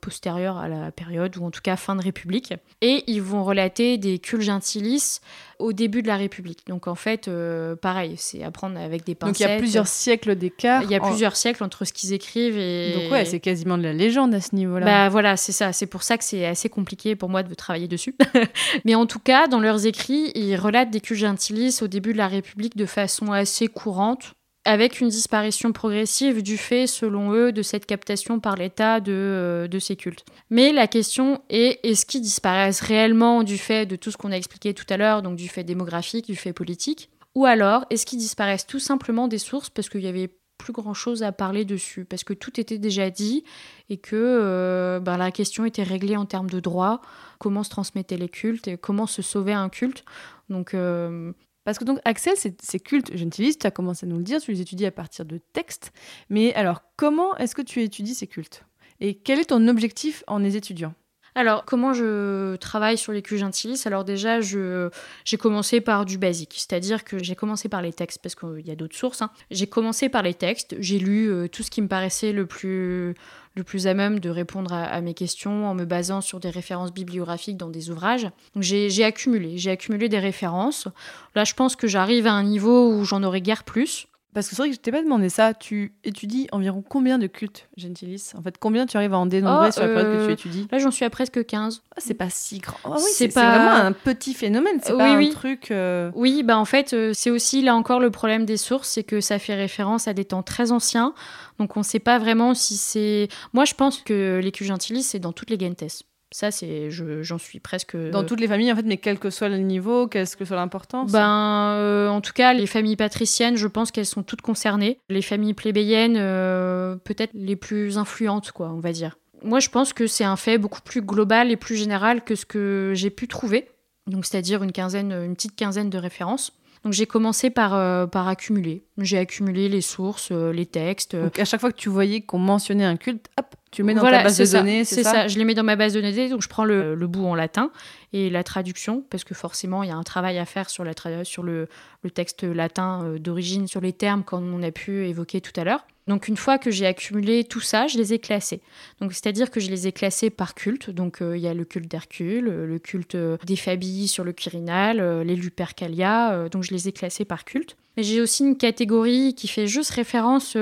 postérieurs 0.00 0.56
à 0.58 0.68
la 0.68 0.92
période, 0.92 1.36
ou 1.36 1.44
en 1.44 1.50
tout 1.50 1.62
cas 1.62 1.76
fin 1.76 1.96
de 1.96 2.02
République, 2.02 2.54
et 2.80 3.04
ils 3.06 3.22
vont 3.22 3.44
relater 3.44 3.98
des 3.98 4.18
cultes 4.18 4.42
gentilis 4.42 5.20
au 5.58 5.72
début 5.72 6.02
de 6.02 6.08
la 6.08 6.16
République. 6.16 6.66
Donc 6.66 6.86
en 6.88 6.94
fait, 6.94 7.28
euh, 7.28 7.76
pareil, 7.76 8.14
c'est 8.18 8.42
à 8.42 8.50
prendre 8.50 8.78
avec 8.78 9.04
des 9.04 9.14
pincettes. 9.14 9.32
Donc 9.34 9.40
il 9.40 9.52
y 9.52 9.54
a 9.54 9.58
plusieurs 9.58 9.86
siècles 9.86 10.34
d'écart. 10.36 10.82
Il 10.82 10.90
y 10.90 10.94
a 10.96 11.02
en- 11.02 11.08
plusieurs 11.08 11.36
siècles 11.36 11.62
entre 11.64 11.84
ce 11.84 11.92
qu'ils 11.92 12.12
écrivent 12.12 12.58
et... 12.58 12.92
Donc 12.94 13.12
ouais, 13.12 13.24
c'est 13.24 13.40
quasiment 13.40 13.78
de 13.78 13.82
la 13.82 13.92
légende 13.92 14.34
à 14.34 14.40
ce 14.40 14.54
niveau-là. 14.54 14.84
Bah 14.86 15.08
voilà, 15.08 15.36
c'est 15.36 15.52
ça. 15.52 15.72
C'est 15.72 15.86
pour 15.86 16.02
ça 16.02 16.18
que 16.18 16.24
c'est 16.24 16.44
assez 16.46 16.68
compliqué 16.68 17.16
pour 17.16 17.28
moi 17.28 17.42
de 17.42 17.54
travailler 17.54 17.88
dessus. 17.88 18.14
Mais 18.84 18.94
en 18.94 19.06
tout 19.06 19.18
cas, 19.20 19.46
dans 19.48 19.60
leurs 19.60 19.86
écrits, 19.86 20.32
ils 20.34 20.56
relatent 20.56 20.90
des 20.90 21.00
cultes 21.00 21.20
gentilis 21.20 21.78
au 21.82 21.86
début 21.86 22.12
de 22.12 22.18
la 22.18 22.28
République 22.28 22.76
de 22.76 22.86
façon 22.86 23.32
assez 23.32 23.68
courante, 23.68 24.34
avec 24.64 25.00
une 25.00 25.08
disparition 25.08 25.72
progressive 25.72 26.42
du 26.42 26.56
fait, 26.56 26.86
selon 26.86 27.32
eux, 27.32 27.52
de 27.52 27.62
cette 27.62 27.86
captation 27.86 28.40
par 28.40 28.56
l'État 28.56 29.00
de, 29.00 29.12
euh, 29.12 29.68
de 29.68 29.78
ces 29.78 29.96
cultes. 29.96 30.24
Mais 30.50 30.72
la 30.72 30.86
question 30.86 31.42
est, 31.50 31.80
est-ce 31.84 32.06
qu'ils 32.06 32.22
disparaissent 32.22 32.80
réellement 32.80 33.42
du 33.42 33.58
fait 33.58 33.86
de 33.86 33.96
tout 33.96 34.10
ce 34.10 34.16
qu'on 34.16 34.32
a 34.32 34.36
expliqué 34.36 34.74
tout 34.74 34.86
à 34.88 34.96
l'heure, 34.96 35.22
donc 35.22 35.36
du 35.36 35.48
fait 35.48 35.64
démographique, 35.64 36.26
du 36.26 36.36
fait 36.36 36.52
politique? 36.52 37.10
Ou 37.34 37.46
alors, 37.46 37.84
est-ce 37.90 38.06
qu'ils 38.06 38.18
disparaissent 38.18 38.66
tout 38.66 38.78
simplement 38.78 39.28
des 39.28 39.38
sources 39.38 39.68
parce 39.68 39.88
qu'il 39.88 40.02
y 40.02 40.06
avait 40.06 40.30
plus 40.56 40.72
grand 40.72 40.94
chose 40.94 41.22
à 41.22 41.32
parler 41.32 41.64
dessus, 41.64 42.04
parce 42.04 42.24
que 42.24 42.32
tout 42.32 42.60
était 42.60 42.78
déjà 42.78 43.10
dit 43.10 43.44
et 43.90 43.96
que 43.96 44.14
euh, 44.14 45.00
ben, 45.00 45.16
la 45.16 45.30
question 45.30 45.64
était 45.64 45.82
réglée 45.82 46.16
en 46.16 46.26
termes 46.26 46.48
de 46.48 46.60
droit, 46.60 47.00
comment 47.38 47.64
se 47.64 47.70
transmettaient 47.70 48.16
les 48.16 48.28
cultes 48.28 48.68
et 48.68 48.78
comment 48.78 49.06
se 49.06 49.20
sauver 49.20 49.52
un 49.52 49.68
culte? 49.68 50.04
Donc, 50.48 50.74
euh, 50.74 51.32
Parce 51.64 51.78
que 51.78 51.84
donc, 51.84 51.98
Axel, 52.04 52.34
ces, 52.36 52.54
ces 52.62 52.80
cultes 52.80 53.16
gentilistes, 53.16 53.60
tu 53.62 53.66
as 53.66 53.70
commencé 53.70 54.06
à 54.06 54.08
nous 54.08 54.18
le 54.18 54.22
dire, 54.22 54.40
tu 54.40 54.52
les 54.52 54.60
étudies 54.60 54.86
à 54.86 54.92
partir 54.92 55.24
de 55.24 55.38
textes. 55.52 55.92
Mais 56.28 56.54
alors, 56.54 56.82
comment 56.96 57.36
est-ce 57.36 57.54
que 57.54 57.62
tu 57.62 57.82
étudies 57.82 58.14
ces 58.14 58.26
cultes? 58.26 58.64
Et 59.00 59.14
quel 59.14 59.40
est 59.40 59.46
ton 59.46 59.66
objectif 59.68 60.22
en 60.26 60.38
les 60.38 60.56
étudiant? 60.56 60.94
Alors, 61.36 61.64
comment 61.64 61.92
je 61.92 62.54
travaille 62.56 62.96
sur 62.96 63.10
les 63.10 63.20
cultes 63.20 63.40
gentilis 63.40 63.82
Alors 63.86 64.04
déjà, 64.04 64.40
j'ai 64.40 65.36
commencé 65.36 65.80
par 65.80 66.04
du 66.04 66.16
basique, 66.16 66.54
c'est-à-dire 66.56 67.02
que 67.02 67.18
j'ai 67.20 67.34
commencé 67.34 67.68
par 67.68 67.82
les 67.82 67.92
textes, 67.92 68.20
parce 68.22 68.36
qu'il 68.36 68.64
y 68.64 68.70
a 68.70 68.76
d'autres 68.76 68.94
sources. 68.94 69.20
hein. 69.20 69.30
J'ai 69.50 69.66
commencé 69.66 70.08
par 70.08 70.22
les 70.22 70.34
textes, 70.34 70.76
j'ai 70.78 71.00
lu 71.00 71.28
euh, 71.28 71.48
tout 71.48 71.64
ce 71.64 71.72
qui 71.72 71.82
me 71.82 71.88
paraissait 71.88 72.30
le 72.30 72.46
plus, 72.46 73.14
le 73.54 73.62
plus 73.64 73.86
à 73.86 73.94
même 73.94 74.18
de 74.20 74.30
répondre 74.30 74.72
à, 74.72 74.84
à 74.84 75.00
mes 75.00 75.14
questions 75.14 75.66
en 75.68 75.74
me 75.74 75.84
basant 75.84 76.20
sur 76.20 76.40
des 76.40 76.50
références 76.50 76.92
bibliographiques 76.92 77.56
dans 77.56 77.70
des 77.70 77.90
ouvrages. 77.90 78.28
J'ai, 78.58 79.04
accumulé, 79.04 79.58
j'ai 79.58 79.70
accumulé 79.70 80.08
des 80.08 80.18
références. 80.18 80.88
Là, 81.34 81.44
je 81.44 81.54
pense 81.54 81.76
que 81.76 81.86
j'arrive 81.86 82.26
à 82.26 82.32
un 82.32 82.42
niveau 82.42 82.90
où 82.92 83.04
j'en 83.04 83.22
aurais 83.22 83.40
guère 83.40 83.64
plus. 83.64 84.06
Parce 84.34 84.48
que 84.48 84.56
c'est 84.56 84.62
vrai 84.62 84.70
que 84.70 84.74
je 84.74 84.80
t'ai 84.80 84.90
pas 84.90 85.00
demandé 85.00 85.28
ça. 85.28 85.54
Tu 85.54 85.94
étudies 86.02 86.48
environ 86.50 86.82
combien 86.82 87.18
de 87.18 87.28
cultes 87.28 87.68
gentilis? 87.76 88.32
En 88.36 88.42
fait, 88.42 88.58
combien 88.58 88.84
tu 88.84 88.96
arrives 88.96 89.14
à 89.14 89.18
en 89.18 89.26
dénombrer 89.26 89.68
Oh, 89.68 89.70
sur 89.70 89.82
la 89.82 89.88
période 89.90 90.10
que 90.10 90.16
euh, 90.16 90.26
tu 90.26 90.32
étudies? 90.32 90.66
Là, 90.72 90.78
j'en 90.78 90.90
suis 90.90 91.04
à 91.04 91.10
presque 91.10 91.46
15. 91.46 91.82
Ah, 91.92 91.94
C'est 91.98 92.14
pas 92.14 92.30
si 92.30 92.58
grand. 92.58 92.76
Ah 92.82 92.96
oui, 92.96 93.02
c'est 93.12 93.28
pas- 93.28 93.48
vraiment 93.50 93.70
un 93.86 93.92
petit 93.92 94.34
phénomène. 94.34 94.80
C'est 94.82 94.90
Oui, 94.90 94.98
pas 94.98 95.16
oui. 95.16 95.28
un 95.28 95.34
truc. 95.34 95.70
euh, 95.70 96.10
Oui, 96.16 96.42
bah 96.42 96.58
en 96.58 96.64
fait, 96.64 96.94
euh, 96.94 97.12
c'est 97.14 97.30
aussi 97.30 97.62
là 97.62 97.76
encore 97.76 98.00
le 98.00 98.10
problème 98.10 98.44
des 98.44 98.56
sources, 98.56 98.88
c'est 98.88 99.04
que 99.04 99.20
ça 99.20 99.38
fait 99.38 99.54
référence 99.54 100.08
à 100.08 100.14
des 100.14 100.24
temps 100.24 100.42
très 100.42 100.72
anciens. 100.72 101.14
Donc 101.58 101.76
on 101.76 101.80
ne 101.80 101.84
sait 101.84 101.98
pas 102.00 102.18
vraiment 102.18 102.54
si 102.54 102.76
c'est. 102.76 103.28
Moi, 103.52 103.64
je 103.64 103.74
pense 103.74 103.98
que 104.00 104.40
les 104.42 104.52
cultes 104.52 104.68
gentilis, 104.68 105.02
c'est 105.02 105.18
dans 105.18 105.32
toutes 105.32 105.50
les 105.50 105.58
gentes. 105.58 105.84
Ça, 106.32 106.50
c'est, 106.50 106.90
je- 106.90 107.22
j'en 107.22 107.38
suis 107.38 107.60
presque. 107.60 107.96
Dans 107.96 108.24
toutes 108.24 108.40
les 108.40 108.48
familles, 108.48 108.72
en 108.72 108.76
fait, 108.76 108.82
mais 108.82 108.96
quel 108.96 109.20
que 109.20 109.30
soit 109.30 109.48
le 109.48 109.58
niveau, 109.58 110.08
quelle 110.08 110.28
que 110.28 110.44
soit 110.44 110.56
l'importance. 110.56 111.12
Ben, 111.12 111.74
euh, 111.78 112.08
en 112.08 112.20
tout 112.20 112.32
cas, 112.32 112.52
les 112.54 112.66
familles 112.66 112.96
patriciennes, 112.96 113.56
je 113.56 113.68
pense 113.68 113.92
qu'elles 113.92 114.04
sont 114.06 114.24
toutes 114.24 114.40
concernées. 114.42 114.98
Les 115.08 115.22
familles 115.22 115.54
plébéiennes, 115.54 116.16
euh, 116.18 116.96
peut-être 116.96 117.30
les 117.34 117.54
plus 117.54 117.98
influentes, 117.98 118.50
quoi, 118.50 118.70
on 118.70 118.80
va 118.80 118.90
dire. 118.90 119.16
Moi, 119.44 119.60
je 119.60 119.68
pense 119.68 119.92
que 119.92 120.08
c'est 120.08 120.24
un 120.24 120.34
fait 120.36 120.58
beaucoup 120.58 120.80
plus 120.80 121.02
global 121.02 121.52
et 121.52 121.56
plus 121.56 121.76
général 121.76 122.24
que 122.24 122.34
ce 122.34 122.46
que 122.46 122.92
j'ai 122.96 123.10
pu 123.10 123.28
trouver. 123.28 123.68
Donc, 124.08 124.26
c'est-à-dire 124.26 124.62
une 124.64 124.72
quinzaine, 124.72 125.12
une 125.12 125.34
petite 125.36 125.54
quinzaine 125.54 125.88
de 125.88 125.98
références. 125.98 126.52
Donc, 126.84 126.92
j'ai 126.92 127.06
commencé 127.06 127.50
par, 127.50 127.74
euh, 127.74 128.06
par 128.06 128.28
accumuler. 128.28 128.84
J'ai 128.98 129.18
accumulé 129.18 129.68
les 129.68 129.80
sources, 129.80 130.28
euh, 130.30 130.52
les 130.52 130.66
textes. 130.66 131.16
Donc 131.16 131.38
à 131.38 131.44
chaque 131.44 131.60
fois 131.60 131.72
que 131.72 131.76
tu 131.78 131.88
voyais 131.88 132.20
qu'on 132.20 132.38
mentionnait 132.38 132.84
un 132.84 132.96
culte, 132.96 133.26
hop, 133.38 133.46
tu 133.70 133.82
le 133.82 133.86
mets 133.86 133.94
dans 133.94 134.00
Voilà, 134.02 134.18
ta 134.18 134.24
base 134.24 134.38
de 134.38 134.44
ça, 134.44 134.58
données, 134.58 134.84
C'est 134.84 135.02
ça. 135.02 135.26
je 135.26 135.36
les 135.38 135.44
mets 135.44 135.54
dans 135.54 135.64
ma 135.64 135.74
base 135.76 135.94
de 135.94 136.00
données, 136.00 136.28
donc 136.28 136.42
je 136.42 136.48
prends 136.48 136.64
le, 136.64 136.94
le 136.94 137.06
bout 137.06 137.26
en 137.26 137.34
latin 137.34 137.70
et 138.12 138.30
la 138.30 138.44
traduction, 138.44 139.02
parce 139.10 139.24
que 139.24 139.34
forcément, 139.34 139.82
il 139.82 139.88
y 139.88 139.92
a 139.92 139.96
un 139.96 140.02
travail 140.04 140.38
à 140.38 140.44
faire 140.44 140.70
sur, 140.70 140.84
la 140.84 140.92
sur 141.24 141.42
le, 141.42 141.68
le 142.02 142.10
texte 142.10 142.44
latin 142.44 143.02
euh, 143.02 143.18
d'origine, 143.18 143.66
sur 143.66 143.80
les 143.80 143.92
termes, 143.92 144.22
comme 144.22 144.54
on 144.54 144.62
a 144.62 144.70
pu 144.70 145.06
évoquer 145.08 145.40
tout 145.40 145.58
à 145.58 145.64
l'heure. 145.64 145.84
Donc 146.06 146.28
une 146.28 146.36
fois 146.36 146.58
que 146.58 146.70
j'ai 146.70 146.86
accumulé 146.86 147.44
tout 147.44 147.60
ça, 147.60 147.86
je 147.86 147.96
les 147.96 148.12
ai 148.12 148.18
classés. 148.18 148.60
Donc 149.00 149.12
c'est-à-dire 149.12 149.50
que 149.50 149.58
je 149.60 149.70
les 149.70 149.86
ai 149.86 149.92
classés 149.92 150.30
par 150.30 150.54
culte. 150.54 150.90
Donc 150.90 151.22
euh, 151.22 151.36
il 151.36 151.42
y 151.42 151.48
a 151.48 151.54
le 151.54 151.64
culte 151.64 151.90
d'Hercule, 151.90 152.48
euh, 152.48 152.66
le 152.66 152.78
culte 152.78 153.14
euh, 153.14 153.38
des 153.46 153.56
Fabii 153.56 154.06
sur 154.08 154.22
le 154.24 154.32
Quirinal, 154.32 155.22
les 155.22 155.36
Lupercalia. 155.36 156.48
donc 156.50 156.62
je 156.62 156.72
les 156.72 156.88
ai 156.88 156.92
classés 156.92 157.24
par 157.24 157.44
culte. 157.44 157.76
Mais 157.96 158.02
j'ai 158.02 158.20
aussi 158.20 158.44
une 158.44 158.56
catégorie 158.56 159.34
qui 159.34 159.48
fait 159.48 159.66
juste 159.66 159.90
référence 159.90 160.56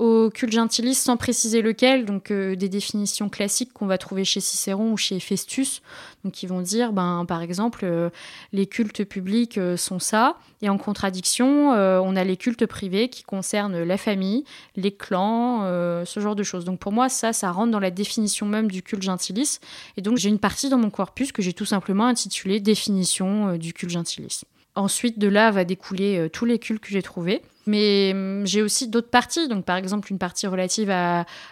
au 0.00 0.30
culte 0.30 0.52
gentilis 0.52 0.94
sans 0.94 1.18
préciser 1.18 1.60
lequel, 1.60 2.06
donc 2.06 2.30
euh, 2.30 2.56
des 2.56 2.70
définitions 2.70 3.28
classiques 3.28 3.74
qu'on 3.74 3.86
va 3.86 3.98
trouver 3.98 4.24
chez 4.24 4.40
Cicéron 4.40 4.92
ou 4.92 4.96
chez 4.96 5.20
Festus, 5.20 5.82
donc 6.24 6.32
qui 6.32 6.46
vont 6.46 6.62
dire, 6.62 6.94
ben, 6.94 7.26
par 7.28 7.42
exemple, 7.42 7.80
euh, 7.82 8.08
les 8.54 8.66
cultes 8.66 9.04
publics 9.04 9.58
euh, 9.58 9.76
sont 9.76 9.98
ça, 9.98 10.36
et 10.62 10.70
en 10.70 10.78
contradiction, 10.78 11.70
on 11.70 12.16
a 12.16 12.24
les 12.24 12.36
cultes 12.36 12.66
privés 12.66 13.08
qui 13.08 13.22
concernent 13.22 13.82
la 13.82 13.96
famille, 13.96 14.44
les 14.76 14.92
clans, 14.92 15.64
ce 16.04 16.20
genre 16.20 16.36
de 16.36 16.42
choses. 16.42 16.66
Donc 16.66 16.78
pour 16.78 16.92
moi, 16.92 17.08
ça, 17.08 17.32
ça 17.32 17.50
rentre 17.50 17.70
dans 17.70 17.80
la 17.80 17.90
définition 17.90 18.44
même 18.44 18.70
du 18.70 18.82
culte 18.82 19.02
gentilis, 19.02 19.58
et 19.96 20.02
donc 20.02 20.18
j'ai 20.18 20.28
une 20.28 20.38
partie 20.38 20.68
dans 20.68 20.76
mon 20.76 20.90
corpus 20.90 21.32
que 21.32 21.40
j'ai 21.40 21.54
tout 21.54 21.64
simplement 21.64 22.04
intitulée 22.06 22.60
définition 22.60 23.56
du 23.56 23.72
culte 23.72 23.92
gentilis. 23.92 24.42
Ensuite, 24.76 25.18
de 25.18 25.28
là 25.28 25.50
va 25.50 25.64
découler 25.64 26.18
euh, 26.18 26.28
tous 26.28 26.44
les 26.44 26.58
cultes 26.58 26.82
que 26.82 26.90
j'ai 26.90 27.02
trouvés. 27.02 27.42
Mais 27.66 28.12
hum, 28.14 28.46
j'ai 28.46 28.62
aussi 28.62 28.88
d'autres 28.88 29.10
parties, 29.10 29.48
donc 29.48 29.64
par 29.64 29.76
exemple 29.76 30.10
une 30.10 30.18
partie 30.18 30.46
relative 30.46 30.92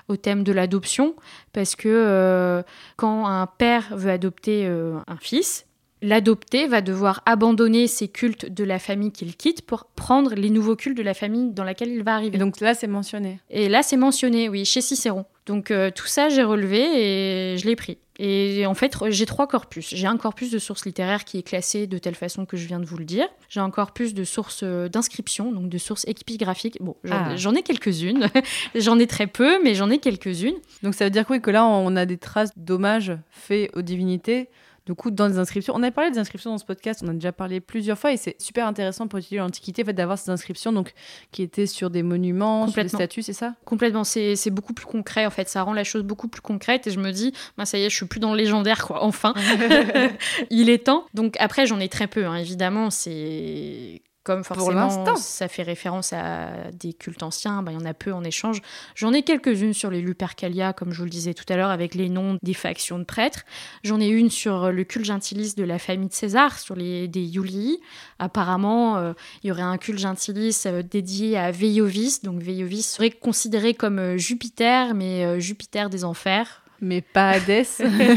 au 0.09 0.16
thème 0.16 0.42
de 0.42 0.52
l'adoption, 0.52 1.14
parce 1.52 1.76
que 1.76 1.88
euh, 1.88 2.62
quand 2.96 3.26
un 3.26 3.46
père 3.46 3.88
veut 3.92 4.11
adopter 4.11 4.66
euh, 4.66 4.98
un 5.07 5.16
fils, 5.16 5.66
l'adopté 6.02 6.66
va 6.66 6.80
devoir 6.80 7.22
abandonner 7.26 7.87
ses 7.87 8.08
cultes 8.08 8.46
de 8.52 8.64
la 8.64 8.78
famille 8.78 9.12
qu'il 9.12 9.37
quitte 9.37 9.62
pour 9.62 9.87
prendre 9.94 10.34
les 10.34 10.50
nouveaux 10.50 10.76
cultes 10.76 10.96
de 10.96 11.02
la 11.02 11.14
famille 11.14 11.50
dans 11.52 11.64
laquelle 11.64 11.90
il 11.90 12.02
va 12.02 12.14
arriver. 12.14 12.37
Et 12.37 12.38
donc 12.38 12.61
là, 12.61 12.74
c'est 12.74 12.87
mentionné. 12.87 13.40
Et 13.50 13.68
là, 13.68 13.82
c'est 13.82 13.96
mentionné, 13.96 14.48
oui, 14.48 14.64
chez 14.64 14.80
Cicéron. 14.80 15.24
Donc 15.46 15.70
euh, 15.70 15.90
tout 15.94 16.06
ça, 16.06 16.28
j'ai 16.28 16.42
relevé 16.42 17.52
et 17.52 17.56
je 17.58 17.66
l'ai 17.66 17.76
pris. 17.76 17.98
Et 18.20 18.66
en 18.66 18.74
fait, 18.74 18.96
j'ai 19.11 19.26
trois 19.26 19.46
corpus. 19.46 19.94
J'ai 19.94 20.08
un 20.08 20.16
corpus 20.16 20.50
de 20.50 20.58
sources 20.58 20.84
littéraires 20.84 21.24
qui 21.24 21.38
est 21.38 21.42
classé 21.44 21.87
de 21.87 21.98
telle 21.98 22.16
façon 22.16 22.46
que 22.46 22.56
je 22.56 22.66
viens 22.66 22.80
de 22.80 22.84
vous 22.84 22.96
le 22.98 23.04
dire. 23.04 23.28
J'ai 23.48 23.61
un 23.61 23.70
corpus 23.70 24.12
de 24.12 24.24
sources 24.24 24.62
euh, 24.64 24.88
d'inscription, 24.88 25.52
donc 25.52 25.68
de 25.68 25.78
sources 25.78 26.04
épigraphiques. 26.08 26.78
Bon, 26.82 26.96
j'en 27.04 27.52
Ah. 27.54 27.58
ai 27.58 27.62
quelques-unes. 27.62 28.28
j'en 28.74 28.98
ai 28.98 29.06
très 29.06 29.28
peu, 29.28 29.62
mais 29.62 29.74
j'en 29.76 29.88
ai 29.88 29.98
quelques-unes. 29.98 30.56
Donc 30.82 30.94
ça 30.94 31.04
veut 31.04 31.11
dire 31.12 31.26
quoi 31.26 31.38
que 31.38 31.50
là, 31.52 31.64
on 31.64 31.94
a 31.94 32.06
des 32.06 32.18
traces 32.18 32.50
d'hommages 32.56 33.12
faits 33.30 33.70
aux 33.76 33.82
divinités. 33.82 34.48
Du 34.88 34.94
coup, 34.94 35.11
dans 35.11 35.29
les 35.29 35.37
inscriptions, 35.37 35.74
on 35.77 35.83
a 35.83 35.90
parlé 35.90 36.11
des 36.11 36.18
inscriptions 36.18 36.51
dans 36.51 36.57
ce 36.57 36.64
podcast, 36.64 37.03
on 37.05 37.09
a 37.09 37.12
déjà 37.12 37.31
parlé 37.31 37.61
plusieurs 37.61 37.98
fois 37.98 38.11
et 38.11 38.16
c'est 38.16 38.40
super 38.40 38.66
intéressant 38.66 39.07
pour 39.07 39.18
étudier 39.18 39.37
l'Antiquité, 39.37 39.83
en 39.83 39.85
fait, 39.85 39.92
d'avoir 39.92 40.16
ces 40.16 40.31
inscriptions 40.31 40.72
donc, 40.72 40.94
qui 41.31 41.42
étaient 41.42 41.66
sur 41.66 41.90
des 41.90 42.03
monuments, 42.03 42.66
sur 42.68 42.83
des 42.83 42.88
statues, 42.88 43.20
c'est 43.20 43.35
ça? 43.35 43.55
Complètement, 43.66 44.03
c'est 44.03 44.35
c'est 44.35 44.48
beaucoup 44.48 44.72
plus 44.72 44.87
concret 44.87 45.27
en 45.27 45.31
fait. 45.31 45.46
Ça 45.51 45.62
rend 45.62 45.74
la 45.74 45.85
chose 45.85 46.05
beaucoup 46.05 46.27
plus 46.27 46.41
concrète 46.41 46.86
et 46.86 46.91
je 46.91 47.01
me 47.01 47.11
dis, 47.11 47.34
bah, 47.59 47.66
ça 47.66 47.76
y 47.76 47.84
est, 47.84 47.91
je 47.91 47.97
suis 47.97 48.07
plus 48.07 48.18
dans 48.18 48.30
le 48.30 48.39
légendaire 48.39 48.86
quoi. 48.86 49.05
Enfin, 49.05 49.34
il 50.51 50.70
est 50.70 50.86
temps. 50.86 51.05
Donc 51.12 51.36
après, 51.39 51.66
j'en 51.66 51.80
ai 51.80 51.91
très 51.91 52.07
peu, 52.07 52.24
hein, 52.24 52.36
évidemment. 52.36 52.89
C'est 52.89 54.01
comme 54.29 54.45
forcément 54.45 54.70
l'instant. 54.70 55.16
ça 55.16 55.49
fait 55.49 55.62
référence 55.62 56.12
à 56.12 56.70
des 56.72 56.93
cultes 56.93 57.22
anciens, 57.22 57.62
bah, 57.62 57.72
il 57.72 57.81
y 57.81 57.83
en 57.83 57.87
a 57.87 57.95
peu 57.95 58.12
en 58.12 58.22
échange. 58.24 58.61
J'en 58.95 59.12
ai 59.12 59.22
quelques-unes 59.22 59.72
sur 59.72 59.91
les 59.91 60.01
Lupercalia, 60.01 60.72
comme 60.72 60.93
je 60.93 60.99
vous 60.99 61.05
le 61.05 61.11
disais 61.11 61.35
tout 61.35 61.45
à 61.49 61.57
l'heure, 61.57 61.70
avec 61.70 61.95
les 61.95 62.09
noms 62.09 62.39
des 62.43 62.55
factions 62.55 62.99
de 62.99 63.05
prêtres. 63.05 63.45
J'en 63.85 64.01
ai 64.01 64.09
une 64.09 64.31
sur 64.31 64.70
le 64.70 64.85
culte 64.85 65.07
gentilis 65.07 65.55
de 65.57 65.64
la 65.64 65.79
famille 65.79 66.09
de 66.09 66.14
César, 66.14 66.59
sur 66.59 66.76
les 66.76 67.09
des 67.09 67.24
Iulii. 67.24 67.81
Apparemment, 68.18 68.99
euh, 68.99 69.12
il 69.43 69.49
y 69.49 69.51
aurait 69.51 69.62
un 69.62 69.79
culte 69.79 69.99
gentilis 69.99 70.62
euh, 70.66 70.83
dédié 70.83 71.39
à 71.39 71.51
Veiovis. 71.51 72.22
Donc 72.22 72.43
Veiovis 72.43 72.83
serait 72.83 73.11
considéré 73.11 73.74
comme 73.74 73.99
euh, 73.99 74.16
Jupiter, 74.16 74.95
mais 74.95 75.24
euh, 75.24 75.39
Jupiter 75.39 75.91
des 75.91 76.05
enfers. 76.05 76.62
Mais 76.81 77.01
pas 77.01 77.31
Hadès. 77.31 77.66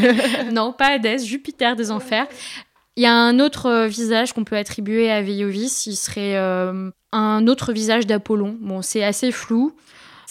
non, 0.52 0.74
pas 0.74 0.94
Hadès, 0.94 1.20
Jupiter 1.20 1.76
des 1.76 1.92
enfers. 1.92 2.28
Il 3.02 3.06
y 3.06 3.08
a 3.08 3.16
un 3.16 3.40
autre 3.40 3.66
euh, 3.66 3.88
visage 3.88 4.32
qu'on 4.32 4.44
peut 4.44 4.56
attribuer 4.56 5.10
à 5.10 5.24
Veiovis, 5.24 5.88
il 5.88 5.96
serait 5.96 6.38
euh, 6.38 6.92
un 7.12 7.48
autre 7.48 7.74
visage 7.74 8.06
d'Apollon. 8.06 8.56
Bon, 8.62 8.84
c'est 8.84 9.04
assez 9.04 9.32
flou. 9.32 9.76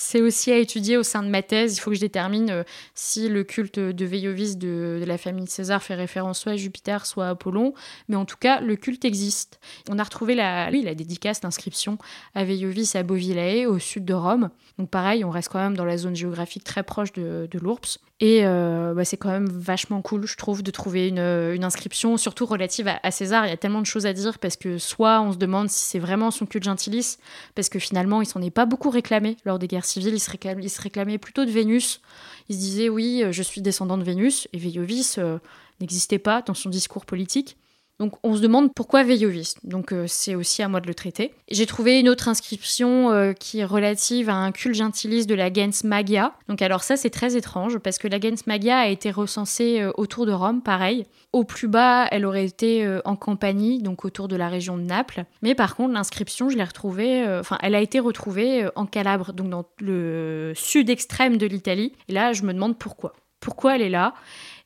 C'est 0.03 0.23
aussi 0.23 0.51
à 0.51 0.57
étudier 0.57 0.97
au 0.97 1.03
sein 1.03 1.23
de 1.23 1.29
ma 1.29 1.43
thèse. 1.43 1.77
Il 1.77 1.81
faut 1.81 1.91
que 1.91 1.97
je 1.97 2.01
détermine 2.01 2.51
euh, 2.51 2.63
si 2.95 3.29
le 3.29 3.45
culte 3.45 3.79
de 3.79 4.05
Veiovis 4.07 4.57
de, 4.57 5.05
la 5.07 5.19
famille 5.19 5.45
de 5.45 5.51
César 5.51 5.83
fait 5.83 5.95
référence 5.95 6.39
soit 6.39 6.53
à 6.53 6.57
Jupiter, 6.57 7.05
soit 7.05 7.27
à 7.27 7.31
Apollon. 7.31 7.75
Mais 8.09 8.17
en 8.17 8.25
tout 8.25 8.39
cas, 8.41 8.63
le 8.63 8.77
culte 8.77 9.05
existe. 9.05 9.61
On 9.91 9.99
a 9.99 10.03
retrouvé 10.03 10.35
la, 10.35 10.71
oui, 10.73 10.81
la 10.81 10.95
dédicace 10.95 11.43
d'inscription 11.43 11.99
à 12.35 12.45
Veiovis 12.45 12.97
à 12.97 13.03
Bovillae, 13.03 13.67
au 13.67 13.79
sud 13.79 14.07
de 14.07 14.15
Rome. 14.15 14.49
Donc 14.79 14.89
pareil, 14.89 15.23
on 15.23 15.31
reste 15.31 15.51
quand 15.51 15.59
même 15.59 15.77
dans 15.77 15.85
la 15.85 15.99
zone 15.99 16.17
géographique 16.17 16.65
très 16.65 16.83
proche 16.83 17.13
de, 17.13 17.47
de 17.51 17.59
l'Ourps. 17.59 17.99
Et 18.21 18.41
euh, 18.45 18.95
bah, 18.95 19.05
c'est 19.05 19.17
quand 19.17 19.31
même 19.31 19.49
vachement 19.49 20.01
cool, 20.03 20.27
je 20.27 20.37
trouve, 20.37 20.63
de 20.63 20.71
trouver 20.71 21.09
une, 21.09 21.19
une 21.19 21.65
inscription, 21.65 22.17
surtout 22.17 22.47
relative 22.47 22.89
à, 22.89 23.01
à 23.03 23.11
César. 23.11 23.47
Il 23.47 23.51
y 23.51 23.53
a 23.53 23.57
tellement 23.59 23.81
de 23.81 23.87
choses 23.87 24.07
à 24.07 24.15
dire 24.15 24.39
parce 24.39 24.57
que 24.57 24.79
soit 24.79 25.21
on 25.21 25.33
se 25.33 25.39
demande 25.39 25.69
si 25.69 25.85
c'est 25.85 25.99
vraiment 25.99 26.31
son 26.31 26.47
culte 26.47 26.65
gentilis, 26.65 27.19
parce 27.55 27.69
que 27.69 27.79
finalement, 27.79 28.23
il 28.23 28.27
s'en 28.27 28.41
est 28.41 28.51
pas 28.51 28.67
beaucoup 28.67 28.91
réclamé 28.91 29.37
lors 29.45 29.59
des 29.59 29.69
guerres 29.69 29.87
civiles. 29.91 30.15
Il 30.15 30.21
se 30.21 30.31
réclamait, 30.31 30.63
il 30.63 30.71
se 30.71 30.81
réclamait 30.81 31.19
plutôt 31.19 31.45
de 31.45 31.51
Vénus. 31.51 32.01
Il 32.49 32.57
se 32.57 32.61
disait, 32.61 32.89
oui, 32.89 33.23
euh, 33.23 33.33
je 33.33 33.43
suis 33.43 33.61
descendant 33.61 33.99
de 33.99 34.03
Vénus, 34.03 34.49
et 34.53 34.59
Veiovis 34.59 35.17
euh, 35.19 35.39
n'existait 35.81 36.19
pas 36.19 36.43
dans 36.43 36.55
son 36.55 36.69
discours 36.69 37.07
politique. 37.07 37.57
Donc 38.01 38.15
on 38.23 38.35
se 38.35 38.41
demande 38.41 38.73
pourquoi 38.75 39.03
Veiovis. 39.03 39.55
Donc 39.63 39.93
euh, 39.93 40.07
c'est 40.09 40.35
aussi 40.35 40.63
à 40.63 40.69
moi 40.69 40.81
de 40.81 40.87
le 40.87 40.95
traiter. 40.95 41.35
J'ai 41.51 41.67
trouvé 41.67 42.01
une 42.01 42.09
autre 42.09 42.29
inscription 42.29 43.11
euh, 43.11 43.35
qui 43.35 43.59
est 43.59 43.65
relative 43.65 44.31
à 44.31 44.37
un 44.37 44.53
culte 44.53 44.75
gentilis 44.75 45.27
de 45.27 45.35
la 45.35 45.53
gens 45.53 45.85
Magia. 45.85 46.33
Donc 46.49 46.63
alors 46.63 46.83
ça 46.83 46.97
c'est 46.97 47.11
très 47.11 47.37
étrange 47.37 47.79
parce 47.79 47.99
que 47.99 48.09
la 48.09 48.19
gens 48.19 48.47
Magia 48.47 48.79
a 48.79 48.87
été 48.87 49.11
recensée 49.11 49.83
euh, 49.83 49.93
autour 49.99 50.25
de 50.25 50.33
Rome, 50.33 50.63
pareil. 50.63 51.05
Au 51.35 51.45
plus 51.45 51.69
bas, 51.69 52.09
elle 52.11 52.25
aurait 52.25 52.47
été 52.47 52.85
en 53.05 53.15
Campanie, 53.15 53.81
donc 53.81 54.05
autour 54.05 54.27
de 54.27 54.35
la 54.35 54.49
région 54.49 54.77
de 54.77 54.83
Naples. 54.83 55.25
Mais 55.43 55.55
par 55.55 55.77
contre 55.77 55.93
l'inscription, 55.93 56.49
je 56.49 56.57
l'ai 56.57 56.65
retrouvée, 56.65 57.25
enfin 57.39 57.57
elle 57.63 57.77
a 57.77 57.81
été 57.81 58.01
retrouvée 58.01 58.67
en 58.75 58.85
Calabre, 58.85 59.33
donc 59.33 59.49
dans 59.49 59.65
le 59.79 60.53
sud 60.57 60.91
extrême 60.91 61.37
de 61.37 61.47
l'Italie. 61.47 61.93
Et 62.09 62.15
là 62.15 62.33
je 62.33 62.43
me 62.43 62.53
demande 62.53 62.77
pourquoi. 62.79 63.13
Pourquoi 63.39 63.77
elle 63.77 63.83
est 63.83 63.91
là? 63.91 64.15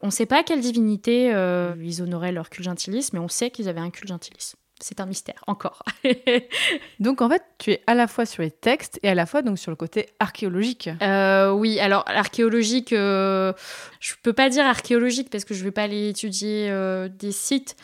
On 0.04 0.08
ne 0.08 0.12
sait 0.12 0.26
pas 0.26 0.42
quelle 0.42 0.60
divinité 0.60 1.34
euh, 1.34 1.74
ils 1.80 2.02
honoraient 2.02 2.30
leur 2.30 2.50
culte 2.50 2.66
gentilis, 2.66 3.08
mais 3.14 3.18
on 3.18 3.28
sait 3.28 3.50
qu'ils 3.50 3.70
avaient 3.70 3.80
un 3.80 3.88
culte 3.88 4.08
gentilis. 4.08 4.52
C'est 4.78 5.00
un 5.00 5.06
mystère, 5.06 5.42
encore. 5.46 5.82
donc 7.00 7.22
en 7.22 7.30
fait, 7.30 7.42
tu 7.56 7.70
es 7.70 7.82
à 7.86 7.94
la 7.94 8.06
fois 8.06 8.26
sur 8.26 8.42
les 8.42 8.50
textes 8.50 9.00
et 9.02 9.08
à 9.08 9.14
la 9.14 9.24
fois 9.24 9.40
donc 9.40 9.58
sur 9.58 9.70
le 9.70 9.76
côté 9.76 10.10
archéologique. 10.20 10.90
Euh, 11.00 11.52
oui, 11.52 11.80
alors 11.80 12.04
archéologique, 12.06 12.92
euh, 12.92 13.54
je 13.98 14.12
peux 14.22 14.34
pas 14.34 14.50
dire 14.50 14.66
archéologique 14.66 15.30
parce 15.30 15.46
que 15.46 15.54
je 15.54 15.64
vais 15.64 15.70
pas 15.70 15.84
aller 15.84 16.10
étudier 16.10 16.68
euh, 16.70 17.08
des 17.08 17.32
sites. 17.32 17.74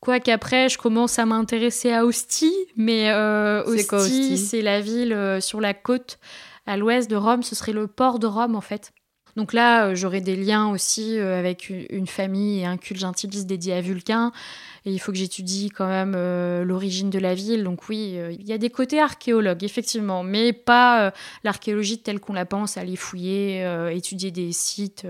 Quoique 0.00 0.30
après, 0.30 0.68
je 0.68 0.76
commence 0.76 1.18
à 1.18 1.24
m'intéresser 1.24 1.94
à 1.94 2.04
Ostie, 2.04 2.54
mais 2.76 3.10
Ostie 3.64 4.36
c'est 4.36 4.60
la 4.60 4.82
ville 4.82 5.38
sur 5.40 5.62
la 5.62 5.72
côte 5.72 6.18
à 6.66 6.76
l'ouest 6.76 7.10
de 7.10 7.16
Rome. 7.16 7.42
Ce 7.42 7.54
serait 7.54 7.72
le 7.72 7.86
port 7.86 8.18
de 8.18 8.26
Rome 8.26 8.54
en 8.54 8.60
fait. 8.60 8.92
Donc 9.36 9.52
là, 9.52 9.86
euh, 9.86 9.94
j'aurai 9.94 10.20
des 10.20 10.36
liens 10.36 10.68
aussi 10.68 11.18
euh, 11.18 11.38
avec 11.38 11.70
une, 11.70 12.06
famille 12.06 12.60
et 12.60 12.66
un 12.66 12.76
culte 12.76 13.00
gentilis 13.00 13.44
dédié 13.44 13.74
à 13.74 13.80
Vulcain. 13.80 14.32
Et 14.86 14.92
il 14.92 14.98
faut 14.98 15.12
que 15.12 15.18
j'étudie 15.18 15.70
quand 15.70 15.86
même 15.86 16.14
euh, 16.16 16.64
l'origine 16.64 17.10
de 17.10 17.18
la 17.18 17.34
ville. 17.34 17.64
Donc 17.64 17.88
oui, 17.88 18.18
il 18.38 18.48
y 18.48 18.52
a 18.52 18.58
des 18.58 18.70
côtés 18.70 19.00
archéologues, 19.00 19.62
effectivement, 19.62 20.22
mais 20.22 20.52
pas 20.52 21.12
l'archéologie 21.44 21.98
telle 21.98 22.18
qu'on 22.20 22.32
la 22.32 22.46
pense, 22.46 22.76
aller 22.76 22.96
fouiller, 22.96 23.62
étudier 23.92 24.30
des 24.30 24.52
sites. 24.52 25.06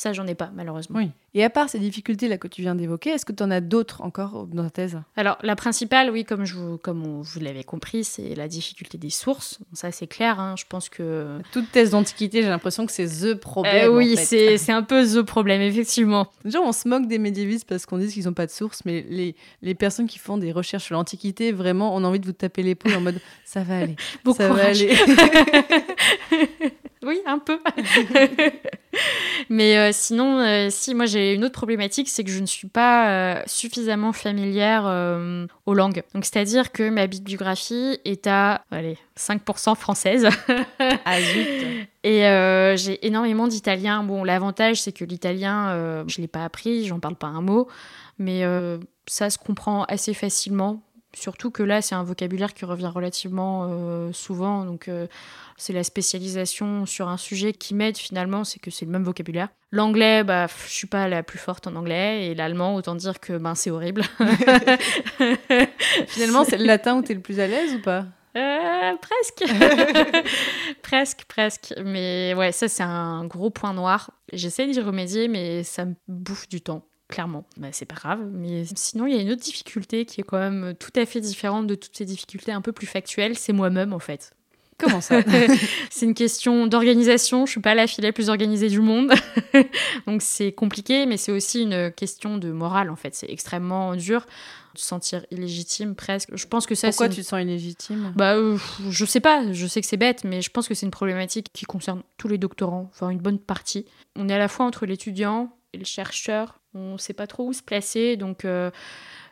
Ça, 0.00 0.12
j'en 0.14 0.26
ai 0.26 0.34
pas, 0.34 0.50
malheureusement. 0.54 0.98
Oui. 0.98 1.10
Et 1.34 1.44
à 1.44 1.50
part 1.50 1.68
ces 1.68 1.78
difficultés 1.78 2.26
là 2.26 2.38
que 2.38 2.48
tu 2.48 2.62
viens 2.62 2.74
d'évoquer, 2.74 3.10
est-ce 3.10 3.24
que 3.26 3.32
tu 3.32 3.42
en 3.42 3.50
as 3.50 3.60
d'autres 3.60 4.00
encore 4.02 4.46
dans 4.46 4.64
ta 4.64 4.70
thèse? 4.70 4.98
Alors, 5.16 5.36
la 5.42 5.54
principale, 5.56 6.10
oui, 6.10 6.24
comme, 6.24 6.44
je 6.44 6.54
vous, 6.54 6.78
comme 6.78 7.04
on- 7.06 7.20
vous 7.20 7.38
l'avez 7.40 7.64
compris, 7.64 8.02
c'est 8.04 8.34
la 8.34 8.48
difficulté 8.48 8.96
des 8.98 9.10
sources. 9.10 9.58
Bon, 9.60 9.66
ça, 9.74 9.92
c'est 9.92 10.06
clair. 10.06 10.40
hein. 10.40 10.54
Je 10.58 10.64
pense 10.68 10.88
que 10.88 11.38
Toute 11.52 11.70
thèse 11.70 11.90
d'antiquité, 11.90 12.42
j'ai 12.42 12.48
l'impression 12.48 12.86
que 12.86 12.92
c'est 12.92 13.06
the 13.06 13.34
problème. 13.34 13.90
Euh, 13.90 13.96
oui, 13.96 14.14
en 14.14 14.16
fait. 14.16 14.24
c'est 14.24 14.56
c'est 14.58 14.72
un 14.72 14.82
peu 14.82 15.04
the 15.06 15.22
problème, 15.22 15.60
effectivement. 15.60 16.28
Déjà, 16.44 16.60
on 16.60 16.72
se 16.72 16.88
moque 16.88 17.06
des 17.06 17.18
médiévistes 17.18 17.68
parce 17.68 17.84
qu'on 17.86 17.98
dit 17.98 18.08
qu'ils 18.08 18.24
n'ont 18.24 18.32
pas 18.32 18.46
de 18.46 18.50
source, 18.50 18.80
mais 18.86 19.04
les, 19.08 19.36
les 19.62 19.74
personnes 19.74 20.06
qui 20.06 20.18
font 20.18 20.38
des 20.38 20.50
recherches 20.52 20.84
sur 20.84 20.94
l'Antiquité, 20.94 21.52
vraiment, 21.52 21.94
on 21.94 22.02
a 22.04 22.08
envie 22.08 22.20
de 22.20 22.26
vous 22.26 22.32
taper 22.32 22.62
l'épaule 22.62 22.94
en 22.94 23.00
mode 23.02 23.20
ça 23.44 23.62
va 23.62 23.78
aller. 23.80 23.96
Bon 24.24 24.32
ça 24.32 24.48
courage. 24.48 24.82
va 24.82 24.92
aller. 24.94 24.96
Oui, 27.02 27.20
un 27.24 27.38
peu. 27.38 27.58
Mais 29.48 29.78
euh, 29.78 29.90
sinon, 29.92 30.40
euh, 30.40 30.68
si 30.70 30.94
moi 30.94 31.06
j'ai 31.06 31.34
une 31.34 31.44
autre 31.44 31.54
problématique, 31.54 32.08
c'est 32.10 32.24
que 32.24 32.30
je 32.30 32.40
ne 32.40 32.46
suis 32.46 32.68
pas 32.68 33.08
euh, 33.08 33.42
suffisamment 33.46 34.12
familière 34.12 34.84
aux 35.64 35.74
langues. 35.74 36.02
Donc 36.14 36.24
c'est-à-dire 36.24 36.72
que 36.72 36.88
ma 36.90 37.06
bibliographie 37.06 37.98
est 38.04 38.26
à 38.26 38.64
allez, 38.70 38.98
5% 39.18 39.74
française. 39.76 40.28
ah 41.04 41.20
zut. 41.32 41.48
Et 42.04 42.20
j'ai 42.76 43.06
énormément 43.06 43.48
d'italien. 43.48 44.02
Bon, 44.02 44.22
l'avantage, 44.22 44.82
c'est 44.82 44.92
que 44.92 45.04
l'italien, 45.04 46.04
je 46.06 46.20
ne 46.20 46.22
l'ai 46.22 46.28
pas 46.28 46.44
appris, 46.44 46.86
j'en 46.86 47.00
parle 47.00 47.16
pas 47.16 47.28
un 47.28 47.40
mot, 47.40 47.68
mais 48.18 48.42
ça 49.06 49.30
se 49.30 49.38
comprend 49.38 49.84
assez 49.84 50.12
facilement. 50.12 50.82
Surtout 51.12 51.50
que 51.50 51.62
là, 51.62 51.82
c'est 51.82 51.94
un 51.94 52.04
vocabulaire 52.04 52.54
qui 52.54 52.64
revient 52.64 52.90
relativement 52.94 53.66
euh, 53.68 54.12
souvent. 54.12 54.64
Donc, 54.64 54.88
euh, 54.88 55.06
c'est 55.56 55.72
la 55.72 55.82
spécialisation 55.82 56.86
sur 56.86 57.08
un 57.08 57.16
sujet 57.16 57.52
qui 57.52 57.74
m'aide 57.74 57.96
finalement, 57.96 58.44
c'est 58.44 58.60
que 58.60 58.70
c'est 58.70 58.84
le 58.84 58.92
même 58.92 59.02
vocabulaire. 59.02 59.48
L'anglais, 59.72 60.22
bah, 60.24 60.46
je 60.66 60.72
suis 60.72 60.86
pas 60.86 61.08
la 61.08 61.22
plus 61.22 61.38
forte 61.38 61.66
en 61.66 61.74
anglais. 61.74 62.26
Et 62.26 62.34
l'allemand, 62.34 62.74
autant 62.76 62.94
dire 62.94 63.18
que 63.18 63.38
ben, 63.38 63.54
c'est 63.54 63.70
horrible. 63.70 64.02
Finalement, 66.06 66.44
c'est 66.44 66.58
le 66.58 66.64
latin 66.64 66.96
où 66.96 67.02
tu 67.02 67.12
es 67.12 67.14
le 67.14 67.20
plus 67.20 67.40
à 67.40 67.46
l'aise 67.46 67.74
ou 67.74 67.82
pas? 67.82 68.06
Euh, 68.36 68.92
presque. 68.96 69.44
presque, 70.82 71.24
presque. 71.24 71.74
Mais 71.84 72.34
ouais, 72.36 72.52
ça, 72.52 72.68
c'est 72.68 72.84
un 72.84 73.24
gros 73.24 73.50
point 73.50 73.74
noir. 73.74 74.12
J'essaie 74.32 74.66
d'y 74.68 74.80
remédier, 74.80 75.26
mais 75.28 75.64
ça 75.64 75.84
me 75.84 75.94
bouffe 76.06 76.48
du 76.48 76.60
temps. 76.60 76.84
Clairement, 77.10 77.44
bah, 77.56 77.68
c'est 77.72 77.86
pas 77.86 77.96
grave. 77.96 78.20
Mais 78.32 78.64
sinon, 78.76 79.06
il 79.06 79.14
y 79.14 79.18
a 79.18 79.20
une 79.20 79.32
autre 79.32 79.42
difficulté 79.42 80.04
qui 80.04 80.20
est 80.20 80.24
quand 80.24 80.38
même 80.38 80.74
tout 80.78 80.92
à 80.94 81.04
fait 81.04 81.20
différente 81.20 81.66
de 81.66 81.74
toutes 81.74 81.96
ces 81.96 82.04
difficultés 82.04 82.52
un 82.52 82.60
peu 82.60 82.70
plus 82.72 82.86
factuelles. 82.86 83.36
C'est 83.36 83.52
moi-même, 83.52 83.92
en 83.92 83.98
fait. 83.98 84.32
Comment 84.78 85.00
ça 85.00 85.20
c'est 85.90 86.06
une 86.06 86.14
question 86.14 86.68
d'organisation. 86.68 87.46
Je 87.46 87.50
suis 87.50 87.60
pas 87.60 87.74
la 87.74 87.88
fille 87.88 88.04
la 88.04 88.12
plus 88.12 88.28
organisée 88.28 88.68
du 88.68 88.80
monde. 88.80 89.12
Donc, 90.06 90.22
c'est 90.22 90.52
compliqué, 90.52 91.04
mais 91.04 91.16
c'est 91.16 91.32
aussi 91.32 91.62
une 91.62 91.90
question 91.90 92.38
de 92.38 92.52
morale, 92.52 92.90
en 92.90 92.96
fait. 92.96 93.14
C'est 93.14 93.28
extrêmement 93.28 93.96
dur 93.96 94.24
de 94.74 94.78
se 94.78 94.86
sentir 94.86 95.26
illégitime 95.32 95.96
presque. 95.96 96.30
Je 96.32 96.46
pense 96.46 96.64
que 96.64 96.76
ça, 96.76 96.88
Pourquoi 96.88 97.08
tu 97.08 97.22
te 97.22 97.26
sens 97.26 97.42
illégitime? 97.42 98.12
Bah, 98.14 98.36
euh, 98.36 98.56
je 98.88 99.04
sais 99.04 99.20
pas, 99.20 99.52
je 99.52 99.66
sais 99.66 99.80
que 99.80 99.86
c'est 99.86 99.96
bête, 99.96 100.22
mais 100.22 100.42
je 100.42 100.50
pense 100.50 100.68
que 100.68 100.74
c'est 100.74 100.86
une 100.86 100.92
problématique 100.92 101.48
qui 101.52 101.64
concerne 101.64 102.02
tous 102.18 102.28
les 102.28 102.38
doctorants, 102.38 102.88
enfin 102.92 103.10
une 103.10 103.18
bonne 103.18 103.40
partie. 103.40 103.84
On 104.16 104.28
est 104.28 104.34
à 104.34 104.38
la 104.38 104.46
fois 104.46 104.64
entre 104.64 104.86
l'étudiant 104.86 105.50
le 105.78 105.84
chercheur, 105.84 106.60
on 106.74 106.98
sait 106.98 107.12
pas 107.14 107.26
trop 107.26 107.46
où 107.46 107.52
se 107.52 107.62
placer, 107.62 108.16
donc 108.16 108.44
euh, 108.44 108.70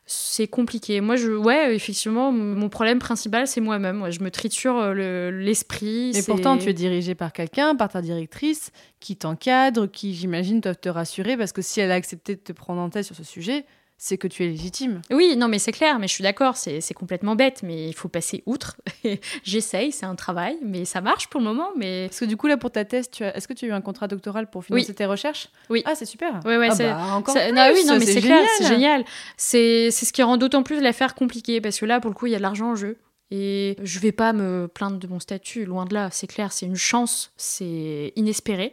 c'est 0.07 0.47
compliqué. 0.49 1.01
Moi, 1.03 1.16
je, 1.16 1.30
ouais, 1.30 1.74
effectivement, 1.74 2.32
mon 2.32 2.68
problème 2.70 2.99
principal, 2.99 3.47
c'est 3.47 3.61
moi-même. 3.61 4.01
Ouais, 4.03 4.11
je 4.12 4.22
me 4.22 4.30
triture 4.30 4.76
euh, 4.78 4.95
le- 4.95 5.30
l'esprit. 5.39 6.12
Mais 6.14 6.22
c'est- 6.22 6.26
pourtant, 6.26 6.57
tu 6.57 6.70
es 6.70 6.72
dirigé 6.72 7.14
par 7.14 7.32
quelqu'un, 7.32 7.74
par 7.76 7.89
ta 7.91 8.01
directrice, 8.01 8.70
qui 9.01 9.16
t'encadre, 9.16 9.86
qui, 9.91 10.14
j'imagine, 10.14 10.61
doivent 10.61 10.80
te 10.80 10.89
rassurer, 10.89 11.36
parce 11.36 11.53
que 11.53 11.61
si 11.62 11.80
elle 11.80 11.91
a 11.93 11.95
accepté 11.95 12.36
de 12.36 12.41
te 12.41 12.53
prendre 12.53 12.80
en 12.80 12.89
tête 12.89 13.05
sur 13.05 13.16
ce 13.16 13.24
sujet, 13.24 13.66
c'est 14.01 14.16
que 14.16 14.28
tu 14.28 14.44
es 14.44 14.49
légitime. 14.49 15.03
Oui, 15.11 15.36
non, 15.36 15.49
mais 15.49 15.59
c'est 15.59 15.72
clair, 15.72 15.99
mais 15.99 16.07
je 16.09 16.12
suis 16.14 16.22
d'accord, 16.22 16.57
c'est 16.57 16.80
c'est 16.80 16.94
complètement 16.94 17.34
bête, 17.34 17.62
mais 17.64 17.88
il 17.88 17.92
faut 17.94 18.09
passer 18.09 18.42
outre. 18.46 18.76
J'essaye, 19.42 19.90
c'est 19.92 20.07
un 20.07 20.14
travail, 20.14 20.57
mais 20.62 20.84
ça 20.84 21.01
marche 21.01 21.26
pour 21.28 21.40
le 21.40 21.46
moment, 21.46 21.68
mais 21.76 22.07
Parce 22.09 22.20
que 22.20 22.24
du 22.24 22.36
coup, 22.36 22.46
là, 22.46 22.57
pour 22.57 22.70
ta 22.70 22.84
thèse, 22.84 23.11
tu 23.11 23.24
as... 23.24 23.36
est-ce 23.36 23.49
que 23.49 23.53
tu 23.55 23.64
as 23.64 23.68
eu 23.68 23.72
un 23.72 23.80
contrat 23.80 24.07
doctoral 24.09 24.49
pour 24.49 24.64
financer 24.64 24.86
Oui. 24.90 24.94
tes 24.94 25.05
recherches? 25.07 25.49
Oui. 25.68 25.82
Ah, 25.84 25.94
c'est 25.94 26.07
super. 26.07 26.40
Ouais, 26.44 26.57
ouais, 26.59 26.68
Ah 26.70 26.74
c'est- 26.74 26.90
bah, 26.92 27.07
encore 27.14 27.34
Ça- 27.34 27.46
plus, 27.46 27.55
non, 27.55 27.70
oui, 27.74 27.84
non, 27.86 27.99
mais 27.99 28.07
c'est 28.07 28.20
clair, 28.20 28.38
génial. 28.38 28.49
c'est 28.59 28.66
génial. 28.68 29.05
C'est 29.36 29.90
c'est 29.90 30.07
ce 30.07 30.12
qui 30.12 30.22
rend 30.22 30.36
d'autant 30.36 30.62
plus 30.62 30.80
l'affaire 30.80 31.14
compliquée 31.14 31.61
parce 31.61 31.78
que 31.80 31.84
là, 31.86 31.99
pour 32.01 32.11
le 32.11 32.14
coup, 32.14 32.26
il 32.26 32.32
y 32.32 32.34
a 32.34 32.38
de 32.38 32.42
l'argent 32.42 32.70
en 32.70 32.76
jeu. 32.76 32.99
Et 33.30 33.76
je 33.82 33.99
vais 33.99 34.12
pas 34.12 34.32
me 34.32 34.68
plaindre 34.68 34.96
de 34.96 35.07
mon 35.07 35.20
statut, 35.20 35.66
loin 35.66 35.84
de 35.84 35.92
là, 35.92 36.09
c'est 36.11 36.26
clair, 36.26 36.51
c'est 36.51 36.64
une 36.64 36.76
chance, 36.76 37.30
c'est 37.36 38.14
inespéré. 38.16 38.72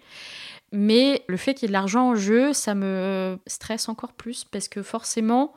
Mais 0.75 1.23
le 1.27 1.37
fait 1.37 1.53
qu'il 1.53 1.63
y 1.63 1.65
ait 1.65 1.69
de 1.69 1.73
l'argent 1.73 2.09
en 2.11 2.15
jeu, 2.15 2.53
ça 2.53 2.75
me 2.75 3.37
stresse 3.47 3.87
encore 3.89 4.13
plus 4.13 4.43
parce 4.43 4.67
que 4.67 4.81
forcément, 4.83 5.53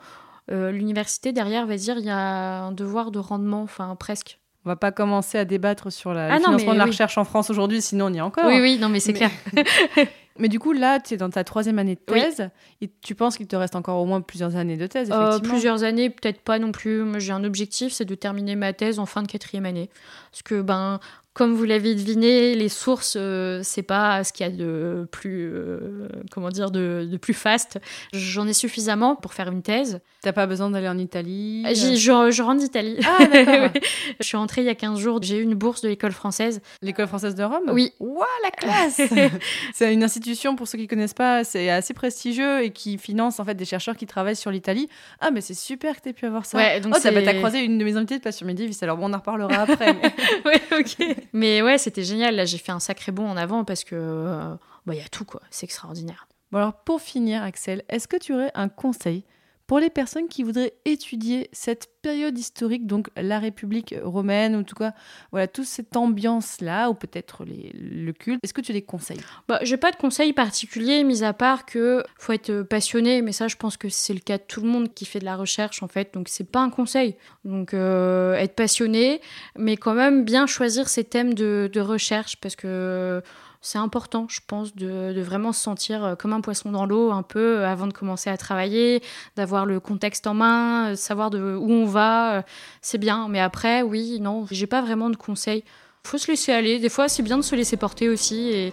euh, 0.50 0.70
l'université 0.70 1.32
derrière 1.32 1.66
va 1.66 1.76
dire 1.76 1.98
il 1.98 2.04
y 2.06 2.10
a 2.10 2.60
un 2.62 2.72
devoir 2.72 3.10
de 3.10 3.18
rendement, 3.18 3.62
enfin 3.62 3.94
presque. 3.96 4.38
On 4.64 4.68
va 4.70 4.76
pas 4.76 4.92
commencer 4.92 5.38
à 5.38 5.44
débattre 5.44 5.90
sur 5.92 6.12
la, 6.12 6.26
Ah 6.26 6.34
le 6.34 6.40
non, 6.40 6.44
financement 6.46 6.66
mais 6.68 6.74
de 6.74 6.78
la 6.78 6.84
oui. 6.84 6.90
recherche 6.90 7.16
en 7.18 7.24
France 7.24 7.48
aujourd'hui, 7.50 7.80
sinon 7.80 8.06
on 8.06 8.12
y 8.12 8.18
est 8.18 8.20
encore. 8.20 8.44
Oui, 8.46 8.60
oui, 8.60 8.78
non, 8.78 8.88
mais 8.88 9.00
c'est 9.00 9.12
Mais- 9.12 9.18
clair. 9.18 9.30
Mais 10.40 10.46
du 10.48 10.60
coup, 10.60 10.72
là, 10.72 11.00
tu 11.00 11.14
es 11.14 11.16
dans 11.16 11.30
ta 11.30 11.42
troisième 11.42 11.80
année 11.80 11.96
de 11.96 12.12
Oui. 12.14 12.20
thèse. 12.20 12.48
Et 12.80 12.88
tu 13.02 13.16
penses 13.16 13.36
qu'il 13.36 13.48
te 13.48 13.56
reste 13.56 13.74
encore 13.74 14.00
au 14.00 14.06
moins 14.06 14.20
plusieurs 14.20 14.54
années 14.54 14.76
de 14.76 14.86
thèse, 14.86 15.10
Euh, 15.10 15.30
effectivement. 15.30 15.52
plusieurs 15.54 15.82
années, 15.82 16.10
peut-être 16.10 16.42
pas 16.42 16.60
non 16.60 16.70
plus. 16.70 17.04
J'ai 17.18 17.32
un 17.32 17.42
objectif, 17.42 17.92
c'est 17.92 18.04
de 18.04 18.14
terminer 18.14 18.54
ma 18.54 18.72
thèse 18.72 19.00
en 19.00 19.06
fin 19.06 19.22
de 19.22 19.26
quatrième 19.26 19.66
année. 19.66 19.90
Parce 20.30 20.42
que, 20.44 20.62
ben, 20.62 21.00
comme 21.38 21.54
vous 21.54 21.62
l'avez 21.62 21.94
deviné, 21.94 22.56
les 22.56 22.68
sources, 22.68 23.14
euh, 23.16 23.60
c'est 23.62 23.82
pas 23.84 24.24
ce 24.24 24.32
qu'il 24.32 24.44
y 24.44 24.48
a 24.48 24.52
de 24.52 25.06
plus, 25.12 25.48
euh, 25.54 26.08
comment 26.32 26.48
dire, 26.48 26.72
de, 26.72 27.06
de 27.08 27.16
plus 27.16 27.32
fast. 27.32 27.78
J'en 28.12 28.48
ai 28.48 28.52
suffisamment 28.52 29.14
pour 29.14 29.32
faire 29.34 29.46
une 29.48 29.62
thèse. 29.62 30.00
T'as 30.20 30.32
pas 30.32 30.46
besoin 30.48 30.68
d'aller 30.68 30.88
en 30.88 30.98
Italie. 30.98 31.64
J'y- 31.74 31.96
Je, 31.96 32.30
je 32.32 32.42
rentre 32.42 32.60
d'Italie. 32.60 32.96
Ah, 33.06 33.24
d'accord. 33.32 33.70
Oui. 33.72 33.80
Je 34.18 34.26
suis 34.26 34.36
rentrée 34.36 34.62
il 34.62 34.66
y 34.66 34.68
a 34.68 34.74
15 34.74 34.98
jours. 34.98 35.20
J'ai 35.22 35.38
eu 35.38 35.42
une 35.42 35.54
bourse 35.54 35.80
de 35.80 35.88
l'école 35.88 36.10
française. 36.10 36.60
L'école 36.82 37.06
française 37.06 37.36
de 37.36 37.44
Rome? 37.44 37.70
Oui. 37.72 37.92
Ouah, 38.00 38.26
la 38.42 38.50
classe 38.50 39.00
C'est 39.74 39.94
une 39.94 40.02
institution, 40.02 40.56
pour 40.56 40.66
ceux 40.66 40.76
qui 40.78 40.88
connaissent 40.88 41.14
pas, 41.14 41.44
c'est 41.44 41.70
assez 41.70 41.94
prestigieux 41.94 42.64
et 42.64 42.70
qui 42.72 42.98
finance 42.98 43.38
en 43.38 43.44
fait 43.44 43.54
des 43.54 43.64
chercheurs 43.64 43.96
qui 43.96 44.06
travaillent 44.06 44.34
sur 44.34 44.50
l'Italie. 44.50 44.88
Ah, 45.20 45.30
mais 45.30 45.40
c'est 45.40 45.54
super 45.54 45.94
que 45.94 46.00
t'aies 46.00 46.12
pu 46.12 46.26
avoir 46.26 46.44
ça. 46.46 46.58
Ouais, 46.58 46.80
donc 46.80 46.94
oh, 46.96 47.00
t'as 47.00 47.12
bah, 47.12 47.34
croisé 47.34 47.60
une 47.60 47.78
de 47.78 47.84
mes 47.84 47.94
invitées 47.96 48.18
de 48.18 48.22
Passion 48.24 48.44
Médiéviste, 48.44 48.82
alors 48.82 48.96
bon, 48.96 49.08
on 49.08 49.14
en 49.14 49.18
reparlera 49.18 49.62
après. 49.62 49.94
mais- 50.02 50.50
ouais, 50.50 50.60
ok. 50.80 51.16
Mais 51.32 51.62
ouais, 51.62 51.78
c'était 51.78 52.04
génial. 52.04 52.36
Là, 52.36 52.44
j'ai 52.44 52.58
fait 52.58 52.72
un 52.72 52.80
sacré 52.80 53.12
bond 53.12 53.28
en 53.28 53.36
avant 53.36 53.64
parce 53.64 53.84
que, 53.84 53.94
euh, 53.94 54.54
bah, 54.86 54.94
il 54.94 54.98
y 54.98 55.04
a 55.04 55.08
tout, 55.08 55.24
quoi. 55.24 55.42
C'est 55.50 55.64
extraordinaire. 55.64 56.28
Bon, 56.50 56.58
alors 56.58 56.72
pour 56.72 57.00
finir, 57.00 57.42
Axel, 57.42 57.84
est-ce 57.88 58.08
que 58.08 58.16
tu 58.16 58.32
aurais 58.34 58.50
un 58.54 58.68
conseil 58.68 59.24
pour 59.68 59.78
les 59.80 59.90
personnes 59.90 60.28
qui 60.28 60.42
voudraient 60.42 60.72
étudier 60.86 61.50
cette 61.52 61.90
période 62.00 62.36
historique, 62.38 62.86
donc 62.86 63.08
la 63.16 63.38
République 63.38 63.94
romaine, 64.02 64.56
ou 64.56 64.60
en 64.60 64.64
tout 64.64 64.74
cas, 64.74 64.94
voilà, 65.30 65.46
toute 65.46 65.66
cette 65.66 65.94
ambiance-là, 65.94 66.88
ou 66.88 66.94
peut-être 66.94 67.44
le 67.44 68.12
culte, 68.12 68.40
est-ce 68.42 68.54
que 68.54 68.62
tu 68.62 68.72
les 68.72 68.80
conseilles 68.80 69.20
Bah, 69.46 69.58
j'ai 69.62 69.76
pas 69.76 69.90
de 69.90 69.96
conseils 69.96 70.32
particuliers, 70.32 71.04
mis 71.04 71.22
à 71.22 71.34
part 71.34 71.66
que 71.66 72.02
faut 72.18 72.32
être 72.32 72.62
passionné, 72.62 73.20
mais 73.20 73.32
ça, 73.32 73.46
je 73.46 73.56
pense 73.56 73.76
que 73.76 73.90
c'est 73.90 74.14
le 74.14 74.20
cas 74.20 74.38
de 74.38 74.42
tout 74.42 74.62
le 74.62 74.68
monde 74.68 74.94
qui 74.94 75.04
fait 75.04 75.18
de 75.18 75.26
la 75.26 75.36
recherche, 75.36 75.82
en 75.82 75.88
fait, 75.88 76.14
donc 76.14 76.28
c'est 76.30 76.50
pas 76.50 76.60
un 76.60 76.70
conseil. 76.70 77.16
Donc, 77.44 77.74
euh, 77.74 78.36
être 78.36 78.54
passionné, 78.54 79.20
mais 79.54 79.76
quand 79.76 79.94
même 79.94 80.24
bien 80.24 80.46
choisir 80.46 80.88
ses 80.88 81.04
thèmes 81.04 81.34
de, 81.34 81.68
de 81.70 81.80
recherche, 81.82 82.36
parce 82.40 82.56
que 82.56 83.22
c'est 83.60 83.78
important, 83.78 84.26
je 84.28 84.40
pense, 84.46 84.74
de, 84.74 85.20
vraiment 85.20 85.52
se 85.52 85.60
sentir 85.60 86.04
euh, 86.04 86.14
comme 86.14 86.32
un 86.32 86.40
poisson 86.40 86.70
dans 86.70 86.86
l'eau, 86.86 87.10
un 87.10 87.22
peu, 87.22 87.58
euh, 87.58 87.68
avant 87.68 87.86
de 87.86 87.92
commencer 87.92 88.30
à 88.30 88.36
travailler, 88.36 89.02
d'avoir 89.36 89.66
le 89.66 89.80
contexte 89.80 90.26
en 90.26 90.34
main, 90.34 90.92
euh, 90.92 90.96
savoir 90.96 91.30
de 91.30 91.56
où 91.56 91.70
on 91.70 91.84
va, 91.84 92.44
c'est 92.82 92.98
bien. 92.98 93.28
Mais 93.28 93.40
après, 93.40 93.82
oui, 93.82 94.20
non, 94.20 94.46
j'ai 94.50 94.66
pas 94.66 94.80
vraiment 94.80 95.10
de 95.10 95.16
conseils. 95.16 95.64
Faut 96.04 96.18
se 96.18 96.30
laisser 96.30 96.52
aller. 96.52 96.78
Des 96.78 96.88
fois, 96.88 97.08
c'est 97.08 97.22
bien 97.22 97.36
de 97.36 97.42
se 97.42 97.56
laisser 97.56 97.76
porter 97.76 98.08
aussi. 98.08 98.48
Et 98.50 98.72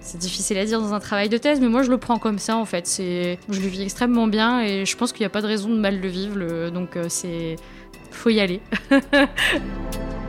c'est 0.00 0.18
difficile 0.18 0.56
à 0.58 0.64
dire 0.64 0.80
dans 0.80 0.94
un 0.94 1.00
travail 1.00 1.28
de 1.28 1.36
thèse, 1.36 1.60
mais 1.60 1.68
moi, 1.68 1.82
je 1.82 1.90
le 1.90 1.98
prends 1.98 2.18
comme 2.18 2.38
ça, 2.38 2.56
en 2.56 2.64
fait. 2.64 2.86
C'est, 2.86 3.38
je 3.50 3.60
le 3.60 3.68
vis 3.68 3.82
extrêmement 3.82 4.26
bien 4.26 4.62
et 4.62 4.86
je 4.86 4.96
pense 4.96 5.12
qu'il 5.12 5.20
n'y 5.20 5.26
a 5.26 5.30
pas 5.30 5.42
de 5.42 5.46
raison 5.46 5.68
de 5.68 5.78
mal 5.78 6.00
le 6.00 6.08
vivre. 6.08 6.70
Donc, 6.70 6.98
c'est, 7.08 7.56
faut 8.10 8.30
y 8.30 8.40
aller. 8.40 8.60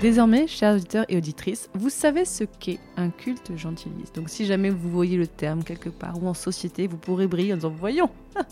Désormais, 0.00 0.46
chers 0.46 0.76
auditeurs 0.76 1.04
et 1.08 1.16
auditrices, 1.16 1.68
vous 1.74 1.90
savez 1.90 2.24
ce 2.24 2.44
qu'est 2.44 2.78
un 2.96 3.10
culte 3.10 3.56
gentiliste. 3.56 4.14
Donc 4.14 4.28
si 4.28 4.46
jamais 4.46 4.70
vous 4.70 4.88
voyez 4.88 5.16
le 5.16 5.26
terme 5.26 5.64
quelque 5.64 5.88
part 5.88 6.22
ou 6.22 6.28
en 6.28 6.34
société, 6.34 6.86
vous 6.86 6.96
pourrez 6.96 7.26
briller 7.26 7.52
en 7.54 7.56
disant 7.56 7.74
Voyons 7.76 8.08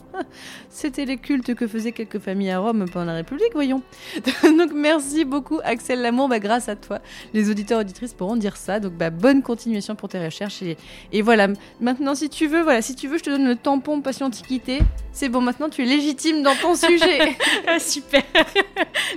C'était 0.70 1.05
les 1.05 1.18
cultes 1.18 1.55
que 1.55 1.68
faisaient 1.68 1.92
quelques 1.92 2.18
familles 2.18 2.51
à 2.51 2.59
Rome 2.59 2.86
pendant 2.92 3.07
la 3.07 3.14
République, 3.14 3.53
voyons 3.53 3.80
Donc 4.42 4.72
merci 4.74 5.24
beaucoup 5.24 5.61
Axel 5.62 6.03
Lamour, 6.03 6.28
bah, 6.28 6.40
grâce 6.40 6.68
à 6.68 6.74
toi, 6.74 6.99
les 7.32 7.49
auditeurs 7.49 7.78
et 7.78 7.82
auditrices 7.82 8.12
pourront 8.12 8.34
dire 8.34 8.57
ça. 8.57 8.80
Donc 8.80 8.94
bah, 8.94 9.11
bonne 9.11 9.42
continuation 9.42 9.94
pour 9.94 10.09
tes 10.09 10.18
recherches. 10.18 10.62
Et, 10.62 10.76
et 11.12 11.22
voilà, 11.22 11.47
maintenant 11.80 12.16
si 12.16 12.28
tu 12.28 12.49
veux, 12.49 12.62
voilà, 12.62 12.82
si 12.82 12.97
tu 12.97 13.07
veux, 13.07 13.18
je 13.18 13.22
te 13.22 13.30
donne 13.30 13.47
le 13.47 13.55
tampon 13.55 14.01
Passion 14.01 14.26
Antiquité. 14.26 14.80
C'est 15.12 15.28
bon, 15.28 15.40
maintenant 15.40 15.68
tu 15.68 15.84
es 15.84 15.86
légitime 15.86 16.42
dans 16.42 16.57
ton 16.57 16.74
sujet 16.74 17.36
Ah, 17.68 17.78
super. 17.78 18.24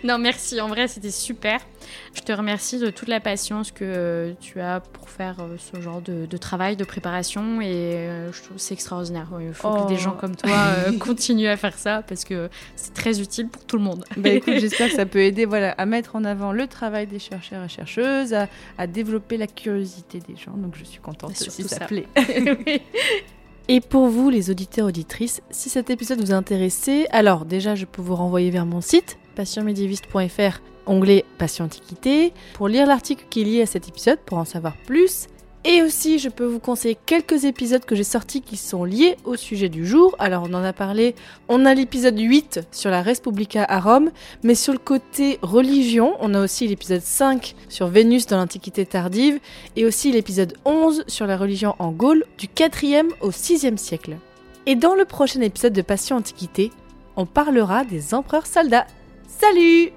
non, 0.03 0.19
merci. 0.19 0.61
En 0.61 0.67
vrai, 0.67 0.87
c'était 0.87 1.09
super. 1.09 1.59
Je 2.13 2.21
te 2.21 2.31
remercie 2.31 2.77
de 2.79 2.89
toute 2.89 3.07
la 3.07 3.19
patience 3.19 3.71
que 3.71 3.83
euh, 3.85 4.33
tu 4.39 4.59
as 4.59 4.79
pour 4.79 5.09
faire 5.09 5.37
euh, 5.39 5.55
ce 5.57 5.79
genre 5.81 6.01
de, 6.01 6.25
de 6.25 6.37
travail, 6.37 6.75
de 6.75 6.83
préparation. 6.83 7.61
Et 7.61 7.67
euh, 7.69 8.31
je 8.31 8.41
trouve 8.43 8.57
que 8.57 8.61
c'est 8.61 8.73
extraordinaire. 8.73 9.27
Il 9.41 9.53
faut 9.53 9.67
Oh. 9.69 9.83
que 9.83 9.89
des 9.89 9.97
gens 9.97 10.11
comme 10.11 10.35
toi 10.35 10.51
euh, 10.51 10.97
continuent 10.99 11.47
à 11.49 11.57
faire 11.57 11.77
ça 11.77 12.01
parce 12.07 12.23
que 12.25 12.49
c'est 12.75 12.93
très 12.93 13.19
utile 13.21 13.47
pour 13.49 13.63
tout 13.65 13.77
le 13.77 13.83
monde. 13.83 14.03
Bah 14.17 14.29
écoute, 14.29 14.55
j'espère 14.57 14.89
que 14.89 14.95
ça 14.95 15.05
peut 15.05 15.21
aider 15.21 15.45
voilà, 15.45 15.71
à 15.71 15.85
mettre 15.85 16.15
en 16.15 16.23
avant 16.23 16.51
le 16.51 16.65
travail 16.67 17.07
des 17.07 17.19
chercheurs 17.19 17.63
et 17.63 17.69
chercheuses, 17.69 18.33
à, 18.33 18.47
à 18.77 18.87
développer 18.87 19.37
la 19.37 19.47
curiosité 19.47 20.19
des 20.19 20.35
gens. 20.35 20.53
Donc 20.55 20.75
je 20.77 20.83
suis 20.83 20.99
contente 20.99 21.35
si 21.35 21.63
ça, 21.63 21.77
ça. 21.79 21.85
plaît. 21.85 22.07
Oui. 22.65 22.81
Et 23.71 23.81
pour 23.81 24.07
vous, 24.07 24.31
les 24.31 24.49
auditeurs 24.49 24.87
auditrices, 24.87 25.41
si 25.51 25.69
cet 25.69 25.91
épisode 25.91 26.19
vous 26.19 26.31
a 26.31 26.35
intéressé, 26.35 27.05
alors 27.11 27.45
déjà, 27.45 27.75
je 27.75 27.85
peux 27.85 28.01
vous 28.01 28.15
renvoyer 28.15 28.49
vers 28.49 28.65
mon 28.65 28.81
site, 28.81 29.19
passionmédiéviste.fr, 29.39 30.59
onglet 30.85 31.23
Passion 31.37 31.63
Antiquité, 31.63 32.33
pour 32.55 32.67
lire 32.67 32.85
l'article 32.85 33.23
qui 33.29 33.39
est 33.39 33.45
lié 33.45 33.61
à 33.61 33.65
cet 33.65 33.87
épisode, 33.87 34.19
pour 34.25 34.37
en 34.37 34.43
savoir 34.43 34.75
plus. 34.85 35.27
Et 35.63 35.81
aussi, 35.81 36.19
je 36.19 36.27
peux 36.27 36.43
vous 36.43 36.59
conseiller 36.59 36.97
quelques 37.05 37.45
épisodes 37.45 37.85
que 37.85 37.95
j'ai 37.95 38.03
sortis 38.03 38.41
qui 38.41 38.57
sont 38.57 38.83
liés 38.83 39.15
au 39.23 39.37
sujet 39.37 39.69
du 39.69 39.87
jour. 39.87 40.13
Alors, 40.19 40.43
on 40.49 40.53
en 40.53 40.61
a 40.61 40.73
parlé, 40.73 41.15
on 41.47 41.65
a 41.65 41.73
l'épisode 41.73 42.19
8 42.19 42.67
sur 42.73 42.91
la 42.91 43.01
Respublica 43.01 43.63
à 43.63 43.79
Rome, 43.79 44.11
mais 44.43 44.55
sur 44.55 44.73
le 44.73 44.79
côté 44.79 45.39
religion, 45.41 46.17
on 46.19 46.33
a 46.33 46.43
aussi 46.43 46.67
l'épisode 46.67 47.01
5 47.01 47.55
sur 47.69 47.87
Vénus 47.87 48.27
dans 48.27 48.39
l'Antiquité 48.39 48.85
tardive, 48.85 49.39
et 49.77 49.85
aussi 49.85 50.11
l'épisode 50.11 50.57
11 50.65 51.05
sur 51.07 51.27
la 51.27 51.37
religion 51.37 51.75
en 51.79 51.91
Gaule 51.91 52.25
du 52.37 52.47
4e 52.47 53.07
au 53.21 53.31
6e 53.31 53.77
siècle. 53.77 54.17
Et 54.65 54.75
dans 54.75 54.95
le 54.95 55.05
prochain 55.05 55.39
épisode 55.39 55.71
de 55.71 55.81
Passion 55.81 56.17
Antiquité, 56.17 56.71
on 57.15 57.25
parlera 57.25 57.85
des 57.85 58.13
empereurs 58.13 58.45
soldats. 58.45 58.85
Salut 59.29 59.93